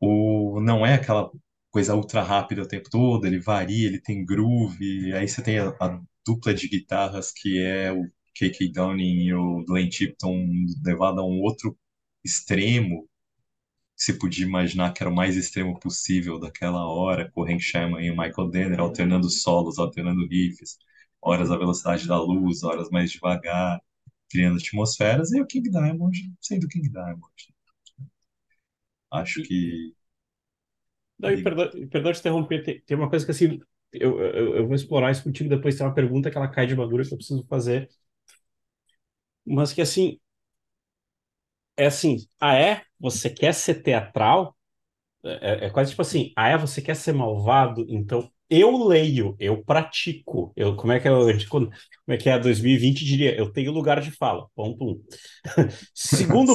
O, 0.00 0.60
não 0.62 0.86
é 0.86 0.94
aquela 0.94 1.30
coisa 1.70 1.94
ultra 1.96 2.22
rápida 2.22 2.62
o 2.62 2.68
tempo 2.68 2.90
todo, 2.90 3.26
ele 3.26 3.40
varia, 3.40 3.86
ele 3.88 4.00
tem 4.00 4.24
groove, 4.24 5.12
aí 5.14 5.28
você 5.28 5.42
tem 5.42 5.58
a, 5.60 5.70
a 5.80 6.00
dupla 6.26 6.54
de 6.54 6.68
guitarras 6.68 7.32
que 7.32 7.60
é 7.60 7.92
o 7.92 8.04
K.K. 8.34 8.72
Downing 8.72 9.24
e 9.26 9.34
o 9.34 9.64
Glenn 9.66 9.88
Tipton 9.90 10.46
levado 10.84 11.20
a 11.20 11.24
um 11.26 11.40
outro 11.42 11.76
extremo 12.24 13.07
se 13.98 14.18
podia 14.18 14.46
imaginar 14.46 14.92
que 14.92 15.02
era 15.02 15.10
o 15.10 15.14
mais 15.14 15.36
extremo 15.36 15.78
possível 15.80 16.38
daquela 16.38 16.86
hora, 16.86 17.30
com 17.32 17.42
o 17.42 17.44
Hank 17.44 17.60
Sherman 17.60 18.06
e 18.06 18.10
o 18.10 18.16
Michael 18.16 18.48
Denner 18.50 18.80
alternando 18.80 19.28
solos, 19.28 19.78
alternando 19.78 20.26
riffs, 20.28 20.78
horas 21.20 21.50
à 21.50 21.56
velocidade 21.58 22.06
da 22.06 22.20
luz, 22.20 22.62
horas 22.62 22.88
mais 22.90 23.10
devagar 23.10 23.80
criando 24.30 24.58
atmosferas, 24.58 25.32
e 25.32 25.40
o 25.40 25.46
King 25.46 25.70
Diamond 25.70 26.32
sendo 26.40 26.68
King 26.68 26.88
Diamond. 26.88 27.32
Acho 29.10 29.42
que. 29.42 29.94
Não, 31.18 31.30
e 31.30 31.42
perdão, 31.42 31.68
perdão 31.88 32.12
te 32.12 32.20
interromper, 32.20 32.62
tem, 32.62 32.80
tem, 32.82 32.96
uma 32.96 33.10
coisa 33.10 33.24
que 33.24 33.32
assim, 33.32 33.58
eu, 33.92 34.20
eu, 34.20 34.56
eu, 34.56 34.66
vou 34.66 34.76
explorar 34.76 35.10
isso 35.10 35.24
contigo 35.24 35.48
depois, 35.48 35.76
tem 35.76 35.84
uma 35.84 35.94
pergunta 35.94 36.30
que 36.30 36.36
ela 36.36 36.46
cai 36.48 36.66
de 36.66 36.76
madura 36.76 37.04
que 37.04 37.12
eu 37.12 37.18
preciso 37.18 37.44
fazer. 37.48 37.88
Mas 39.44 39.72
que 39.72 39.80
assim. 39.80 40.20
É 41.78 41.86
assim, 41.86 42.18
ah 42.40 42.54
é? 42.56 42.82
Você 43.00 43.30
quer 43.30 43.54
ser 43.54 43.82
teatral? 43.82 44.56
É, 45.24 45.64
é, 45.64 45.66
é 45.66 45.70
quase 45.70 45.90
tipo 45.90 46.02
assim, 46.02 46.32
ah 46.36 46.48
é? 46.50 46.58
Você 46.58 46.82
quer 46.82 46.96
ser 46.96 47.12
malvado? 47.14 47.86
Então 47.88 48.30
eu 48.50 48.86
leio, 48.86 49.36
eu 49.40 49.62
pratico. 49.64 50.52
Eu, 50.56 50.76
como 50.76 50.92
é 50.92 51.00
que 51.00 51.08
é, 51.08 51.12
como 51.12 51.70
é 52.08 52.16
que 52.18 52.30
é 52.30 52.38
2020 52.38 53.04
diria? 53.04 53.36
Eu 53.36 53.52
tenho 53.52 53.72
lugar 53.72 54.00
de 54.00 54.10
fala. 54.12 54.48
Ponto 54.54 54.84
um. 54.84 55.04
segundo, 55.94 56.54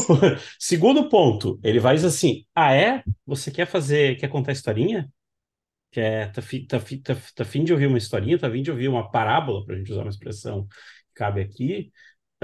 segundo 0.60 1.10
ponto, 1.10 1.60
ele 1.64 1.80
vai 1.80 1.96
dizer 1.96 2.08
assim: 2.08 2.46
Ah, 2.56 2.74
é? 2.74 3.04
Você 3.26 3.52
quer 3.52 3.68
fazer, 3.68 4.18
quer 4.18 4.30
contar 4.30 4.52
historinha? 4.54 5.10
Quer, 5.92 6.32
tá, 6.32 6.42
fi, 6.42 6.66
tá, 6.66 6.80
fi, 6.80 6.98
tá, 7.00 7.16
tá 7.36 7.46
fim 7.46 7.64
de 7.64 7.72
ouvir 7.74 7.88
uma 7.88 7.98
historinha? 8.00 8.40
Tá 8.40 8.50
fim 8.50 8.64
de 8.64 8.72
ouvir 8.72 8.88
uma 8.88 9.12
parábola, 9.12 9.64
para 9.66 9.76
a 9.76 9.78
gente 9.78 9.92
usar 9.92 10.02
uma 10.02 10.10
expressão 10.10 10.66
que 10.68 11.14
cabe 11.16 11.42
aqui? 11.42 11.92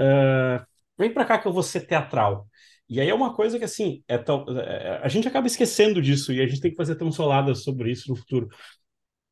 Uh, 0.00 0.64
vem 0.98 1.12
para 1.12 1.24
cá 1.24 1.38
que 1.38 1.48
eu 1.48 1.52
vou 1.52 1.62
ser 1.62 1.82
teatral. 1.86 2.48
E 2.90 3.00
aí 3.00 3.08
é 3.08 3.14
uma 3.14 3.34
coisa 3.34 3.58
que, 3.58 3.64
assim, 3.64 4.02
é 4.08 4.18
tão, 4.18 4.44
é, 4.58 5.00
a 5.02 5.08
gente 5.08 5.28
acaba 5.28 5.46
esquecendo 5.46 6.02
disso 6.02 6.32
e 6.32 6.42
a 6.42 6.46
gente 6.46 6.60
tem 6.60 6.72
que 6.72 6.76
fazer 6.76 6.98
soladas 7.12 7.62
sobre 7.62 7.90
isso 7.90 8.10
no 8.10 8.16
futuro 8.16 8.48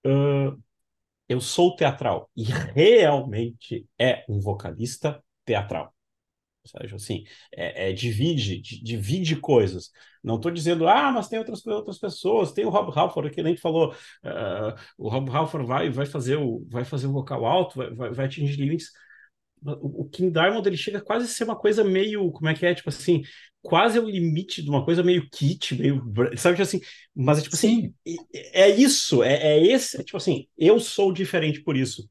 uh, 0.06 0.62
eu 1.28 1.40
sou 1.40 1.76
teatral 1.76 2.30
e 2.36 2.44
realmente 2.44 3.86
é 3.98 4.24
um 4.28 4.40
vocalista 4.40 5.22
teatral. 5.44 5.94
Ou 6.64 6.80
seja, 6.80 6.96
assim, 6.96 7.24
é, 7.52 7.90
é 7.90 7.92
divide, 7.92 8.60
divide 8.60 9.36
coisas. 9.36 9.90
Não 10.22 10.36
estou 10.36 10.50
dizendo, 10.50 10.88
ah, 10.88 11.12
mas 11.12 11.28
tem 11.28 11.38
outras, 11.38 11.64
outras 11.66 11.98
pessoas, 11.98 12.52
tem 12.52 12.64
o 12.64 12.70
Rob 12.70 12.92
Halford, 12.96 13.30
que 13.30 13.42
nem 13.42 13.56
falou, 13.56 13.92
uh, 13.92 14.74
o 14.98 15.08
Rob 15.08 15.30
Halford 15.30 15.66
vai, 15.66 15.90
vai, 15.90 16.06
fazer 16.06 16.36
o, 16.36 16.66
vai 16.68 16.84
fazer 16.84 17.06
o 17.06 17.12
vocal 17.12 17.46
alto, 17.46 17.76
vai, 17.78 17.90
vai, 17.94 18.10
vai 18.12 18.26
atingir 18.26 18.56
limites 18.56 18.90
o 19.64 20.08
King 20.08 20.30
Diamond 20.30 20.66
ele 20.68 20.76
chega 20.76 21.00
quase 21.00 21.26
a 21.26 21.28
ser 21.28 21.44
uma 21.44 21.56
coisa 21.56 21.84
meio, 21.84 22.30
como 22.32 22.48
é 22.48 22.54
que 22.54 22.66
é, 22.66 22.74
tipo 22.74 22.88
assim, 22.88 23.22
quase 23.62 23.98
o 23.98 24.08
limite 24.08 24.62
de 24.62 24.70
uma 24.70 24.84
coisa 24.84 25.02
meio 25.02 25.28
kit, 25.30 25.74
meio, 25.74 26.02
sabe, 26.36 26.56
tipo 26.56 26.62
assim, 26.62 26.80
mas 27.14 27.38
é 27.38 27.42
tipo 27.42 27.56
assim, 27.56 27.94
é 28.32 28.68
isso, 28.68 29.22
é, 29.22 29.34
é 29.58 29.66
esse, 29.66 30.00
é 30.00 30.04
tipo 30.04 30.16
assim, 30.16 30.46
eu 30.56 30.78
sou 30.80 31.12
diferente 31.12 31.62
por 31.62 31.76
isso. 31.76 32.08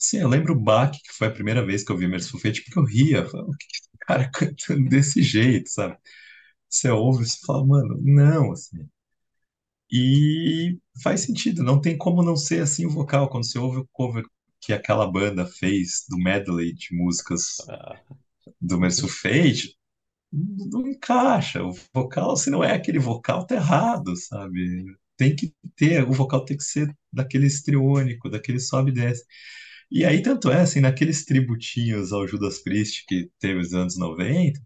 Sim, 0.00 0.18
eu 0.18 0.28
lembro 0.28 0.52
o 0.54 0.60
Bach, 0.60 0.90
que 0.92 1.12
foi 1.12 1.28
a 1.28 1.30
primeira 1.30 1.64
vez 1.64 1.84
que 1.84 1.92
eu 1.92 1.96
vi 1.96 2.06
Merciful 2.08 2.40
Fate, 2.40 2.62
porque 2.64 2.78
eu 2.78 2.84
ria, 2.84 3.18
eu 3.18 3.30
falava, 3.30 3.50
o 3.50 3.56
que 3.56 3.66
esse 3.72 3.90
cara 4.00 4.30
cantando 4.32 4.88
desse 4.88 5.22
jeito, 5.22 5.68
sabe? 5.70 5.96
Você 6.70 6.90
ouve, 6.90 7.26
você 7.26 7.38
fala, 7.46 7.66
mano, 7.66 7.98
não, 8.02 8.52
assim. 8.52 8.88
E 9.90 10.78
faz 11.02 11.20
sentido, 11.22 11.62
não 11.62 11.80
tem 11.80 11.96
como 11.96 12.22
não 12.22 12.36
ser 12.36 12.62
assim 12.62 12.84
o 12.86 12.90
vocal, 12.90 13.28
quando 13.30 13.46
você 13.46 13.58
ouve 13.58 13.78
o 13.78 13.88
cover 13.92 14.24
que 14.64 14.72
aquela 14.72 15.06
banda 15.06 15.46
fez 15.46 16.04
do 16.08 16.16
medley 16.16 16.72
de 16.72 16.94
músicas 16.94 17.56
ah. 17.68 18.00
do 18.60 18.78
Merciful 18.78 19.10
Fate 19.10 19.76
não 20.32 20.86
encaixa. 20.88 21.62
O 21.62 21.72
vocal, 21.94 22.36
se 22.36 22.50
não 22.50 22.62
é 22.64 22.72
aquele 22.74 22.98
vocal, 22.98 23.46
tá 23.46 23.54
errado, 23.54 24.16
sabe? 24.16 24.84
Tem 25.16 25.34
que 25.34 25.54
ter, 25.76 26.02
o 26.08 26.12
vocal 26.12 26.44
tem 26.44 26.56
que 26.56 26.64
ser 26.64 26.92
daquele 27.12 27.46
estriônico, 27.46 28.28
daquele 28.28 28.58
sobe 28.60 28.90
e 28.90 28.94
desce. 28.94 29.24
E 29.90 30.04
aí, 30.04 30.22
tanto 30.22 30.50
é, 30.50 30.62
assim, 30.62 30.80
naqueles 30.80 31.24
tributinhos 31.24 32.12
ao 32.12 32.26
Judas 32.26 32.60
Priest 32.62 33.04
que 33.06 33.30
teve 33.38 33.60
nos 33.60 33.74
anos 33.74 33.96
90, 33.98 34.60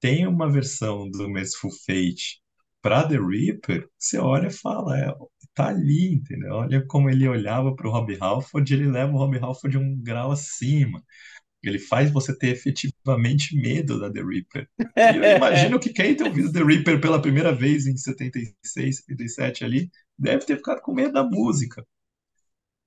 tem 0.00 0.26
uma 0.26 0.50
versão 0.50 1.10
do 1.10 1.28
Merciful 1.28 1.70
Fate 1.70 2.40
para 2.88 3.06
The 3.06 3.18
Reaper, 3.18 3.86
você 3.98 4.16
olha 4.16 4.46
e 4.46 4.50
fala, 4.50 4.98
é, 4.98 5.14
tá 5.52 5.68
ali, 5.68 6.14
entendeu? 6.14 6.54
Olha 6.54 6.86
como 6.86 7.10
ele 7.10 7.28
olhava 7.28 7.76
para 7.76 7.86
o 7.86 7.90
Rob 7.90 8.16
Halford, 8.18 8.72
ele 8.72 8.90
leva 8.90 9.12
o 9.12 9.18
Rob 9.18 9.36
Halford 9.36 9.76
um 9.76 9.94
grau 10.00 10.32
acima. 10.32 11.04
Ele 11.62 11.78
faz 11.78 12.10
você 12.10 12.34
ter 12.34 12.48
efetivamente 12.48 13.54
medo 13.54 14.00
da 14.00 14.10
The 14.10 14.22
Reaper. 14.22 14.66
E 14.96 15.16
eu 15.16 15.36
imagino 15.36 15.78
que 15.78 15.92
quem 15.92 16.16
tem 16.16 16.28
ouvido 16.28 16.50
The 16.50 16.64
Reaper 16.64 16.98
pela 16.98 17.20
primeira 17.20 17.54
vez 17.54 17.86
em 17.86 17.94
76, 17.94 18.56
77 18.64 19.66
ali, 19.66 19.90
deve 20.18 20.46
ter 20.46 20.56
ficado 20.56 20.80
com 20.80 20.94
medo 20.94 21.12
da 21.12 21.24
música. 21.24 21.86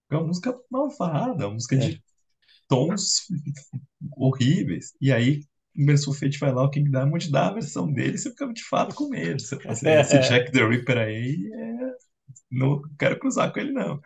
É 0.09 0.15
uma 0.15 0.25
música 0.25 0.57
malvada, 0.71 1.45
uma 1.45 1.53
música 1.53 1.75
é. 1.75 1.77
de 1.77 2.03
tons 2.67 3.27
horríveis. 4.17 4.95
E 4.99 5.11
aí, 5.11 5.43
o 5.75 5.85
Merciful 5.85 6.13
Fate 6.13 6.39
vai 6.39 6.53
lá, 6.53 6.63
o 6.63 6.69
King 6.69 6.89
Diamond 6.89 7.31
dá 7.31 7.47
a 7.47 7.53
versão 7.53 7.91
dele, 7.91 8.17
você 8.17 8.29
fica 8.29 8.51
de 8.51 8.63
fato 8.63 8.95
com 8.95 9.09
medo. 9.09 9.41
Você 9.41 9.57
fala 9.57 9.73
assim, 9.73 9.89
esse 9.89 10.19
Jack 10.29 10.51
the 10.51 10.67
Ripper 10.67 10.97
aí 10.97 11.49
é 11.53 11.81
não 12.51 12.81
quero 12.99 13.17
cruzar 13.17 13.51
com 13.51 13.59
ele, 13.59 13.71
não. 13.71 14.01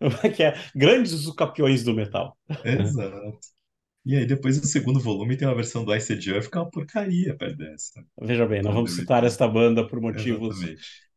que 0.36 0.42
é 0.44 0.54
grandes 0.74 1.12
os 1.12 1.34
campeões 1.34 1.82
do 1.82 1.92
metal. 1.92 2.36
Exato. 2.64 3.38
E 4.04 4.16
aí, 4.16 4.26
depois 4.26 4.60
do 4.60 4.66
segundo 4.66 5.00
volume, 5.00 5.36
tem 5.36 5.46
uma 5.46 5.54
versão 5.54 5.84
do 5.84 5.94
Ice 5.94 6.12
Age 6.12 6.48
que 6.48 6.58
é 6.58 6.60
uma 6.60 6.70
porcaria 6.70 7.36
perto 7.36 7.56
dessa. 7.56 8.04
Veja 8.20 8.46
bem, 8.46 8.62
não 8.62 8.72
vamos 8.72 8.92
citar 8.92 9.22
esta 9.24 9.46
banda 9.46 9.86
por 9.86 10.00
motivos. 10.00 10.60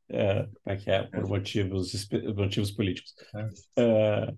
É, 0.07 0.43
como 0.43 0.51
é 0.65 0.75
que 0.75 0.91
é? 0.91 1.03
Por 1.03 1.19
é. 1.19 1.27
motivos, 1.27 2.07
motivos 2.35 2.71
políticos. 2.71 3.13
É. 3.75 4.33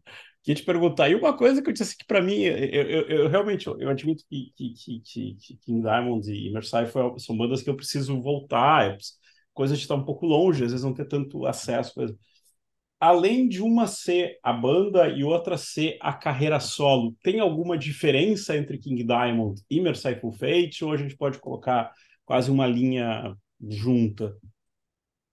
É, 0.48 0.54
queria 0.54 0.56
te 0.56 0.64
perguntar, 0.64 1.10
e 1.10 1.16
uma 1.16 1.36
coisa 1.36 1.62
que 1.62 1.70
eu 1.70 1.74
disse 1.74 1.98
que 1.98 2.06
para 2.06 2.22
mim, 2.22 2.40
eu, 2.42 2.56
eu, 2.58 3.02
eu, 3.08 3.30
realmente 3.30 3.68
eu 3.68 3.90
admito 3.90 4.24
que, 4.30 4.52
que, 4.56 4.74
que, 5.02 5.36
que 5.36 5.58
King 5.58 5.82
Diamond 5.82 6.32
e 6.32 6.52
Mercy 6.52 6.72
são 7.20 7.38
bandas 7.38 7.62
que 7.62 7.70
eu 7.70 7.76
preciso 7.76 8.20
voltar, 8.22 8.92
eu 8.92 8.96
preciso, 8.96 9.18
coisa 9.54 9.76
de 9.76 9.82
estar 9.82 9.96
um 9.96 10.06
pouco 10.06 10.26
longe, 10.26 10.64
às 10.64 10.72
vezes 10.72 10.86
não 10.86 10.94
ter 10.94 11.08
tanto 11.08 11.46
acesso. 11.46 11.94
Além 13.00 13.48
de 13.48 13.62
uma 13.62 13.86
ser 13.86 14.40
a 14.42 14.52
banda 14.52 15.08
e 15.08 15.24
outra 15.24 15.58
ser 15.58 15.98
a 16.02 16.14
carreira 16.14 16.60
solo, 16.60 17.16
tem 17.22 17.40
alguma 17.40 17.78
diferença 17.78 18.58
entre 18.58 18.78
King 18.80 19.04
Diamond 19.04 19.62
e 19.70 19.82
Merciful 19.82 20.32
Fate? 20.32 20.84
Ou 20.84 20.92
a 20.94 20.98
gente 20.98 21.16
pode 21.16 21.40
colocar 21.40 21.92
quase 22.26 22.50
uma 22.50 22.66
linha 22.66 23.36
junta? 23.70 24.36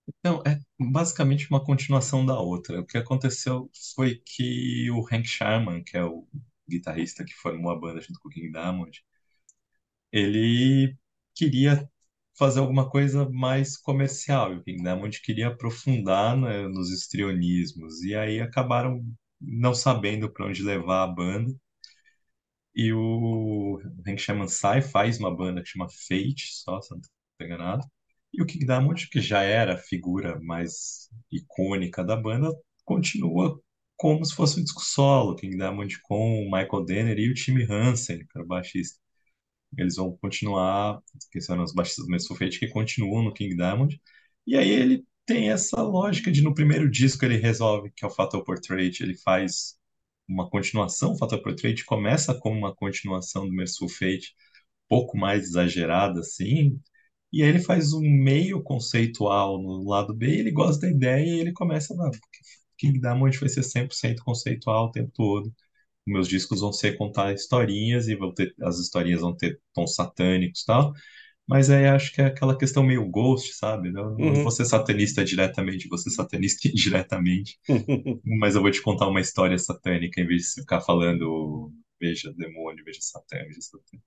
Então, 0.07 0.41
é 0.45 0.59
basicamente 0.79 1.49
uma 1.49 1.63
continuação 1.63 2.25
da 2.25 2.39
outra. 2.39 2.81
O 2.81 2.85
que 2.85 2.97
aconteceu 2.97 3.69
foi 3.95 4.15
que 4.25 4.89
o 4.91 5.01
Hank 5.07 5.25
Sharman, 5.27 5.83
que 5.83 5.97
é 5.97 6.03
o 6.03 6.27
guitarrista 6.69 7.23
que 7.25 7.33
formou 7.33 7.71
a 7.71 7.79
banda 7.79 8.01
junto 8.01 8.19
com 8.19 8.27
o 8.29 8.31
King 8.31 8.51
Diamond, 8.51 9.03
ele 10.11 10.97
queria 11.35 11.89
fazer 12.37 12.59
alguma 12.59 12.89
coisa 12.89 13.29
mais 13.29 13.77
comercial. 13.77 14.53
E 14.53 14.57
o 14.57 14.63
King 14.63 14.81
Diamond 14.83 15.21
queria 15.21 15.47
aprofundar, 15.49 16.37
né, 16.37 16.67
nos 16.67 16.91
histrionismos. 16.91 18.01
E 18.03 18.15
aí 18.15 18.41
acabaram 18.41 19.03
não 19.39 19.73
sabendo 19.73 20.31
para 20.31 20.47
onde 20.47 20.63
levar 20.63 21.03
a 21.03 21.07
banda. 21.07 21.53
E 22.75 22.91
o 22.93 23.79
Hank 24.05 24.19
Sherman 24.19 24.47
sai, 24.47 24.81
faz 24.81 25.17
uma 25.19 25.35
banda 25.35 25.61
que 25.63 25.69
chama 25.69 25.87
Fate, 25.89 26.53
só, 26.53 26.79
se 26.81 26.91
não 26.91 26.99
estou 26.99 27.11
enganado. 27.41 27.85
E 28.37 28.41
o 28.41 28.45
King 28.45 28.65
Diamond, 28.65 29.09
que 29.09 29.21
já 29.21 29.41
era 29.43 29.75
a 29.75 29.77
figura 29.77 30.39
mais 30.41 31.09
icônica 31.31 32.03
da 32.03 32.15
banda, 32.17 32.51
continua 32.83 33.59
como 33.97 34.25
se 34.25 34.35
fosse 34.35 34.59
um 34.59 34.63
disco 34.63 34.81
solo. 34.81 35.35
King 35.35 35.55
Diamond 35.57 35.99
com 36.03 36.41
o 36.41 36.45
Michael 36.45 36.85
Denner 36.85 37.17
e 37.19 37.29
o 37.29 37.33
Timmy 37.33 37.63
Hansen, 37.63 38.19
que 38.19 38.25
era 38.35 38.43
o 38.43 38.47
baixista. 38.47 38.99
Eles 39.77 39.95
vão 39.97 40.17
continuar, 40.17 41.01
que 41.31 41.41
são 41.41 41.61
os 41.63 41.73
baixistas 41.73 42.05
do 42.05 42.11
Merciful 42.11 42.37
Fate, 42.37 42.59
que 42.59 42.67
continuam 42.69 43.23
no 43.23 43.33
King 43.33 43.55
Diamond. 43.55 43.99
E 44.47 44.57
aí 44.57 44.69
ele 44.69 45.05
tem 45.25 45.49
essa 45.49 45.81
lógica 45.81 46.31
de 46.31 46.41
no 46.41 46.53
primeiro 46.53 46.89
disco 46.89 47.25
ele 47.25 47.37
resolve, 47.37 47.91
que 47.95 48.05
é 48.05 48.07
o 48.07 48.11
Fatal 48.11 48.43
Portrait, 48.43 49.01
ele 49.01 49.15
faz 49.17 49.77
uma 50.27 50.49
continuação, 50.49 51.13
o 51.13 51.17
Fatal 51.17 51.41
Portrait 51.41 51.83
começa 51.85 52.33
como 52.35 52.57
uma 52.57 52.75
continuação 52.75 53.47
do 53.47 53.53
Merciful 53.53 53.89
Fate, 53.89 54.35
pouco 54.87 55.17
mais 55.17 55.43
exagerada 55.49 56.19
assim, 56.21 56.79
e 57.33 57.43
aí 57.43 57.49
ele 57.49 57.59
faz 57.59 57.93
um 57.93 58.01
meio 58.01 58.61
conceitual 58.63 59.61
no 59.61 59.87
lado 59.89 60.13
B, 60.13 60.27
ele 60.39 60.51
gosta 60.51 60.81
da 60.87 60.91
ideia 60.91 61.25
e 61.25 61.39
ele 61.39 61.53
começa 61.53 61.93
a 61.93 62.11
King 62.77 62.99
Diamond 62.99 63.37
vai 63.39 63.49
ser 63.49 63.63
100% 63.63 64.23
conceitual 64.23 64.87
o 64.87 64.91
tempo 64.91 65.11
todo. 65.13 65.53
Meus 66.07 66.27
discos 66.27 66.61
vão 66.61 66.73
ser 66.73 66.97
contar 66.97 67.33
historinhas 67.33 68.07
e 68.07 68.15
vão 68.15 68.33
ter, 68.33 68.53
as 68.63 68.79
historinhas 68.79 69.21
vão 69.21 69.35
ter 69.35 69.59
tons 69.73 69.95
satânicos 69.95 70.61
e 70.63 70.65
tal. 70.65 70.93
Mas 71.47 71.69
aí 71.69 71.87
acho 71.87 72.13
que 72.13 72.21
é 72.21 72.25
aquela 72.27 72.57
questão 72.57 72.83
meio 72.83 73.05
ghost, 73.09 73.53
sabe? 73.55 73.91
Não, 73.91 74.11
não 74.19 74.35
Uhum. 74.35 74.41
vou 74.41 74.51
ser 74.51 74.65
satanista 74.65 75.23
diretamente, 75.25 75.87
vou 75.89 75.97
ser 75.97 76.11
satanista 76.11 76.67
indiretamente. 76.69 77.59
Mas 78.23 78.55
eu 78.55 78.61
vou 78.61 78.71
te 78.71 78.81
contar 78.81 79.07
uma 79.07 79.21
história 79.21 79.57
satânica 79.57 80.21
em 80.21 80.27
vez 80.27 80.43
de 80.43 80.61
ficar 80.61 80.81
falando 80.81 81.71
veja 81.99 82.33
demônio, 82.33 82.83
veja 82.85 82.99
satã, 83.01 83.37
veja 83.47 83.61
satã. 83.61 83.97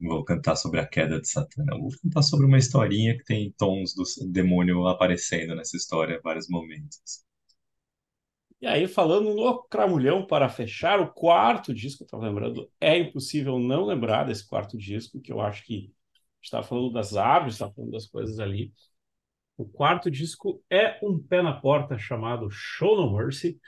Vou 0.00 0.24
cantar 0.24 0.56
sobre 0.56 0.80
a 0.80 0.86
queda 0.86 1.20
de. 1.20 1.28
Eu 1.70 1.78
vou 1.78 1.90
cantar 2.02 2.22
sobre 2.22 2.46
uma 2.46 2.58
historinha 2.58 3.16
que 3.16 3.24
tem 3.24 3.52
tons 3.56 3.94
do 3.94 4.04
demônio 4.30 4.86
aparecendo 4.86 5.54
nessa 5.54 5.76
história 5.76 6.14
em 6.14 6.20
vários 6.22 6.48
momentos. 6.48 7.22
E 8.60 8.66
aí, 8.66 8.86
falando 8.86 9.34
no 9.34 9.62
Cramulhão, 9.64 10.26
para 10.26 10.48
fechar 10.48 11.00
o 11.00 11.12
quarto 11.12 11.72
disco, 11.72 12.04
estava 12.04 12.24
lembrando, 12.26 12.70
é 12.78 12.98
impossível 12.98 13.58
não 13.58 13.86
lembrar 13.86 14.24
desse 14.24 14.46
quarto 14.46 14.76
disco, 14.76 15.20
que 15.20 15.32
eu 15.32 15.40
acho 15.40 15.64
que 15.64 15.92
estava 16.42 16.62
falando 16.62 16.92
das 16.92 17.16
árvores, 17.16 17.54
estava 17.54 17.72
falando 17.72 17.92
das 17.92 18.06
coisas 18.06 18.38
ali. 18.38 18.72
O 19.56 19.64
quarto 19.66 20.10
disco 20.10 20.62
é 20.70 20.98
um 21.02 21.18
pé 21.18 21.42
na 21.42 21.52
porta 21.52 21.98
chamado 21.98 22.50
Show 22.50 22.96
No 22.96 23.16
Mercy. 23.16 23.58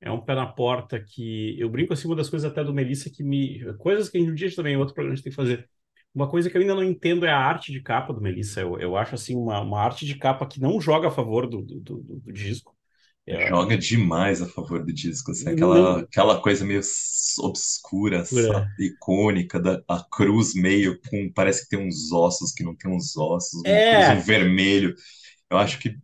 É 0.00 0.10
um 0.10 0.20
pé 0.20 0.34
na 0.34 0.46
porta 0.46 1.00
que 1.00 1.58
eu 1.60 1.68
brinco 1.68 1.92
assim, 1.92 2.08
uma 2.08 2.16
das 2.16 2.30
coisas 2.30 2.50
até 2.50 2.64
do 2.64 2.72
Melissa 2.72 3.10
que 3.10 3.22
me. 3.22 3.60
Coisas 3.78 4.08
que 4.08 4.18
um 4.18 4.34
dia 4.34 4.54
também, 4.54 4.76
outro 4.76 4.94
programa 4.94 5.12
a 5.12 5.16
gente 5.16 5.24
tem 5.24 5.30
que 5.30 5.36
fazer. 5.36 5.68
Uma 6.14 6.28
coisa 6.28 6.50
que 6.50 6.56
eu 6.56 6.60
ainda 6.60 6.74
não 6.74 6.82
entendo 6.82 7.24
é 7.24 7.30
a 7.30 7.38
arte 7.38 7.72
de 7.72 7.80
capa 7.80 8.12
do 8.12 8.20
Melissa. 8.20 8.60
Eu, 8.60 8.78
eu 8.78 8.96
acho 8.96 9.14
assim 9.14 9.36
uma, 9.36 9.60
uma 9.60 9.80
arte 9.80 10.04
de 10.04 10.16
capa 10.16 10.46
que 10.46 10.60
não 10.60 10.80
joga 10.80 11.08
a 11.08 11.10
favor 11.10 11.46
do, 11.46 11.62
do, 11.62 11.80
do, 11.80 12.02
do 12.02 12.32
disco. 12.32 12.76
É, 13.26 13.48
Joga 13.48 13.78
demais 13.78 14.42
a 14.42 14.46
favor 14.46 14.84
do 14.84 14.92
disco, 14.92 15.30
assim, 15.30 15.44
não, 15.44 15.52
aquela, 15.52 16.00
aquela 16.00 16.40
coisa 16.40 16.64
meio 16.64 16.80
obscura, 17.40 18.24
é. 18.24 18.82
icônica, 18.82 19.60
da 19.60 19.80
a 19.88 20.02
cruz 20.10 20.54
meio 20.54 20.98
com, 21.08 21.30
parece 21.32 21.62
que 21.62 21.68
tem 21.76 21.86
uns 21.86 22.10
ossos 22.10 22.50
que 22.52 22.64
não 22.64 22.74
tem 22.74 22.90
uns 22.90 23.16
ossos, 23.16 23.62
É. 23.64 24.12
um 24.14 24.20
vermelho. 24.20 24.94
Eu 25.48 25.58
acho 25.58 25.78
que 25.78 25.96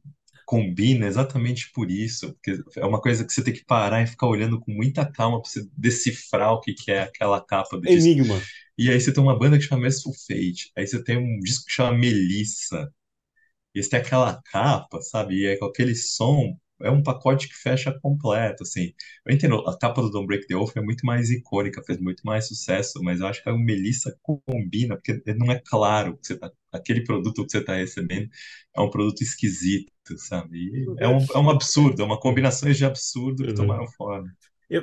combina 0.44 1.06
exatamente 1.06 1.72
por 1.72 1.90
isso, 1.90 2.32
porque 2.34 2.62
é 2.76 2.86
uma 2.86 3.00
coisa 3.00 3.24
que 3.24 3.32
você 3.32 3.42
tem 3.42 3.52
que 3.52 3.64
parar 3.64 4.02
e 4.02 4.06
ficar 4.06 4.28
olhando 4.28 4.60
com 4.60 4.70
muita 4.70 5.04
calma 5.04 5.40
para 5.42 5.50
você 5.50 5.66
decifrar 5.76 6.52
o 6.52 6.60
que 6.60 6.72
que 6.72 6.92
é 6.92 7.02
aquela 7.02 7.40
capa 7.44 7.76
do 7.76 7.82
disco. 7.82 8.08
Enigma. 8.10 8.40
E 8.78 8.90
aí 8.90 9.00
você 9.00 9.12
tem 9.12 9.22
uma 9.22 9.38
banda 9.38 9.58
que 9.58 9.64
chama 9.64 9.82
Merciful 9.82 10.14
Fate, 10.14 10.70
aí 10.76 10.86
você 10.86 11.02
tem 11.02 11.16
um 11.18 11.40
disco 11.40 11.66
que 11.66 11.72
chama 11.72 11.96
Melissa, 11.98 12.92
e 13.74 13.82
você 13.82 13.90
tem 13.90 14.00
aquela 14.00 14.40
capa, 14.50 15.00
sabe? 15.02 15.36
E 15.42 15.46
aí 15.48 15.58
com 15.58 15.66
aquele 15.66 15.94
som, 15.94 16.56
é 16.82 16.90
um 16.90 17.02
pacote 17.02 17.48
que 17.48 17.54
fecha 17.56 17.92
completo, 18.00 18.62
assim. 18.62 18.92
Eu 19.24 19.34
entendo, 19.34 19.56
a 19.68 19.78
capa 19.78 20.02
do 20.02 20.10
Don't 20.10 20.26
Break 20.26 20.46
the 20.46 20.54
Oath 20.56 20.76
é 20.76 20.80
muito 20.82 21.06
mais 21.06 21.30
icônica, 21.30 21.82
fez 21.84 21.98
muito 22.00 22.22
mais 22.24 22.48
sucesso, 22.48 23.00
mas 23.02 23.20
eu 23.20 23.26
acho 23.26 23.42
que 23.42 23.48
a 23.48 23.54
Melissa 23.56 24.16
combina, 24.22 24.96
porque 24.96 25.22
não 25.34 25.50
é 25.52 25.60
claro 25.64 26.16
que 26.18 26.26
você 26.26 26.38
tá, 26.38 26.50
aquele 26.72 27.02
produto 27.04 27.44
que 27.46 27.50
você 27.52 27.58
está 27.58 27.74
recebendo 27.76 28.28
é 28.76 28.80
um 28.80 28.90
produto 28.90 29.22
esquisito, 29.22 29.90
sabe? 30.18 30.92
É 30.98 31.08
um, 31.08 31.18
é 31.34 31.38
um 31.38 31.50
absurdo, 31.50 32.02
é 32.02 32.04
uma 32.04 32.20
combinação 32.20 32.70
de 32.70 32.84
absurdo 32.84 33.44
que 33.46 33.52
Uhum. 33.52 33.54
tomaram 33.54 33.86
fora. 33.88 34.24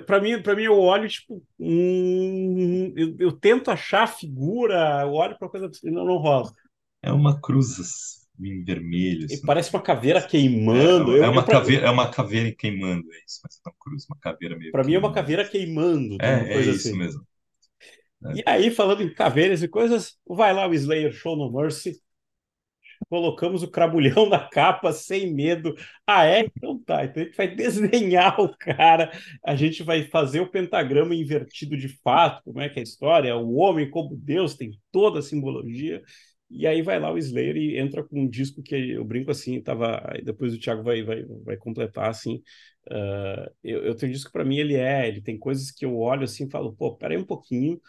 Para 0.05 0.21
mim, 0.21 0.41
para 0.41 0.55
mim, 0.55 0.63
eu 0.63 0.79
olho, 0.79 1.09
tipo, 1.09 1.43
hum, 1.59 2.93
eu, 2.95 3.15
eu 3.19 3.31
tento 3.33 3.69
achar 3.69 4.03
a 4.03 4.07
figura, 4.07 5.01
eu 5.01 5.11
olho 5.13 5.37
para 5.37 5.49
coisa 5.49 5.69
e 5.83 5.91
não, 5.91 6.05
não 6.05 6.17
rola. 6.17 6.51
É 7.01 7.11
uma 7.11 7.39
cruz 7.41 8.23
em 8.39 8.63
vermelho. 8.63 9.25
Assim. 9.25 9.41
parece 9.45 9.69
uma 9.73 9.81
caveira 9.81 10.21
queimando. 10.21 11.15
É, 11.17 11.25
é 11.25 11.29
uma 11.29 11.41
eu, 11.41 11.45
pra- 11.45 11.59
caveira, 11.59 11.87
é 11.87 11.89
uma 11.89 12.09
caveira 12.09 12.55
queimando, 12.55 13.11
é 13.13 13.17
isso, 13.25 13.39
mas 13.43 13.55
é 13.55 13.69
uma 13.69 13.75
cruz, 13.79 14.05
uma 14.09 14.17
caveira 14.19 14.57
meio 14.57 14.71
Pra 14.71 14.83
mim 14.83 14.93
é 14.93 14.99
uma 14.99 15.13
caveira 15.13 15.47
queimando, 15.47 16.17
É, 16.19 16.53
é 16.55 16.61
isso 16.61 16.87
assim. 16.87 16.97
mesmo. 16.97 17.25
E 18.35 18.41
aí, 18.47 18.71
falando 18.71 19.03
em 19.03 19.13
caveiras 19.13 19.61
e 19.61 19.67
coisas, 19.67 20.17
vai 20.25 20.53
lá 20.53 20.67
o 20.67 20.73
Slayer 20.73 21.11
Show 21.11 21.35
No 21.35 21.51
Mercy. 21.51 22.01
Colocamos 23.09 23.63
o 23.63 23.69
crabulhão 23.69 24.27
na 24.29 24.39
capa 24.49 24.91
sem 24.91 25.33
medo. 25.33 25.75
Ah, 26.07 26.25
é? 26.25 26.41
Então 26.45 26.79
tá. 26.83 27.05
Então 27.05 27.21
a 27.23 27.25
gente 27.25 27.35
vai 27.37 27.55
desenhar 27.55 28.39
o 28.39 28.55
cara. 28.57 29.11
A 29.45 29.55
gente 29.55 29.83
vai 29.83 30.03
fazer 30.05 30.39
o 30.39 30.49
pentagrama 30.49 31.15
invertido 31.15 31.77
de 31.77 31.89
fato. 32.01 32.43
Como 32.43 32.61
é 32.61 32.69
que 32.69 32.79
é 32.79 32.81
a 32.81 32.83
história? 32.83 33.35
O 33.37 33.55
homem 33.55 33.89
como 33.89 34.15
Deus 34.15 34.55
tem 34.55 34.71
toda 34.91 35.19
a 35.19 35.21
simbologia. 35.21 36.01
E 36.49 36.67
aí 36.67 36.81
vai 36.83 36.99
lá 36.99 37.11
o 37.11 37.17
Slayer 37.17 37.55
e 37.57 37.79
entra 37.79 38.03
com 38.03 38.21
um 38.21 38.29
disco 38.29 38.61
que 38.61 38.75
eu 38.91 39.03
brinco 39.03 39.31
assim, 39.31 39.59
tava. 39.61 40.01
Depois 40.23 40.53
o 40.53 40.59
Thiago 40.59 40.83
vai, 40.83 41.01
vai, 41.03 41.23
vai 41.43 41.57
completar 41.57 42.09
assim. 42.09 42.41
Uh, 42.87 43.49
eu, 43.63 43.83
eu 43.85 43.95
tenho 43.95 44.11
um 44.11 44.13
disco 44.13 44.31
para 44.31 44.43
mim, 44.45 44.57
ele 44.57 44.75
é, 44.75 45.07
ele 45.07 45.21
tem 45.21 45.37
coisas 45.39 45.71
que 45.71 45.85
eu 45.85 45.97
olho 45.97 46.23
assim 46.23 46.45
e 46.45 46.49
falo, 46.51 46.73
pô, 46.75 46.95
peraí 46.95 47.17
um 47.17 47.25
pouquinho. 47.25 47.79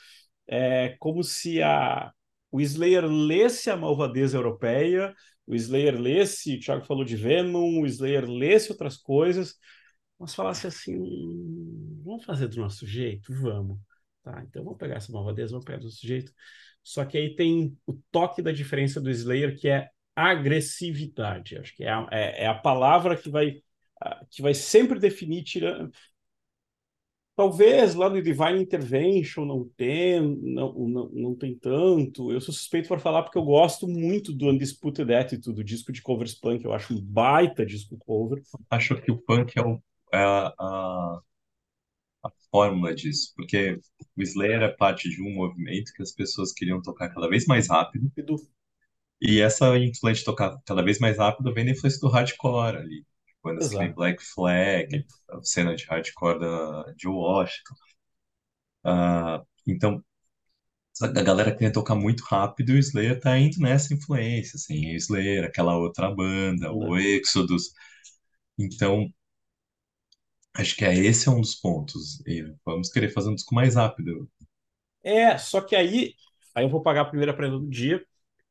É 0.47 0.97
como 0.99 1.23
se 1.25 1.62
a, 1.62 2.12
o 2.55 2.61
Slayer 2.61 3.05
lesse 3.05 3.68
a 3.68 3.76
malvadeza 3.76 4.36
europeia, 4.36 5.12
o 5.44 5.57
Slayer 5.57 6.00
lesse, 6.00 6.55
o 6.57 6.61
Thiago 6.61 6.84
falou 6.84 7.05
de 7.05 7.16
Venom, 7.16 7.80
o 7.80 7.86
Slayer 7.86 8.24
lesse 8.30 8.70
outras 8.70 8.96
coisas, 8.96 9.57
mas 10.16 10.36
falasse 10.36 10.68
assim, 10.68 10.96
"Hum, 10.96 12.00
vamos 12.05 12.24
fazer 12.24 12.46
do 12.46 12.57
nosso 12.59 12.86
jeito? 12.86 13.32
Vamos. 13.34 13.76
Tá, 14.22 14.40
então 14.48 14.62
vamos 14.62 14.78
pegar 14.78 14.96
essa 14.96 15.11
malvadeza, 15.11 15.50
vamos 15.50 15.64
pegar 15.64 15.78
do 15.78 15.86
nosso 15.86 16.07
jeito. 16.07 16.32
Só 16.80 17.05
que 17.05 17.18
aí 17.18 17.34
tem 17.34 17.76
o 17.84 17.94
toque 18.12 18.40
da 18.40 18.52
diferença 18.52 19.00
do 19.00 19.11
Slayer, 19.11 19.59
que 19.59 19.68
é 19.68 19.88
agressividade. 20.14 21.59
Acho 21.59 21.74
que 21.74 21.82
é 21.82 21.90
a, 21.90 22.07
é, 22.12 22.44
é 22.44 22.46
a 22.46 22.55
palavra 22.55 23.16
que 23.16 23.28
vai, 23.28 23.61
que 24.30 24.40
vai 24.42 24.55
sempre 24.55 25.00
definir, 25.00 25.42
tirando 25.42 25.90
Talvez 27.37 27.97
lá 27.97 28.09
no 28.09 28.22
Divine 28.22 28.62
Intervention 28.62 29.45
não 29.45 29.68
tem, 29.76 30.20
não, 30.20 30.72
não, 30.72 31.09
não 31.12 31.35
tem 31.35 31.59
tanto. 31.59 32.30
Eu 32.30 32.41
sou 32.41 32.55
suspeito 32.55 32.87
para 32.89 33.01
falar 33.01 33.24
porque 33.24 33.37
eu 33.37 33.43
gosto 33.43 33.89
muito 33.89 34.32
do 34.32 34.49
Undisputed 34.49 35.12
Attitude, 35.12 35.57
do 35.57 35.64
disco 35.64 35.93
de 35.93 36.01
covers 36.01 36.35
punk. 36.35 36.64
Eu 36.64 36.72
acho 36.72 36.95
um 36.95 37.01
baita 37.01 37.66
disco 37.66 37.97
cover. 37.99 38.41
Acho 38.70 39.01
que 39.03 39.11
o 39.11 39.18
punk 39.18 39.59
é, 39.59 39.62
o, 39.62 39.82
é 40.12 40.18
a, 40.18 40.55
a, 40.57 41.20
a 42.24 42.30
fórmula 42.53 42.95
disso, 42.95 43.32
porque 43.35 43.80
o 44.16 44.22
Slayer 44.22 44.62
é 44.62 44.68
parte 44.68 45.09
de 45.09 45.20
um 45.20 45.35
movimento 45.35 45.93
que 45.93 46.03
as 46.03 46.12
pessoas 46.12 46.53
queriam 46.53 46.80
tocar 46.80 47.09
cada 47.09 47.28
vez 47.28 47.47
mais 47.47 47.68
rápido, 47.68 48.11
E 49.20 49.41
essa 49.41 49.76
influência 49.76 50.20
de 50.20 50.24
tocar 50.24 50.57
cada 50.64 50.82
vez 50.85 51.01
mais 51.01 51.18
rápido 51.18 51.53
vem 51.53 51.64
da 51.64 51.72
influência 51.72 51.99
do 52.01 52.09
hardcore 52.09 52.76
ali. 52.76 53.05
Bandas 53.45 53.68
que 53.68 53.76
nem 53.76 53.88
Exato. 53.88 53.97
Black 53.97 54.24
Flag, 54.24 55.07
a 55.30 55.42
cena 55.42 55.76
de 55.76 55.84
hardcore 55.84 56.40
da, 56.40 56.92
de 56.97 57.07
Washington. 57.09 57.74
Ah, 58.84 59.42
então, 59.66 60.03
a 61.01 61.07
galera 61.09 61.53
queria 61.53 61.72
tocar 61.72 61.95
muito 61.95 62.22
rápido 62.24 62.72
e 62.72 62.76
o 62.76 62.78
Slayer 62.78 63.20
tá 63.20 63.38
indo 63.38 63.59
nessa 63.59 63.92
influência, 63.95 64.57
assim, 64.57 64.92
o 64.95 64.97
Slayer, 64.97 65.45
aquela 65.45 65.76
outra 65.76 66.11
banda, 66.11 66.72
o 66.72 66.97
Exodus. 66.99 67.72
Então, 68.59 69.09
acho 70.55 70.76
que 70.76 70.84
é, 70.84 70.95
esse 70.95 71.28
é 71.28 71.32
um 71.32 71.40
dos 71.40 71.55
pontos. 71.55 72.20
E 72.26 72.45
vamos 72.64 72.90
querer 72.90 73.11
fazer 73.11 73.30
um 73.30 73.34
disco 73.34 73.55
mais 73.55 73.74
rápido. 73.74 74.28
É, 75.03 75.36
só 75.36 75.61
que 75.61 75.76
aí, 75.76 76.14
aí 76.55 76.64
eu 76.64 76.70
vou 76.70 76.82
pagar 76.82 77.03
a 77.03 77.07
primeira 77.07 77.34
prenda 77.34 77.59
do 77.59 77.68
dia. 77.68 78.05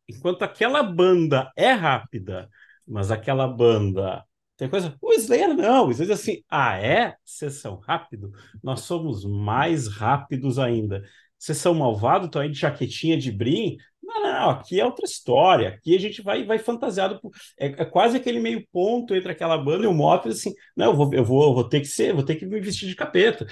Enquanto 0.08 0.44
aquela 0.44 0.84
banda 0.84 1.52
é 1.56 1.72
rápida, 1.72 2.50
mas 2.86 3.10
aquela 3.10 3.48
banda 3.48 4.24
tem 4.64 4.70
coisa. 4.70 4.96
O 5.02 5.14
Slayer 5.14 5.54
não, 5.54 5.88
o 5.88 5.92
Slayer 5.92 6.14
assim, 6.14 6.42
ah, 6.50 6.78
é? 6.78 7.16
Vocês 7.24 7.56
são 7.56 7.76
rápido? 7.76 8.32
Nós 8.64 8.82
somos 8.82 9.26
mais 9.26 9.88
rápidos 9.88 10.58
ainda. 10.58 11.04
Vocês 11.38 11.58
são 11.58 11.74
malvados, 11.74 12.28
estão 12.28 12.42
aí 12.42 12.50
de 12.50 12.58
jaquetinha 12.58 13.18
de 13.18 13.30
brim? 13.30 13.78
Não, 14.02 14.24
não, 14.24 14.32
não, 14.32 14.50
aqui 14.52 14.80
é 14.80 14.86
outra 14.86 15.06
história. 15.06 15.70
Aqui 15.70 15.96
a 15.96 16.00
gente 16.00 16.22
vai, 16.22 16.46
vai 16.46 16.60
fantasiado. 16.60 17.20
Por... 17.20 17.32
É, 17.60 17.68
é, 17.68 17.86
quase 17.86 18.16
aquele 18.16 18.40
meio 18.40 18.66
ponto 18.72 19.14
entre 19.14 19.32
aquela 19.32 19.58
banda 19.58 19.84
e 19.84 19.88
o 19.88 19.94
Motley, 19.94 20.34
assim, 20.34 20.54
não, 20.78 20.92
eu 20.92 20.96
vou, 20.96 21.14
eu 21.14 21.26
vou, 21.26 21.54
vou 21.54 21.68
ter 21.68 21.82
que 21.82 21.88
ser, 21.88 22.14
vou 22.14 22.24
ter 22.24 22.36
que 22.36 22.46
me 22.46 22.62
vestir 22.62 22.88
de 22.88 22.96
capeta. 22.96 23.46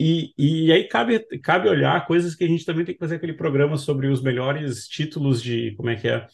E, 0.00 0.32
e 0.36 0.72
aí 0.72 0.88
cabe, 0.88 1.20
cabe 1.42 1.68
olhar 1.68 2.06
coisas 2.06 2.34
que 2.34 2.44
a 2.44 2.48
gente 2.48 2.64
também 2.64 2.84
tem 2.84 2.94
que 2.94 3.00
fazer 3.00 3.16
aquele 3.16 3.34
programa 3.34 3.76
sobre 3.76 4.08
os 4.08 4.22
melhores 4.22 4.88
títulos 4.88 5.40
de, 5.42 5.74
como 5.76 5.90
é 5.90 5.96
que 5.96 6.08
é, 6.08 6.26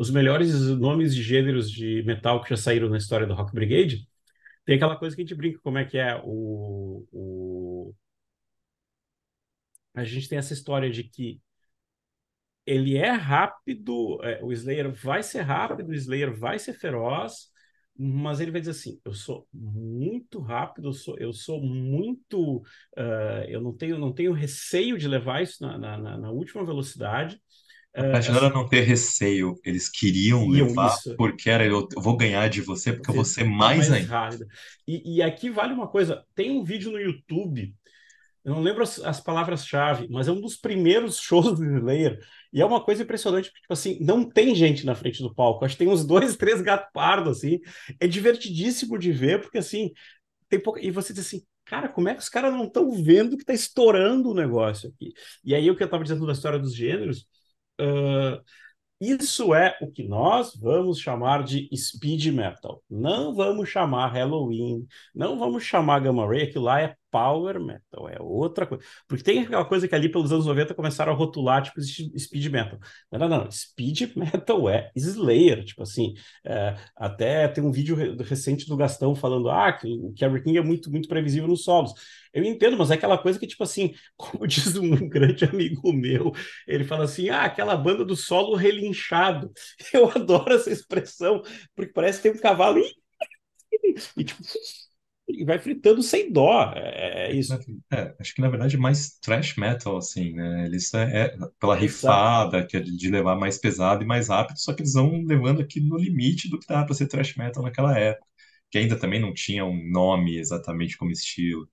os 0.00 0.10
melhores 0.10 0.54
nomes 0.78 1.14
de 1.14 1.22
gêneros 1.22 1.70
de 1.70 2.02
metal 2.04 2.42
que 2.42 2.48
já 2.48 2.56
saíram 2.56 2.88
na 2.88 2.96
história 2.96 3.26
do 3.26 3.34
Rock 3.34 3.52
Brigade, 3.52 4.08
tem 4.64 4.76
aquela 4.76 4.96
coisa 4.96 5.14
que 5.14 5.20
a 5.20 5.24
gente 5.26 5.34
brinca, 5.34 5.60
como 5.62 5.76
é 5.76 5.84
que 5.84 5.98
é 5.98 6.16
o, 6.24 7.06
o... 7.12 7.94
A 9.94 10.02
gente 10.02 10.26
tem 10.26 10.38
essa 10.38 10.54
história 10.54 10.90
de 10.90 11.04
que 11.04 11.38
ele 12.64 12.96
é 12.96 13.10
rápido, 13.10 14.18
é, 14.22 14.42
o 14.42 14.50
Slayer 14.50 14.90
vai 14.90 15.22
ser 15.22 15.42
rápido, 15.42 15.90
o 15.90 15.94
Slayer 15.94 16.34
vai 16.34 16.58
ser 16.58 16.72
feroz, 16.72 17.48
mas 17.94 18.40
ele 18.40 18.50
vai 18.50 18.60
dizer 18.60 18.70
assim: 18.70 18.98
eu 19.04 19.12
sou 19.12 19.46
muito 19.52 20.40
rápido, 20.40 20.88
eu 20.88 20.92
sou, 20.94 21.18
eu 21.18 21.32
sou 21.34 21.60
muito, 21.60 22.60
uh, 22.96 23.44
eu 23.48 23.60
não 23.60 23.76
tenho, 23.76 23.98
não 23.98 24.14
tenho 24.14 24.32
receio 24.32 24.96
de 24.96 25.06
levar 25.06 25.42
isso 25.42 25.62
na, 25.62 25.76
na, 25.76 26.16
na 26.16 26.30
última 26.30 26.64
velocidade. 26.64 27.38
A 27.94 28.04
parte 28.04 28.30
era 28.30 28.48
não 28.50 28.68
ter 28.68 28.82
receio, 28.82 29.58
eles 29.64 29.88
queriam 29.88 30.48
levar 30.48 30.94
isso. 30.94 31.16
porque 31.16 31.50
era 31.50 31.66
eu, 31.66 31.88
vou 31.96 32.16
ganhar 32.16 32.48
de 32.48 32.60
você 32.60 32.92
porque 32.92 33.10
eu 33.10 33.14
vou 33.14 33.24
ser 33.24 33.44
mais, 33.44 33.88
mais 33.88 34.12
ainda. 34.12 34.46
E, 34.86 35.16
e 35.16 35.22
aqui 35.22 35.50
vale 35.50 35.72
uma 35.72 35.88
coisa: 35.88 36.24
tem 36.34 36.50
um 36.52 36.62
vídeo 36.62 36.92
no 36.92 37.00
YouTube, 37.00 37.74
eu 38.44 38.54
não 38.54 38.62
lembro 38.62 38.82
as, 38.82 38.98
as 39.00 39.20
palavras-chave, 39.20 40.08
mas 40.10 40.26
é 40.26 40.32
um 40.32 40.40
dos 40.40 40.56
primeiros 40.56 41.18
shows 41.20 41.58
do 41.58 41.64
Slayer. 41.64 42.18
E 42.52 42.60
é 42.60 42.64
uma 42.64 42.82
coisa 42.82 43.02
impressionante, 43.02 43.48
porque, 43.48 43.60
tipo 43.60 43.72
assim, 43.72 43.98
não 44.00 44.28
tem 44.28 44.54
gente 44.54 44.84
na 44.84 44.94
frente 44.94 45.22
do 45.22 45.34
palco. 45.34 45.64
Acho 45.64 45.74
que 45.74 45.84
tem 45.84 45.92
uns 45.92 46.04
dois, 46.04 46.36
três 46.38 46.60
gatos 46.60 46.90
pardos, 46.92 47.38
assim. 47.38 47.60
É 48.00 48.06
divertidíssimo 48.06 48.98
de 48.98 49.12
ver, 49.12 49.40
porque, 49.40 49.58
assim, 49.58 49.92
tem 50.48 50.60
pouca... 50.60 50.84
E 50.84 50.90
você 50.90 51.12
diz 51.12 51.26
assim, 51.26 51.42
cara, 51.64 51.88
como 51.88 52.08
é 52.08 52.14
que 52.14 52.22
os 52.22 52.28
caras 52.28 52.52
não 52.52 52.64
estão 52.64 52.90
vendo 52.90 53.36
que 53.36 53.42
está 53.42 53.52
estourando 53.52 54.30
o 54.30 54.34
negócio 54.34 54.88
aqui? 54.90 55.12
E 55.44 55.54
aí, 55.54 55.70
o 55.70 55.76
que 55.76 55.82
eu 55.82 55.86
estava 55.86 56.02
dizendo 56.02 56.26
da 56.26 56.32
história 56.32 56.58
dos 56.58 56.74
gêneros, 56.74 57.26
Uh, 57.80 58.42
isso 59.00 59.54
é 59.54 59.78
o 59.80 59.90
que 59.90 60.06
nós 60.06 60.54
vamos 60.56 60.98
chamar 61.00 61.42
de 61.42 61.68
speed 61.74 62.26
metal. 62.26 62.82
Não 62.90 63.34
vamos 63.34 63.68
chamar 63.68 64.08
Halloween, 64.08 64.86
não 65.14 65.38
vamos 65.38 65.64
chamar 65.64 66.00
Gamma 66.00 66.26
Ray, 66.26 66.42
aquilo 66.42 66.64
lá 66.64 66.82
é 66.82 66.96
power 67.10 67.60
metal, 67.60 68.08
é 68.08 68.16
outra 68.20 68.66
coisa. 68.66 68.84
Porque 69.08 69.24
tem 69.24 69.40
aquela 69.40 69.64
coisa 69.64 69.88
que 69.88 69.94
ali 69.94 70.08
pelos 70.08 70.32
anos 70.32 70.46
90 70.46 70.74
começaram 70.74 71.12
a 71.12 71.14
rotular, 71.16 71.62
tipo, 71.62 71.80
speed 71.80 72.46
metal. 72.46 72.78
Não, 73.10 73.18
não, 73.18 73.28
não. 73.28 73.50
Speed 73.50 74.12
metal 74.16 74.68
é 74.68 74.90
Slayer, 74.96 75.64
tipo 75.64 75.82
assim. 75.82 76.14
É, 76.44 76.76
até 76.96 77.48
tem 77.48 77.64
um 77.64 77.72
vídeo 77.72 77.96
recente 78.22 78.66
do 78.66 78.76
Gastão 78.76 79.14
falando 79.14 79.50
ah, 79.50 79.72
que 79.72 79.88
o 79.88 80.12
Kerry 80.14 80.42
King 80.42 80.58
é 80.58 80.62
muito, 80.62 80.90
muito 80.90 81.08
previsível 81.08 81.48
nos 81.48 81.64
solos. 81.64 81.92
Eu 82.32 82.44
entendo, 82.44 82.76
mas 82.76 82.90
é 82.90 82.94
aquela 82.94 83.18
coisa 83.18 83.38
que, 83.38 83.46
tipo 83.46 83.62
assim, 83.64 83.94
como 84.16 84.46
diz 84.46 84.76
um 84.76 85.08
grande 85.08 85.44
amigo 85.44 85.92
meu, 85.92 86.32
ele 86.66 86.84
fala 86.84 87.04
assim: 87.04 87.28
ah, 87.28 87.44
aquela 87.44 87.76
banda 87.76 88.04
do 88.04 88.16
solo 88.16 88.56
relinchado. 88.56 89.50
Eu 89.92 90.10
adoro 90.10 90.54
essa 90.54 90.70
expressão, 90.70 91.42
porque 91.74 91.92
parece 91.92 92.18
que 92.18 92.28
tem 92.28 92.38
um 92.38 92.40
cavalo 92.42 92.80
e, 94.16 94.24
tipo, 94.24 94.42
e 95.32 95.44
vai 95.44 95.58
fritando 95.58 96.02
sem 96.02 96.32
dó. 96.32 96.72
É, 96.74 97.30
é 97.30 97.36
isso. 97.36 97.54
É, 97.92 98.14
acho 98.18 98.34
que 98.34 98.40
na 98.40 98.48
verdade 98.48 98.76
é 98.76 98.78
mais 98.78 99.18
thrash 99.18 99.56
metal, 99.56 99.96
assim, 99.96 100.32
né? 100.32 100.66
Eles 100.66 100.92
é, 100.94 101.26
é 101.26 101.38
pela 101.58 101.74
rifada, 101.76 102.66
que 102.66 102.76
é 102.76 102.80
de 102.80 103.10
levar 103.10 103.36
mais 103.36 103.58
pesado 103.58 104.02
e 104.02 104.06
mais 104.06 104.28
rápido, 104.28 104.58
só 104.58 104.72
que 104.74 104.82
eles 104.82 104.94
vão 104.94 105.22
levando 105.24 105.60
aqui 105.60 105.80
no 105.80 105.96
limite 105.96 106.48
do 106.48 106.58
que 106.58 106.66
dava 106.66 106.86
para 106.86 106.94
ser 106.94 107.06
thrash 107.08 107.36
metal 107.36 107.62
naquela 107.62 107.98
época, 107.98 108.26
que 108.70 108.78
ainda 108.78 108.98
também 108.98 109.20
não 109.20 109.32
tinha 109.34 109.64
um 109.64 109.90
nome 109.90 110.38
exatamente 110.38 110.96
como 110.96 111.10
estilo. 111.10 111.68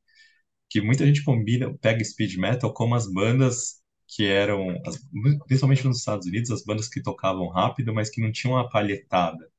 Que 0.70 0.82
muita 0.82 1.06
gente 1.06 1.24
combina, 1.24 1.74
pega 1.80 2.04
speed 2.04 2.38
metal 2.38 2.74
como 2.74 2.96
as 2.96 3.12
bandas 3.12 3.82
que 4.08 4.26
eram, 4.26 4.82
as, 4.86 4.98
principalmente 5.48 5.86
nos 5.86 6.00
Estados 6.00 6.28
Unidos, 6.28 6.52
as 6.52 6.64
bandas 6.64 6.88
que 6.90 7.02
tocavam 7.02 7.48
rápido, 7.50 7.94
mas 7.94 8.10
que 8.10 8.22
não 8.22 8.32
tinham 8.32 8.56
uma 8.56 8.70
palhetada 8.70 9.50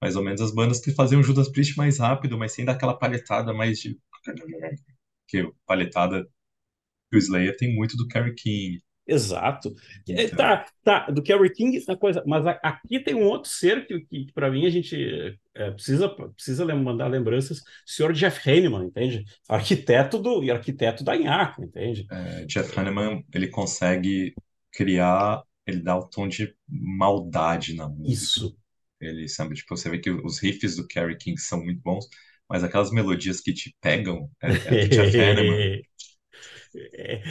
mais 0.00 0.16
ou 0.16 0.22
menos 0.22 0.40
as 0.40 0.52
bandas 0.52 0.80
que 0.80 0.92
faziam 0.92 1.22
Judas 1.22 1.48
Priest 1.50 1.76
mais 1.76 1.98
rápido, 1.98 2.38
mas 2.38 2.52
sem 2.52 2.64
dar 2.64 2.72
aquela 2.72 2.94
palhetada 2.94 3.52
mais 3.52 3.78
de. 3.78 3.98
Que 5.28 5.50
palhetada 5.66 6.26
do 7.10 7.18
Slayer 7.18 7.56
tem 7.56 7.74
muito 7.74 7.96
do 7.96 8.06
Kerry 8.06 8.34
King. 8.34 8.82
Exato. 9.06 9.72
Então... 10.08 10.36
Tá, 10.36 10.66
tá, 10.82 11.10
do 11.10 11.22
Kerry 11.22 11.52
King, 11.52 11.76
essa 11.76 11.96
coisa, 11.96 12.22
mas 12.26 12.44
aqui 12.62 12.98
tem 12.98 13.14
um 13.14 13.24
outro 13.24 13.48
ser 13.48 13.86
que, 13.86 14.00
que 14.00 14.32
para 14.32 14.50
mim 14.50 14.66
a 14.66 14.70
gente 14.70 15.38
é, 15.54 15.70
precisa, 15.70 16.08
precisa 16.08 16.64
mandar 16.74 17.06
lembranças, 17.06 17.58
o 17.58 17.62
senhor 17.86 18.12
Jeff 18.12 18.48
Hanneman, 18.48 18.86
entende? 18.86 19.24
Arquiteto 19.48 20.18
do 20.18 20.50
arquiteto 20.50 21.04
da 21.04 21.16
Inhaco, 21.16 21.62
entende? 21.62 22.04
É, 22.10 22.44
Jeff 22.46 22.78
Hanneman, 22.78 23.24
ele 23.32 23.46
consegue 23.46 24.34
criar, 24.72 25.42
ele 25.64 25.82
dá 25.82 25.96
o 25.96 26.08
tom 26.08 26.26
de 26.26 26.52
maldade 26.68 27.74
na 27.74 27.88
música. 27.88 28.12
Isso. 28.12 28.58
Ele 29.00 29.28
sabe, 29.28 29.54
tipo, 29.54 29.76
você 29.76 29.90
vê 29.90 29.98
que 29.98 30.10
os 30.10 30.38
riffs 30.38 30.76
do 30.76 30.86
Kerry 30.86 31.16
King 31.16 31.40
são 31.40 31.62
muito 31.62 31.80
bons, 31.82 32.06
mas 32.48 32.64
aquelas 32.64 32.90
melodias 32.90 33.40
que 33.40 33.52
te 33.52 33.76
pegam 33.80 34.30
é, 34.42 34.50
é 34.50 34.86
do 34.86 34.88
Jeff 34.88 35.18
Hanneman. 35.18 35.82
É, 36.92 37.22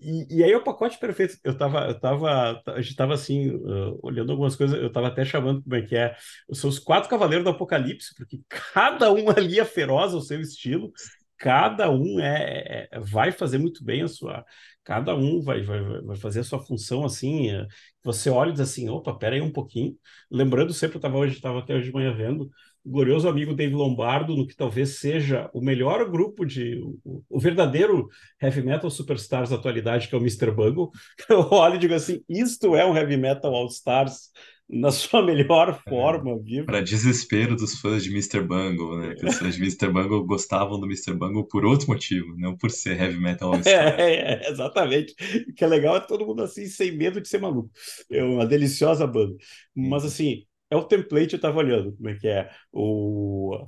e, 0.00 0.38
e, 0.38 0.44
aí 0.44 0.54
o 0.54 0.64
pacote 0.64 0.98
perfeito, 0.98 1.36
eu 1.44 1.56
tava, 1.56 1.86
eu 1.86 2.00
tava, 2.00 2.60
a 2.66 2.80
gente 2.80 2.96
tava 2.96 3.14
assim, 3.14 3.50
uh, 3.50 3.98
olhando 4.02 4.32
algumas 4.32 4.56
coisas, 4.56 4.76
eu 4.80 4.90
tava 4.90 5.06
até 5.08 5.24
chamando 5.24 5.62
como 5.62 5.76
é 5.76 5.82
que 5.82 5.96
é, 5.96 6.16
são 6.52 6.68
os 6.68 6.78
quatro 6.78 7.08
cavaleiros 7.08 7.44
do 7.44 7.50
apocalipse, 7.50 8.14
porque 8.16 8.40
cada 8.48 9.12
um 9.12 9.30
ali 9.30 9.60
é 9.60 9.64
feroz 9.64 10.12
ao 10.12 10.20
seu 10.20 10.40
estilo, 10.40 10.90
cada 11.38 11.90
um 11.90 12.18
é, 12.20 12.88
é 12.90 13.00
vai 13.00 13.30
fazer 13.30 13.58
muito 13.58 13.84
bem 13.84 14.02
a 14.02 14.08
sua, 14.08 14.44
cada 14.84 15.14
um 15.14 15.40
vai, 15.42 15.62
vai, 15.62 15.80
vai 16.02 16.16
fazer 16.16 16.40
a 16.40 16.44
sua 16.44 16.58
função 16.60 17.04
assim. 17.04 17.50
É, 17.50 17.66
você 18.02 18.30
olha 18.30 18.50
e 18.50 18.52
diz 18.52 18.60
assim: 18.60 18.88
opa, 18.88 19.14
pera 19.14 19.36
aí 19.36 19.40
um 19.40 19.52
pouquinho. 19.52 19.96
Lembrando 20.30 20.72
sempre, 20.72 20.96
eu 20.96 20.98
estava 20.98 21.16
hoje, 21.18 21.34
estava 21.36 21.58
até 21.60 21.74
hoje 21.74 21.86
de 21.86 21.92
manhã 21.92 22.14
vendo, 22.14 22.50
o 22.84 22.90
glorioso 22.90 23.28
amigo 23.28 23.54
Dave 23.54 23.74
Lombardo, 23.74 24.36
no 24.36 24.46
que 24.46 24.56
talvez 24.56 24.98
seja 24.98 25.50
o 25.52 25.60
melhor 25.60 26.10
grupo 26.10 26.44
de. 26.44 26.80
o, 27.04 27.22
o 27.28 27.38
verdadeiro 27.38 28.08
heavy 28.40 28.62
metal 28.62 28.90
superstars 28.90 29.50
da 29.50 29.56
atualidade, 29.56 30.08
que 30.08 30.14
é 30.14 30.18
o 30.18 30.20
Mr. 30.20 30.50
Bungle. 30.50 30.90
Eu 31.28 31.40
olho 31.50 31.76
e 31.76 31.78
digo 31.78 31.94
assim: 31.94 32.22
isto 32.28 32.74
é 32.74 32.84
um 32.86 32.96
heavy 32.96 33.16
metal 33.16 33.54
all 33.54 33.66
stars 33.66 34.30
na 34.72 34.90
sua 34.90 35.22
melhor 35.24 35.68
é, 35.68 35.90
forma, 35.90 36.38
viu? 36.38 36.64
Para 36.64 36.80
desespero 36.80 37.56
dos 37.56 37.80
fãs 37.80 38.04
de 38.04 38.10
Mr. 38.10 38.40
Bungle, 38.40 38.98
né? 38.98 39.14
os 39.22 39.36
fãs 39.36 39.56
de 39.56 39.62
Mr. 39.62 39.88
Bungle 39.88 40.24
gostavam 40.24 40.78
do 40.78 40.86
Mr. 40.86 41.12
Bungle 41.14 41.46
por 41.46 41.64
outro 41.64 41.88
motivo, 41.88 42.36
não 42.36 42.56
por 42.56 42.70
ser 42.70 43.00
heavy 43.00 43.18
metal 43.18 43.52
all 43.54 43.60
é, 43.66 44.44
é, 44.44 44.50
exatamente. 44.50 45.14
O 45.48 45.54
que 45.54 45.64
é 45.64 45.66
legal 45.66 45.96
é 45.96 46.00
todo 46.00 46.26
mundo 46.26 46.42
assim, 46.42 46.66
sem 46.66 46.92
medo 46.92 47.20
de 47.20 47.28
ser 47.28 47.40
maluco. 47.40 47.70
É 48.10 48.22
uma 48.22 48.46
deliciosa 48.46 49.06
banda. 49.06 49.36
Mas 49.74 50.04
assim, 50.04 50.44
é 50.70 50.76
o 50.76 50.84
template, 50.84 51.34
eu 51.34 51.40
tava 51.40 51.58
olhando 51.58 51.92
como 51.96 52.08
é 52.08 52.14
que 52.14 52.28
é. 52.28 52.50
O 52.72 53.66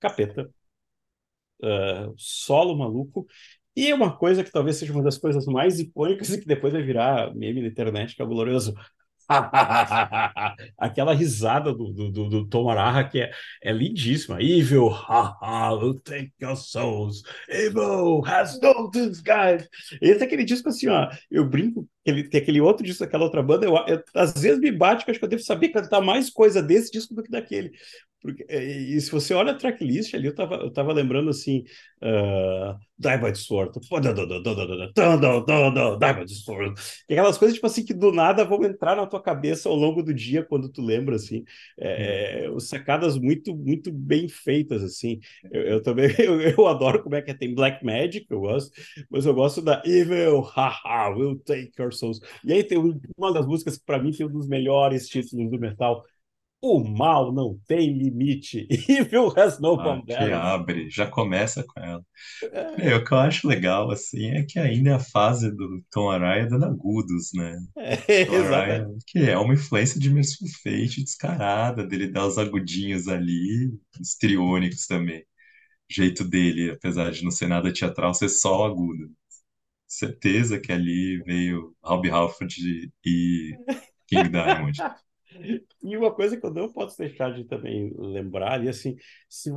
Capeta, 0.00 0.50
uh, 1.62 2.14
solo 2.16 2.76
maluco, 2.76 3.26
e 3.76 3.92
uma 3.92 4.16
coisa 4.16 4.42
que 4.42 4.50
talvez 4.50 4.76
seja 4.76 4.92
uma 4.92 5.02
das 5.02 5.18
coisas 5.18 5.46
mais 5.46 5.78
icônicas 5.78 6.30
e 6.30 6.40
que 6.40 6.46
depois 6.46 6.72
vai 6.72 6.82
virar 6.82 7.34
meme 7.34 7.62
na 7.62 7.68
internet, 7.68 8.16
que 8.16 8.22
é 8.22 8.24
o 8.24 8.28
glorioso 8.28 8.74
Aquela 10.78 11.12
risada 11.12 11.72
do, 11.72 11.92
do, 11.92 12.10
do, 12.10 12.28
do 12.28 12.48
Tom 12.48 12.70
Araha 12.70 13.04
que 13.04 13.20
é, 13.20 13.30
é 13.62 13.72
lindíssima. 13.72 14.42
Evil, 14.42 14.88
haha, 14.88 15.74
will 15.74 16.00
take 16.00 16.32
your 16.40 16.56
souls. 16.56 17.22
Evil 17.48 18.22
has 18.26 18.58
no 18.60 18.90
disguise. 18.90 19.68
Esse 20.00 20.22
é 20.22 20.24
aquele 20.24 20.44
disco 20.44 20.70
assim, 20.70 20.88
ó. 20.88 21.10
Eu 21.30 21.44
brinco 21.44 21.86
que 22.04 22.24
tem 22.24 22.40
aquele 22.40 22.60
outro 22.60 22.84
disco 22.84 23.04
daquela 23.04 23.24
outra 23.24 23.42
banda. 23.42 23.66
Eu, 23.66 23.76
eu, 23.86 24.02
às 24.14 24.32
vezes 24.32 24.60
me 24.60 24.72
bate 24.72 25.04
que 25.04 25.10
acho 25.10 25.20
que 25.20 25.24
eu 25.24 25.30
devo 25.30 25.42
saber 25.42 25.68
cantar 25.68 26.00
mais 26.00 26.30
coisa 26.30 26.62
desse 26.62 26.90
disco 26.90 27.14
do 27.14 27.22
que 27.22 27.30
daquele. 27.30 27.72
Porque, 28.20 28.44
é, 28.48 28.64
e 28.64 29.00
se 29.00 29.10
você 29.10 29.32
olha 29.32 29.52
a 29.52 29.54
tracklist 29.54 30.14
ali, 30.14 30.26
eu 30.26 30.34
tava, 30.34 30.56
eu 30.56 30.72
tava 30.72 30.92
lembrando 30.92 31.30
assim, 31.30 31.64
uh, 32.02 32.76
Die 32.98 33.16
by 33.16 33.28
the 33.28 33.34
Sword, 33.34 33.72
Die 33.78 34.12
by 36.14 36.26
the 36.26 36.34
Sword, 36.34 36.74
aquelas 37.08 37.38
coisas 37.38 37.54
tipo 37.54 37.66
assim 37.66 37.84
que 37.84 37.94
do 37.94 38.10
nada 38.10 38.44
vão 38.44 38.64
entrar 38.64 38.96
na 38.96 39.06
tua 39.06 39.22
cabeça 39.22 39.68
ao 39.68 39.76
longo 39.76 40.02
do 40.02 40.12
dia 40.12 40.44
quando 40.44 40.68
tu 40.68 40.82
lembra 40.82 41.14
assim, 41.14 41.44
é, 41.78 42.48
uhum. 42.50 42.58
sacadas 42.58 43.16
muito 43.16 43.54
muito 43.56 43.92
bem 43.92 44.28
feitas 44.28 44.82
assim. 44.82 45.20
Eu, 45.52 45.62
eu 45.62 45.82
também 45.82 46.10
eu, 46.18 46.40
eu, 46.40 46.66
adoro 46.66 47.02
como 47.02 47.14
é 47.14 47.22
que 47.22 47.30
é, 47.30 47.34
tem 47.34 47.54
Black 47.54 47.84
Magic, 47.84 48.26
eu 48.28 48.40
gosto, 48.40 48.72
mas 49.08 49.26
eu 49.26 49.34
gosto 49.34 49.62
da 49.62 49.80
Evil, 49.84 50.40
haha, 50.40 51.10
will 51.10 51.38
take 51.38 51.70
your 51.78 51.92
souls. 51.92 52.20
E 52.44 52.52
aí 52.52 52.64
tem 52.64 52.78
uma 53.16 53.32
das 53.32 53.46
músicas 53.46 53.78
que 53.78 53.84
para 53.84 54.02
mim 54.02 54.10
tem 54.10 54.26
um 54.26 54.30
dos 54.30 54.48
melhores 54.48 55.08
títulos 55.08 55.50
do 55.50 55.58
metal 55.58 56.04
O 56.60 56.82
mal 56.82 57.32
não 57.32 57.58
tem 57.66 57.96
limite. 57.96 58.66
Evil 58.88 59.32
has 59.36 59.60
no 59.60 59.78
Ah, 59.80 60.02
que 60.04 60.12
abre, 60.32 60.90
já 60.90 61.06
começa 61.06 61.62
com 61.64 61.80
ela. 61.80 62.04
É, 62.52 62.90
É, 62.90 62.96
o 62.96 63.04
que 63.04 63.12
eu 63.12 63.18
acho 63.18 63.46
legal, 63.46 63.90
assim, 63.90 64.26
é 64.30 64.42
que 64.44 64.58
ainda 64.58 64.90
é 64.90 64.94
a 64.94 65.00
fase 65.00 65.50
do 65.54 65.82
Tom 65.90 66.10
Araya 66.10 66.46
dando 66.48 66.64
agudos, 66.64 67.30
né? 67.34 67.56
é, 67.76 68.24
Tom. 68.24 68.34
Araya, 68.36 68.88
que 69.06 69.18
é 69.20 69.38
uma 69.38 69.54
influência 69.54 70.00
de 70.00 70.10
Merciful 70.10 70.48
Fate 70.62 71.02
descarada, 71.04 71.86
dele 71.86 72.08
dar 72.10 72.26
os 72.26 72.38
agudinhos 72.38 73.08
ali, 73.08 73.72
histriônicos 74.00 74.86
também. 74.86 75.20
O 75.90 75.94
jeito 75.94 76.24
dele, 76.24 76.70
apesar 76.72 77.10
de 77.12 77.24
não 77.24 77.30
ser 77.30 77.48
nada 77.48 77.72
teatral, 77.72 78.14
ser 78.14 78.28
só 78.28 78.66
agudo. 78.66 79.10
Certeza 79.86 80.60
que 80.60 80.72
ali 80.72 81.22
veio 81.24 81.74
Rob 81.82 82.10
Halford 82.10 82.92
e 83.04 83.58
King 84.06 84.28
Diamond. 84.30 84.78
E 85.82 85.96
uma 85.96 86.12
coisa 86.14 86.36
que 86.36 86.44
eu 86.44 86.52
não 86.52 86.72
posso 86.72 86.98
deixar 86.98 87.32
de 87.34 87.44
também 87.44 87.92
lembrar, 87.96 88.64
e 88.64 88.68
assim, 88.68 88.96
se 89.28 89.50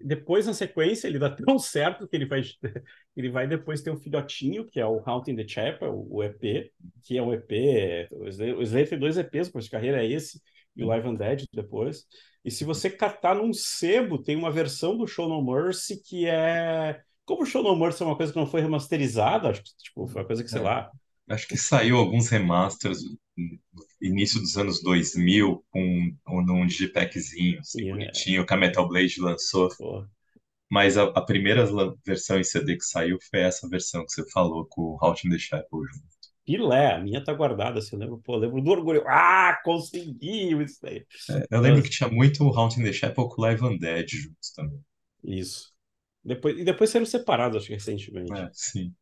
depois 0.00 0.46
na 0.46 0.54
sequência 0.54 1.06
ele 1.08 1.18
dá 1.18 1.30
tão 1.34 1.58
certo 1.58 2.06
que 2.08 2.16
ele 2.16 2.26
vai, 2.26 2.42
ele 3.16 3.30
vai 3.30 3.46
depois 3.46 3.82
ter 3.82 3.90
um 3.90 3.96
filhotinho, 3.96 4.64
que 4.66 4.80
é 4.80 4.86
o 4.86 5.02
Haunting 5.04 5.36
the 5.36 5.46
Chapel, 5.46 6.06
o 6.10 6.22
EP, 6.22 6.70
que 7.02 7.16
é 7.16 7.22
um 7.22 7.32
EP, 7.32 8.08
o 8.12 8.26
Slayer, 8.62 8.88
tem 8.88 8.98
dois 8.98 9.16
EPs 9.16 9.46
depois 9.48 9.64
de 9.64 9.70
carreira, 9.70 10.02
é 10.02 10.06
esse 10.10 10.40
e 10.76 10.84
o 10.84 10.86
Live 10.86 11.08
and 11.08 11.14
Dead 11.14 11.44
depois. 11.52 12.06
E 12.44 12.50
se 12.50 12.64
você 12.64 12.88
catar 12.88 13.34
num 13.34 13.52
sebo, 13.52 14.22
tem 14.22 14.36
uma 14.36 14.50
versão 14.50 14.96
do 14.96 15.06
Show 15.06 15.28
No 15.28 15.42
Mercy 15.42 16.00
que 16.02 16.26
é. 16.26 17.00
Como 17.24 17.42
o 17.42 17.46
Show 17.46 17.62
No 17.62 17.76
Mercy 17.76 18.02
é 18.02 18.06
uma 18.06 18.16
coisa 18.16 18.32
que 18.32 18.38
não 18.38 18.46
foi 18.46 18.60
remasterizada, 18.60 19.48
acho 19.50 19.62
que 19.62 19.70
tipo, 19.76 20.06
foi 20.06 20.22
uma 20.22 20.26
coisa 20.26 20.42
que, 20.42 20.48
sei 20.50 20.60
É. 20.60 20.64
lá, 20.64 20.90
Acho 21.28 21.46
que 21.46 21.56
saiu 21.56 21.96
alguns 21.96 22.28
remasters 22.28 23.00
no 23.02 23.58
início 24.00 24.40
dos 24.40 24.56
anos 24.56 24.82
2000 24.82 25.64
com, 25.70 26.16
com 26.24 26.40
um 26.40 26.66
digipackzinho, 26.66 27.60
assim, 27.60 27.80
Sim, 27.80 27.88
é. 27.88 27.92
bonitinho, 27.92 28.46
que 28.46 28.54
a 28.54 28.56
Metal 28.56 28.88
Blade 28.88 29.20
lançou. 29.20 29.68
Mas 30.70 30.96
a, 30.96 31.04
a 31.04 31.22
primeira 31.22 31.66
versão 32.04 32.38
em 32.38 32.44
CD 32.44 32.76
que 32.76 32.84
saiu 32.84 33.18
foi 33.30 33.40
essa 33.40 33.68
versão 33.68 34.04
que 34.04 34.12
você 34.12 34.30
falou 34.30 34.66
com 34.66 34.82
o 34.82 34.98
Halt 35.00 35.26
in 35.26 35.30
the 35.30 35.38
Chapel 35.38 35.84
junto. 35.84 36.18
Filé, 36.44 36.94
a 36.94 36.98
minha 36.98 37.22
tá 37.22 37.34
guardada, 37.34 37.78
assim, 37.78 37.96
eu 37.96 38.00
lembro, 38.00 38.22
pô, 38.24 38.34
eu 38.34 38.38
lembro 38.38 38.62
do 38.62 38.70
orgulho. 38.70 39.04
Ah, 39.06 39.58
conseguiu 39.62 40.62
isso 40.62 40.86
aí. 40.86 41.06
É, 41.30 41.46
eu 41.50 41.60
lembro 41.60 41.82
que 41.82 41.90
tinha 41.90 42.08
muito 42.08 42.42
o 42.42 42.58
Halt 42.58 42.78
in 42.78 42.84
the 42.84 42.92
Chapel 42.92 43.28
com 43.28 43.42
o 43.42 43.44
Live 43.44 43.62
Undead 43.62 44.16
juntos 44.16 44.50
também. 44.52 44.80
Isso. 45.22 45.74
Depois, 46.24 46.58
e 46.58 46.64
depois 46.64 46.88
saíram 46.88 47.06
separados, 47.06 47.58
acho 47.58 47.66
que 47.66 47.74
recentemente. 47.74 48.32
É, 48.32 48.48
sim. 48.52 48.94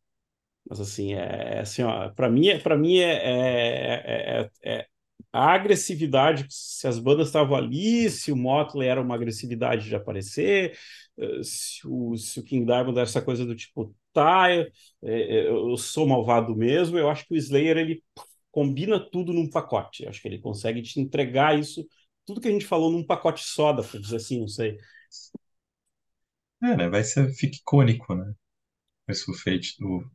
Mas 0.69 0.81
assim, 0.81 1.15
é 1.15 1.61
assim, 1.61 1.83
ó, 1.83 2.09
para 2.11 2.29
mim, 2.31 2.49
é, 2.49 2.59
para 2.59 2.77
mim 2.77 2.99
é, 2.99 3.13
é, 3.15 4.51
é- 4.65 4.79
é- 4.81 4.87
a 5.33 5.53
agressividade, 5.53 6.47
se 6.51 6.87
as 6.89 6.99
bandas 6.99 7.29
estavam 7.29 7.57
ali, 7.57 8.09
se 8.11 8.33
o 8.33 8.37
Motley 8.37 8.89
era 8.89 9.01
uma 9.01 9.15
agressividade 9.15 9.87
de 9.89 9.95
aparecer, 9.95 10.77
eh, 11.19 11.43
se 11.43 11.87
o, 11.87 12.17
se 12.17 12.41
o 12.41 12.43
King 12.45 12.65
Diamond 12.65 12.93
era 12.99 13.03
essa 13.09 13.21
coisa 13.23 13.45
do 13.45 13.55
tipo, 13.55 13.95
tá, 14.15 14.51
eu, 14.55 14.63
eh, 15.05 15.49
eu 15.49 15.77
sou 15.77 16.07
malvado 16.07 16.57
mesmo, 16.57 16.97
eu 16.99 17.11
acho 17.11 17.27
que 17.27 17.35
o 17.35 17.37
Slayer, 17.37 17.77
ele 17.77 18.03
combina 18.51 18.99
tudo 18.99 19.33
num 19.33 19.49
pacote. 19.51 20.05
Eu 20.05 20.09
acho 20.11 20.21
que 20.23 20.29
ele 20.29 20.39
consegue 20.39 20.81
te 20.83 20.99
entregar 21.01 21.59
isso, 21.59 21.87
tudo 22.25 22.41
que 22.41 22.49
a 22.49 22.51
gente 22.51 22.65
falou 22.67 22.91
num 22.91 23.05
pacote 23.07 23.43
só, 23.45 23.73
dá 23.73 23.83
pra 23.83 24.01
dizer 24.01 24.17
assim, 24.17 24.41
não 24.41 24.49
sei. 24.49 24.79
É, 26.63 26.77
né? 26.77 26.89
Vai 26.89 27.05
ser, 27.05 27.33
fica 27.35 27.57
icônico, 27.57 28.15
né? 28.15 28.35
Merciful 29.09 29.35
Fate, 29.37 29.77
o, 29.85 29.99
o- 29.99 30.11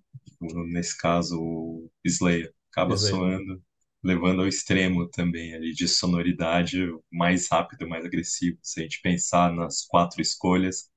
nesse 0.70 0.98
caso, 0.98 1.40
o 1.40 1.92
Slayer, 2.06 2.54
acaba 2.72 2.96
Slayer. 2.96 2.98
soando, 2.98 3.62
levando 4.04 4.42
ao 4.42 4.48
extremo 4.48 5.08
também 5.10 5.54
ali 5.56 5.74
de 5.74 5.88
sonoridade 5.88 6.80
mais 7.12 7.48
rápido, 7.50 7.88
mais 7.88 8.06
agressivo. 8.06 8.58
Se 8.64 8.80
a 8.82 8.84
gente 8.84 9.02
pensar 9.02 9.54
nas 9.54 9.86
quatro 9.86 10.22
escolhas, 10.22 10.90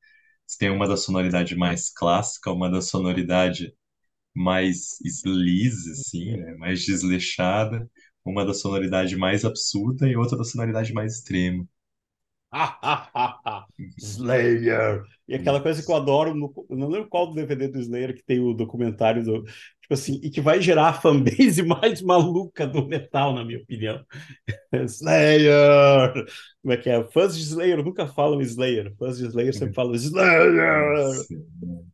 você 0.47 0.59
tem 0.59 0.71
uma 0.71 0.89
da 0.89 0.97
sonoridade 0.97 1.57
mais 1.57 1.91
clássica, 1.93 2.53
uma 2.53 2.71
da 2.71 2.81
sonoridade 2.83 3.75
mais 4.35 4.99
sleaze, 5.05 5.91
assim, 5.93 6.37
né? 6.37 6.55
Mais 6.57 6.85
desleixada, 6.85 7.91
uma 8.25 8.45
da 8.47 8.55
sonoridade 8.55 9.17
mais 9.17 9.45
absurda 9.45 10.09
e 10.09 10.17
outra 10.17 10.39
da 10.39 10.45
sonoridade 10.45 10.93
mais 10.93 11.17
extrema. 11.19 11.67
Slayer! 13.99 15.03
E 15.27 15.35
aquela 15.35 15.61
coisa 15.61 15.83
que 15.83 15.91
eu 15.91 15.97
adoro, 15.97 16.35
no, 16.35 16.53
não 16.71 16.89
lembro 16.89 17.09
qual 17.09 17.27
do 17.27 17.35
DVD 17.35 17.69
do 17.69 17.81
Slayer 17.81 18.15
que 18.15 18.23
tem 18.23 18.41
o 18.41 18.55
documentário 18.55 19.25
do, 19.25 19.43
tipo 19.43 19.93
assim, 19.93 20.21
e 20.23 20.31
que 20.31 20.41
vai 20.41 20.61
gerar 20.61 20.89
a 20.89 20.93
fanbase 20.93 21.63
mais 21.67 22.01
maluca 22.01 22.67
do 22.67 22.87
metal, 22.87 23.35
na 23.35 23.45
minha 23.45 23.59
opinião. 23.59 24.05
Slayer! 24.87 26.13
Como 26.63 26.73
é 26.73 26.77
que 26.77 26.91
é? 26.91 27.03
Fãs 27.11 27.37
de 27.37 27.43
Slayer 27.43 27.83
nunca 27.83 28.07
falam 28.07 28.41
Slayer, 28.41 28.95
fãs 28.97 29.19
de 29.19 29.27
Slayer 29.27 29.55
sempre 29.55 29.75
falam 29.75 29.95
Slayer! 29.95 30.53
Né? 30.53 31.85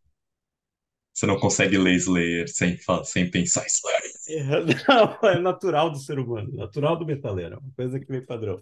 Você 1.13 1.27
não 1.27 1.39
consegue 1.39 1.79
ler 1.79 1.95
Slayer 1.95 2.49
sem, 2.49 2.79
sem 3.05 3.31
pensar 3.31 3.67
Slayer. 3.67 4.11
É, 4.29 4.65
não, 4.89 5.29
é 5.29 5.39
natural 5.39 5.91
do 5.91 5.99
ser 5.99 6.19
humano, 6.19 6.53
natural 6.53 6.97
do 6.97 7.07
metaleiro, 7.07 7.57
é 7.57 7.59
uma 7.59 7.73
coisa 7.77 7.99
que 7.99 8.07
vem 8.07 8.25
padrão. 8.25 8.61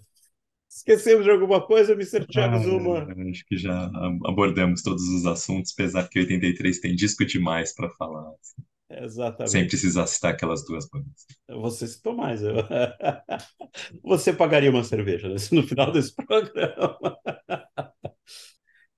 Esquecemos 0.70 1.24
de 1.24 1.30
alguma 1.30 1.66
coisa, 1.66 1.92
Mr. 1.94 2.26
Chaves, 2.30 2.66
Ah, 2.66 2.70
uma. 2.70 3.02
acho 3.30 3.44
que 3.46 3.56
já 3.56 3.90
abordamos 4.26 4.82
todos 4.82 5.02
os 5.08 5.24
assuntos, 5.26 5.72
apesar 5.72 6.08
que 6.08 6.18
83 6.18 6.78
tem 6.80 6.94
disco 6.94 7.24
demais 7.24 7.74
para 7.74 7.88
falar, 7.90 8.30
sem 8.42 9.04
Exatamente. 9.04 9.68
precisar 9.68 10.06
citar 10.06 10.32
aquelas 10.34 10.64
duas 10.64 10.88
bandas. 10.88 11.26
Você 11.48 11.86
citou 11.86 12.14
mais. 12.14 12.42
eu- 12.42 12.54
Você 14.04 14.32
pagaria 14.32 14.70
uma 14.70 14.84
cerveja 14.84 15.28
nesse- 15.28 15.54
no 15.54 15.62
final 15.66 15.90
desse 15.90 16.14
programa. 16.14 16.98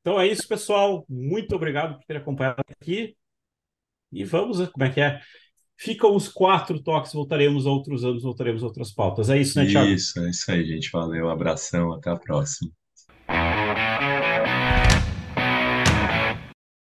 Então 0.01 0.19
é 0.19 0.27
isso, 0.27 0.49
pessoal. 0.49 1.05
Muito 1.09 1.55
obrigado 1.55 1.97
por 1.99 2.05
ter 2.07 2.17
acompanhado 2.17 2.63
aqui. 2.81 3.15
E 4.11 4.25
vamos, 4.25 4.59
né? 4.59 4.67
como 4.73 4.85
é 4.85 4.91
que 4.91 5.01
é? 5.01 5.21
Ficam 5.83 6.15
os 6.15 6.29
quatro 6.29 6.79
toques, 6.83 7.15
voltaremos 7.15 7.65
outros 7.65 8.05
anos, 8.05 8.23
voltaremos 8.23 8.63
outras 8.63 8.93
pautas. 8.93 9.31
É 9.31 9.41
isso, 9.41 9.59
né, 9.59 9.65
Thiago? 9.65 9.89
Isso, 9.89 10.21
é 10.21 10.29
isso 10.29 10.51
aí, 10.53 10.63
gente. 10.67 10.91
Valeu, 10.93 11.31
abração, 11.31 11.95
até 11.95 12.11
a 12.11 12.17
próxima. 12.17 12.71